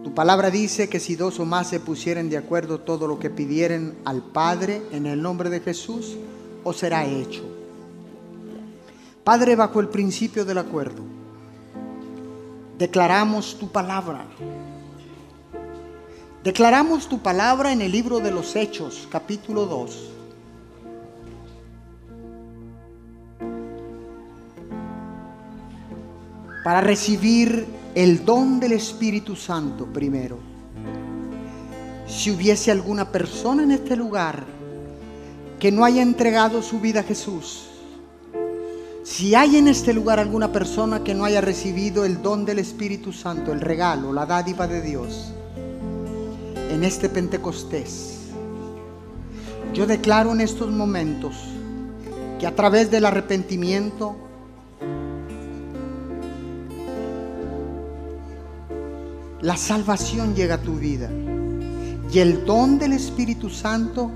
tu 0.03 0.15
palabra 0.15 0.51
dice 0.51 0.89
que 0.89 1.01
si 1.01 1.17
dos 1.17 1.41
o 1.41 1.45
más 1.45 1.69
se 1.69 1.81
pusieren 1.81 2.31
de 2.31 2.37
acuerdo 2.37 2.81
todo 2.81 3.07
lo 3.07 3.19
que 3.19 3.31
pidieren 3.31 3.99
al 4.05 4.23
Padre 4.23 4.83
en 4.93 5.07
el 5.07 5.21
nombre 5.21 5.51
de 5.51 5.61
Jesús, 5.61 6.17
os 6.65 6.77
será 6.77 7.05
hecho. 7.05 7.43
Padre, 9.25 9.57
bajo 9.57 9.81
el 9.81 9.89
principio 9.89 10.45
del 10.45 10.59
acuerdo, 10.59 11.03
declaramos 12.79 13.59
tu 13.59 13.69
palabra. 13.69 14.25
Declaramos 16.45 17.09
tu 17.09 17.19
palabra 17.19 17.73
en 17.73 17.83
el 17.83 17.93
libro 17.93 18.21
de 18.21 18.31
los 18.31 18.55
Hechos, 18.57 19.09
capítulo 19.11 19.67
2. 19.67 20.13
Para 26.65 26.81
recibir 26.81 27.78
el 27.95 28.25
don 28.25 28.61
del 28.61 28.73
Espíritu 28.73 29.37
Santo 29.37 29.87
primero. 29.87 30.39
Si 32.07 32.31
hubiese 32.31 32.71
alguna 32.71 33.11
persona 33.11 33.63
en 33.63 33.71
este 33.71 33.97
lugar 33.97 34.45
que 35.59 35.73
no 35.73 35.85
haya 35.85 36.03
entregado 36.03 36.63
su 36.63 36.81
vida 36.81 37.01
a 37.01 37.03
Jesús, 37.03 37.69
si 39.03 39.35
hay 39.35 39.57
en 39.57 39.69
este 39.69 39.93
lugar 39.95 40.19
alguna 40.19 40.53
persona 40.53 41.03
que 41.03 41.15
no 41.15 41.25
haya 41.25 41.41
recibido 41.41 42.05
el 42.05 42.23
don 42.23 42.45
del 42.45 42.59
Espíritu 42.59 43.13
Santo, 43.13 43.53
el 43.53 43.61
regalo, 43.61 44.13
la 44.13 44.27
dádiva 44.27 44.67
de 44.67 44.83
Dios, 44.83 45.33
en 46.71 46.85
este 46.85 47.09
Pentecostés, 47.09 48.19
yo 49.73 49.87
declaro 49.87 50.33
en 50.33 50.41
estos 50.41 50.71
momentos 50.71 51.37
que 52.39 52.47
a 52.47 52.55
través 52.55 52.91
del 52.91 53.07
arrepentimiento, 53.07 54.17
la 59.49 59.57
salvación 59.57 60.35
llega 60.35 60.57
a 60.57 60.61
tu 60.61 60.75
vida 60.75 61.09
y 62.13 62.19
el 62.19 62.45
don 62.45 62.79
del 62.79 62.93
Espíritu 62.93 63.49
Santo 63.49 64.11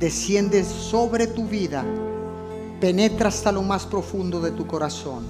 desciende 0.00 0.64
sobre 0.64 1.28
tu 1.28 1.46
vida, 1.46 1.84
penetra 2.80 3.28
hasta 3.28 3.52
lo 3.52 3.62
más 3.62 3.86
profundo 3.86 4.40
de 4.40 4.50
tu 4.50 4.66
corazón. 4.66 5.22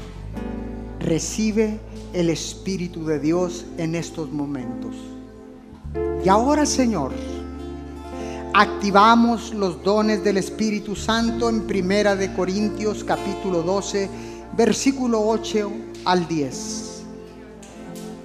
Recibe 1.01 1.79
el 2.15 2.31
Espíritu 2.31 3.05
de 3.05 3.21
Dios 3.21 3.67
en 3.77 3.95
estos 3.95 4.33
momentos. 4.33 4.97
Y 6.25 6.31
ahora, 6.31 6.65
Señor, 6.65 7.13
activamos 8.55 9.53
los 9.53 9.83
dones 9.83 10.25
del 10.25 10.39
Espíritu 10.39 10.97
Santo 10.97 11.51
en 11.51 11.67
Primera 11.67 12.17
de 12.17 12.33
Corintios 12.33 13.05
capítulo 13.05 13.61
12, 13.63 14.09
versículo 14.57 15.21
8 15.29 15.71
al 16.07 16.27
10. 16.27 16.92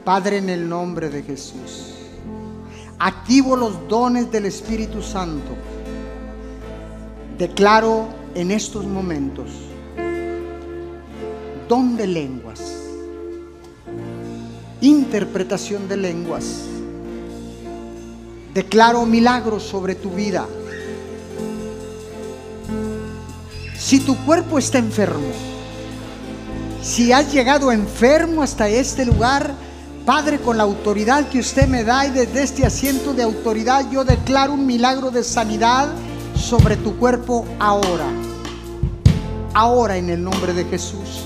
Padre, 0.07 0.37
en 0.37 0.49
el 0.49 0.69
nombre 0.69 1.09
de 1.09 1.21
Jesús, 1.21 1.95
activo 2.97 3.57
los 3.57 3.89
dones 3.89 4.31
del 4.31 4.45
Espíritu 4.45 5.01
Santo. 5.01 5.51
Declaro 7.37 8.07
en 8.33 8.51
estos 8.51 8.85
momentos 8.85 9.49
don 11.67 11.97
de 11.97 12.07
lenguas, 12.07 12.61
interpretación 14.79 15.89
de 15.89 15.97
lenguas. 15.97 16.61
Declaro 18.53 19.05
milagros 19.05 19.63
sobre 19.63 19.93
tu 19.93 20.11
vida. 20.11 20.47
Si 23.77 23.99
tu 23.99 24.15
cuerpo 24.25 24.57
está 24.57 24.77
enfermo, 24.77 25.33
Si 26.81 27.11
has 27.11 27.33
llegado 27.33 27.73
enfermo 27.73 28.41
hasta 28.41 28.69
este 28.69 29.03
lugar, 29.03 29.66
Padre, 30.07 30.39
con 30.39 30.55
la 30.55 30.63
autoridad 30.63 31.27
que 31.27 31.39
usted 31.39 31.67
me 31.67 31.83
da 31.83 32.07
y 32.07 32.11
desde 32.11 32.41
este 32.41 32.65
asiento 32.65 33.13
de 33.13 33.23
autoridad 33.23 33.91
yo 33.91 34.05
declaro 34.05 34.53
un 34.53 34.65
milagro 34.65 35.11
de 35.11 35.21
sanidad 35.21 35.89
sobre 36.33 36.77
tu 36.77 36.95
cuerpo 36.95 37.43
ahora. 37.59 38.05
Ahora 39.53 39.97
en 39.97 40.09
el 40.09 40.23
nombre 40.23 40.53
de 40.53 40.63
Jesús. 40.63 41.25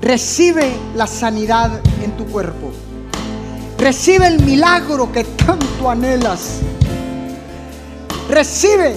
Recibe 0.00 0.76
la 0.94 1.08
sanidad 1.08 1.80
en 2.04 2.16
tu 2.16 2.24
cuerpo. 2.26 2.70
Recibe 3.78 4.28
el 4.28 4.40
milagro 4.44 5.10
que 5.10 5.24
tanto 5.24 5.90
anhelas. 5.90 6.60
Recibe 8.28 8.94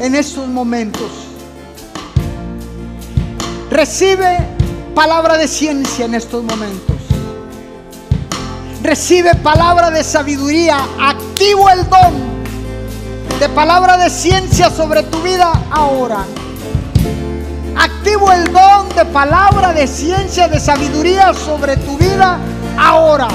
en 0.00 0.16
estos 0.16 0.48
momentos. 0.48 1.12
Recibe 3.70 4.38
palabra 4.96 5.38
de 5.38 5.46
ciencia 5.46 6.06
en 6.06 6.16
estos 6.16 6.42
momentos. 6.42 6.97
Recibe 8.82 9.34
palabra 9.34 9.90
de 9.90 10.04
sabiduría. 10.04 10.78
Activo 11.00 11.68
el 11.68 11.88
don 11.88 12.38
de 13.40 13.48
palabra 13.48 13.96
de 13.96 14.08
ciencia 14.08 14.70
sobre 14.70 15.02
tu 15.04 15.20
vida 15.22 15.52
ahora. 15.70 16.24
Activo 17.76 18.32
el 18.32 18.52
don 18.52 18.88
de 18.94 19.04
palabra 19.06 19.72
de 19.72 19.86
ciencia, 19.86 20.48
de 20.48 20.58
sabiduría 20.58 21.32
sobre 21.34 21.76
tu 21.76 21.96
vida 21.96 22.38
ahora, 22.78 23.28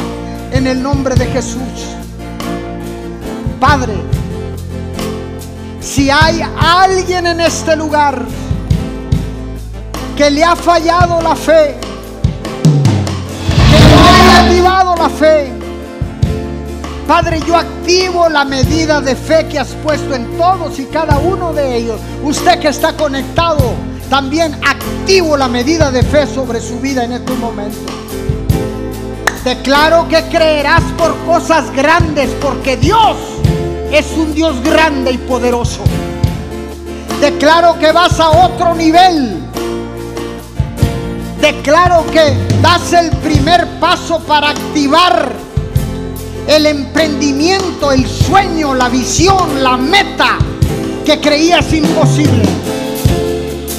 en 0.51 0.67
el 0.67 0.81
nombre 0.81 1.15
de 1.15 1.25
Jesús. 1.27 1.87
Padre, 3.59 3.93
si 5.79 6.09
hay 6.09 6.41
alguien 6.59 7.27
en 7.27 7.41
este 7.41 7.75
lugar 7.75 8.25
que 10.17 10.29
le 10.29 10.43
ha 10.43 10.55
fallado 10.55 11.21
la 11.21 11.35
fe, 11.35 11.77
activado 14.63 14.95
la 14.95 15.09
fe, 15.09 15.51
Padre, 17.05 17.41
yo 17.45 17.57
activo 17.57 18.29
la 18.29 18.45
medida 18.45 19.01
de 19.01 19.13
fe 19.13 19.45
que 19.49 19.59
has 19.59 19.73
puesto 19.83 20.15
en 20.15 20.37
todos 20.37 20.79
y 20.79 20.85
cada 20.85 21.17
uno 21.17 21.51
de 21.51 21.75
ellos. 21.75 21.99
Usted 22.23 22.59
que 22.59 22.69
está 22.69 22.93
conectado, 22.93 23.73
también 24.09 24.57
activo 24.65 25.35
la 25.35 25.49
medida 25.49 25.91
de 25.91 26.01
fe 26.01 26.25
sobre 26.25 26.61
su 26.61 26.79
vida 26.79 27.03
en 27.03 27.11
estos 27.11 27.37
momentos. 27.39 27.91
Declaro 29.43 30.07
que 30.07 30.23
creerás 30.29 30.83
por 30.97 31.13
cosas 31.25 31.69
grandes, 31.73 32.29
porque 32.41 32.77
Dios 32.77 33.17
es 33.91 34.13
un 34.15 34.33
Dios 34.33 34.63
grande 34.63 35.11
y 35.11 35.17
poderoso. 35.17 35.81
Declaro 37.19 37.77
que 37.79 37.91
vas 37.91 38.17
a 38.21 38.29
otro 38.29 38.73
nivel. 38.75 39.42
Declaro 41.43 42.05
que 42.05 42.37
das 42.61 42.93
el 42.93 43.11
primer 43.17 43.67
paso 43.81 44.19
para 44.19 44.51
activar 44.51 45.29
el 46.47 46.65
emprendimiento, 46.65 47.91
el 47.91 48.07
sueño, 48.07 48.73
la 48.73 48.87
visión, 48.87 49.61
la 49.61 49.75
meta 49.75 50.37
que 51.05 51.19
creías 51.19 51.73
imposible. 51.73 52.45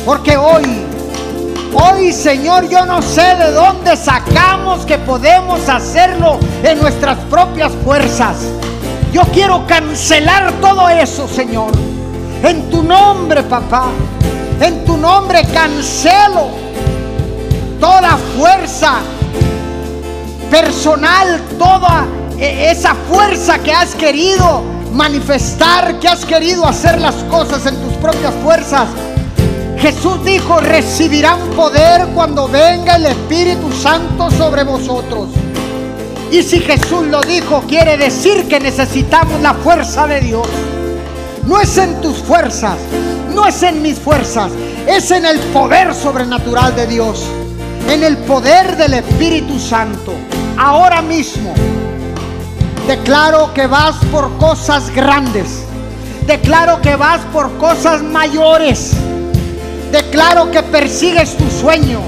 Porque 0.04 0.36
hoy, 0.36 0.84
hoy 1.72 2.12
Señor, 2.12 2.68
yo 2.68 2.84
no 2.84 3.00
sé 3.00 3.34
de 3.36 3.52
dónde 3.52 3.96
sacamos 3.96 4.84
que 4.84 4.98
podemos 4.98 5.66
hacerlo 5.66 6.38
en 6.62 6.78
nuestras 6.82 7.16
propias 7.30 7.72
fuerzas. 7.82 8.36
Yo 9.10 9.22
quiero 9.32 9.66
cancelar 9.66 10.52
todo 10.60 10.86
eso, 10.90 11.26
Señor. 11.26 11.72
En 12.42 12.68
tu 12.68 12.82
nombre, 12.82 13.42
papá. 13.42 13.86
En 14.60 14.84
tu 14.84 14.98
nombre 14.98 15.46
cancelo 15.54 16.64
toda 17.80 18.16
fuerza 18.36 18.98
personal, 20.50 21.40
toda 21.58 22.06
e-, 22.38 22.70
esa 22.70 22.94
fuerza 22.94 23.58
que 23.58 23.72
has 23.72 23.94
querido 23.94 24.62
manifestar, 24.92 25.98
que 25.98 26.08
has 26.08 26.24
querido 26.24 26.66
hacer 26.66 27.00
las 27.00 27.16
cosas 27.24 27.66
en 27.66 27.76
tus 27.76 27.92
propias 27.94 28.32
fuerzas. 28.42 28.88
Jesús 29.78 30.24
dijo, 30.24 30.60
recibirán 30.60 31.40
poder 31.50 32.06
cuando 32.14 32.48
venga 32.48 32.96
el 32.96 33.06
Espíritu 33.06 33.72
Santo 33.72 34.30
sobre 34.30 34.62
vosotros. 34.62 35.28
Y 36.30 36.42
si 36.42 36.60
Jesús 36.60 37.06
lo 37.08 37.20
dijo, 37.20 37.62
quiere 37.68 37.96
decir 37.96 38.48
que 38.48 38.60
necesitamos 38.60 39.40
la 39.40 39.54
fuerza 39.54 40.06
de 40.06 40.20
Dios. 40.20 40.46
No 41.46 41.60
es 41.60 41.76
en 41.76 42.00
tus 42.00 42.18
fuerzas, 42.18 42.78
no 43.34 43.46
es 43.46 43.62
en 43.62 43.82
mis 43.82 43.98
fuerzas, 43.98 44.50
es 44.86 45.10
en 45.10 45.26
el 45.26 45.38
poder 45.38 45.94
sobrenatural 45.94 46.74
de 46.74 46.86
Dios, 46.86 47.24
en 47.94 48.04
el 48.04 48.18
poder 48.18 48.76
del 48.76 48.94
Espíritu 48.94 49.58
Santo. 49.58 50.14
Ahora 50.56 51.00
mismo 51.00 51.54
Declaro 52.86 53.54
que 53.54 53.66
vas 53.66 53.96
por 54.12 54.36
cosas 54.36 54.90
grandes. 54.90 55.64
Declaro 56.26 56.82
que 56.82 56.96
vas 56.96 57.22
por 57.32 57.56
cosas 57.56 58.02
mayores. 58.02 58.92
Declaro 59.90 60.50
que 60.50 60.62
persigues 60.62 61.34
tu 61.34 61.48
sueño. 61.50 62.00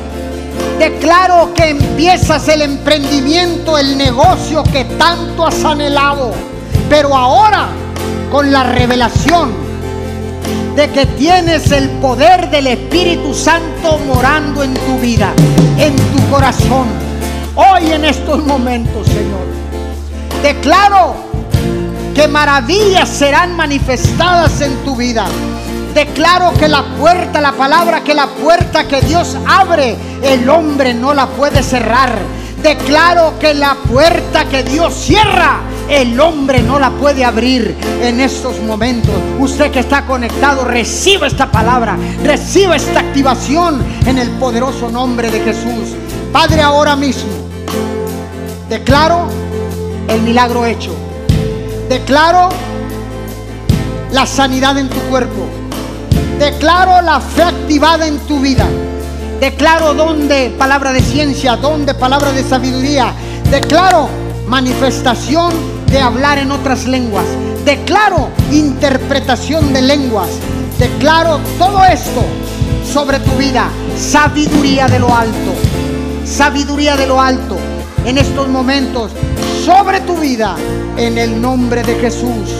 Declaro 0.79 1.55
que 1.55 1.71
empiezas 1.71 2.47
el 2.49 2.61
emprendimiento, 2.61 3.79
el 3.79 3.97
negocio 3.97 4.63
que 4.65 4.85
tanto 4.85 5.47
has 5.47 5.65
anhelado. 5.65 6.33
Pero 6.91 7.17
ahora, 7.17 7.69
con 8.31 8.53
la 8.53 8.65
revelación 8.65 9.66
de 10.77 10.91
que 10.91 11.07
tienes 11.07 11.73
el 11.73 11.89
poder 11.89 12.51
del 12.51 12.67
Espíritu 12.67 13.33
Santo 13.33 13.99
morando 14.07 14.63
en 14.63 14.75
tu 14.75 14.99
vida, 14.99 15.33
en 15.79 15.97
tu 15.97 16.31
corazón, 16.31 16.87
hoy 17.55 17.93
en 17.93 18.05
estos 18.05 18.45
momentos, 18.45 19.07
Señor. 19.07 19.47
Declaro 20.43 21.15
que 22.15 22.29
maravillas 22.29 23.09
serán 23.09 23.57
manifestadas 23.57 24.61
en 24.61 24.77
tu 24.85 24.95
vida. 24.95 25.27
Declaro 25.95 26.53
que 26.53 26.69
la 26.69 26.83
puerta, 26.99 27.41
la 27.41 27.53
palabra 27.53 28.05
que 28.05 28.13
la 28.13 28.27
puerta 28.27 28.87
que 28.87 29.01
Dios 29.01 29.35
abre, 29.49 29.97
el 30.23 30.47
hombre 30.51 30.93
no 30.93 31.15
la 31.15 31.27
puede 31.27 31.63
cerrar. 31.63 32.13
Declaro 32.63 33.39
que 33.39 33.55
la 33.55 33.77
puerta 33.91 34.45
que 34.45 34.63
Dios 34.63 34.93
cierra, 34.93 35.61
el 35.89 36.19
hombre 36.19 36.63
no 36.63 36.79
la 36.79 36.91
puede 36.91 37.25
abrir 37.25 37.77
en 38.03 38.21
estos 38.21 38.61
momentos. 38.61 39.15
Usted 39.39 39.71
que 39.71 39.81
está 39.81 40.05
conectado, 40.07 40.65
reciba 40.65 41.27
esta 41.27 41.51
palabra, 41.51 41.97
reciba 42.23 42.77
esta 42.77 43.01
activación 43.01 43.83
en 44.07 44.19
el 44.19 44.31
poderoso 44.31 44.91
nombre 44.91 45.31
de 45.31 45.41
Jesús. 45.41 45.95
Padre, 46.33 46.61
ahora 46.63 46.97
mismo, 46.97 47.31
declaro 48.69 49.29
el 50.09 50.23
milagro 50.23 50.67
hecho. 50.67 50.95
Declaro 51.89 52.49
la 54.13 54.27
sanidad 54.27 54.77
en 54.79 54.89
tu 54.89 54.99
cuerpo. 55.09 55.47
Declaro 56.39 57.01
la 57.01 57.21
fe 57.21 57.43
activada 57.43 58.07
en 58.07 58.19
tu 58.21 58.41
vida. 58.41 58.67
Declaro 59.41 59.95
donde 59.95 60.51
palabra 60.59 60.93
de 60.93 61.01
ciencia, 61.01 61.57
donde 61.57 61.95
palabra 61.95 62.33
de 62.33 62.43
sabiduría. 62.43 63.13
Declaro 63.51 64.09
manifestación 64.49 65.76
de 65.97 66.03
hablar 66.03 66.37
en 66.37 66.51
otras 66.51 66.87
lenguas. 66.87 67.25
Declaro 67.65 68.29
interpretación 68.53 69.73
de 69.73 69.81
lenguas. 69.81 70.29
Declaro 70.79 71.41
todo 71.59 71.83
esto 71.87 72.23
sobre 72.85 73.19
tu 73.19 73.31
vida. 73.39 73.71
Sabiduría 73.99 74.89
de 74.89 74.99
lo 74.99 75.15
alto. 75.15 75.55
Sabiduría 76.27 76.99
de 76.99 77.07
lo 77.07 77.19
alto. 77.19 77.57
En 78.05 78.19
estos 78.19 78.47
momentos 78.47 79.13
sobre 79.65 80.01
tu 80.03 80.19
vida 80.19 80.55
en 80.99 81.17
el 81.17 81.41
nombre 81.41 81.83
de 81.83 81.95
Jesús. 81.95 82.51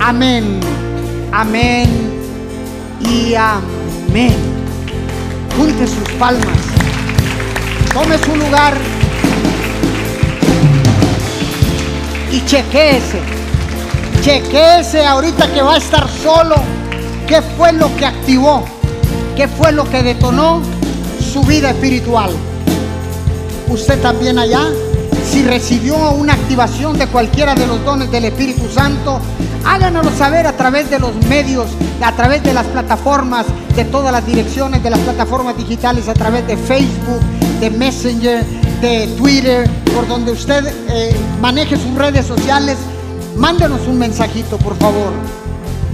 Amén, 0.00 0.58
amén 1.30 1.88
y 3.08 3.36
amén. 3.36 4.34
Junte 5.56 5.86
sus 5.86 6.10
palmas, 6.18 6.58
tome 7.94 8.18
su 8.18 8.34
lugar 8.34 8.76
y 12.36 12.44
chequeese. 12.44 13.20
Chequeese 14.20 15.06
ahorita 15.06 15.50
que 15.52 15.62
va 15.62 15.74
a 15.74 15.78
estar 15.78 16.06
solo. 16.08 16.56
¿Qué 17.26 17.40
fue 17.56 17.72
lo 17.72 17.94
que 17.96 18.04
activó? 18.04 18.64
¿Qué 19.34 19.48
fue 19.48 19.72
lo 19.72 19.88
que 19.88 20.02
detonó 20.02 20.60
su 21.32 21.42
vida 21.42 21.70
espiritual? 21.70 22.30
Usted 23.68 24.00
también 24.00 24.38
allá 24.38 24.68
si 25.30 25.42
recibió 25.42 25.96
una 26.12 26.34
activación 26.34 26.98
de 26.98 27.06
cualquiera 27.08 27.54
de 27.54 27.66
los 27.66 27.84
dones 27.84 28.10
del 28.12 28.26
Espíritu 28.26 28.68
Santo, 28.72 29.18
háganoslo 29.64 30.12
saber 30.12 30.46
a 30.46 30.52
través 30.56 30.88
de 30.88 31.00
los 31.00 31.14
medios, 31.26 31.66
a 32.00 32.12
través 32.12 32.44
de 32.44 32.54
las 32.54 32.66
plataformas, 32.66 33.44
de 33.74 33.84
todas 33.84 34.12
las 34.12 34.24
direcciones 34.24 34.82
de 34.84 34.90
las 34.90 35.00
plataformas 35.00 35.56
digitales, 35.56 36.08
a 36.08 36.14
través 36.14 36.46
de 36.46 36.56
Facebook, 36.56 37.20
de 37.60 37.70
Messenger, 37.70 38.44
de 38.80 39.08
Twitter, 39.18 39.68
por 39.96 40.06
donde 40.06 40.30
usted 40.30 40.62
eh, 40.90 41.16
maneje 41.40 41.78
sus 41.78 41.94
redes 41.94 42.26
sociales. 42.26 42.76
Mándenos 43.34 43.80
un 43.88 43.98
mensajito, 43.98 44.58
por 44.58 44.76
favor. 44.76 45.10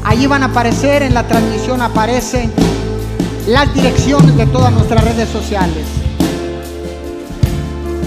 Allí 0.02 0.26
van 0.26 0.42
a 0.42 0.46
aparecer, 0.46 1.04
en 1.04 1.14
la 1.14 1.22
transmisión 1.28 1.80
aparece 1.80 2.50
las 3.46 3.72
direcciones 3.72 4.36
de 4.36 4.46
todas 4.46 4.72
nuestras 4.72 5.04
redes 5.04 5.28
sociales. 5.28 5.86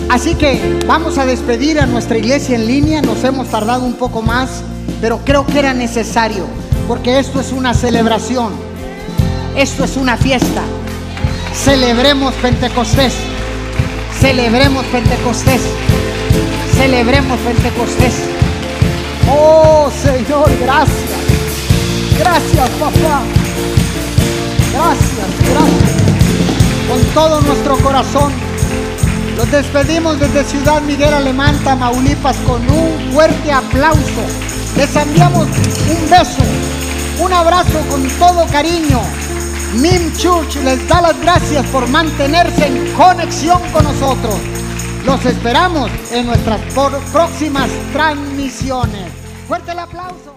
Así 0.09 0.35
que 0.35 0.81
vamos 0.85 1.17
a 1.17 1.25
despedir 1.25 1.79
a 1.79 1.85
nuestra 1.85 2.17
iglesia 2.17 2.57
en 2.57 2.67
línea. 2.67 3.01
Nos 3.01 3.23
hemos 3.23 3.47
tardado 3.47 3.85
un 3.85 3.93
poco 3.93 4.21
más, 4.21 4.63
pero 4.99 5.19
creo 5.23 5.45
que 5.45 5.59
era 5.59 5.73
necesario, 5.73 6.45
porque 6.89 7.19
esto 7.19 7.39
es 7.39 7.53
una 7.53 7.73
celebración. 7.73 8.51
Esto 9.55 9.85
es 9.85 9.95
una 9.95 10.17
fiesta. 10.17 10.61
Celebremos 11.53 12.33
Pentecostés. 12.35 13.13
Celebremos 14.25 14.83
Pentecostés. 14.87 15.61
Celebremos 16.73 17.39
Pentecostés. 17.41 18.23
Oh 19.29 19.87
Señor, 20.01 20.49
gracias. 20.59 21.11
Gracias, 22.17 22.69
papá. 22.71 23.21
Gracias, 24.73 25.27
gracias. 25.51 25.91
Con 26.89 27.03
todo 27.13 27.39
nuestro 27.41 27.77
corazón. 27.77 28.33
Los 29.37 29.51
despedimos 29.51 30.19
desde 30.19 30.43
Ciudad 30.43 30.81
Miguel 30.81 31.13
Alemán, 31.13 31.55
Tamaulipas, 31.63 32.37
con 32.47 32.67
un 32.67 33.11
fuerte 33.13 33.51
aplauso. 33.51 34.23
Les 34.75 34.95
enviamos 34.95 35.45
un 35.45 36.09
beso, 36.09 36.41
un 37.19 37.31
abrazo 37.31 37.79
con 37.91 38.01
todo 38.17 38.47
cariño. 38.47 39.01
Mim 39.73 40.13
Church 40.17 40.55
les 40.63 40.87
da 40.87 41.01
las 41.01 41.19
gracias 41.19 41.65
por 41.67 41.87
mantenerse 41.89 42.67
en 42.67 42.93
conexión 42.93 43.61
con 43.73 43.83
nosotros. 43.83 44.35
Los 45.05 45.25
esperamos 45.25 45.91
en 46.11 46.27
nuestras 46.27 46.61
próximas 47.11 47.69
transmisiones. 47.93 49.11
Fuerte 49.47 49.71
el 49.71 49.79
aplauso. 49.79 50.34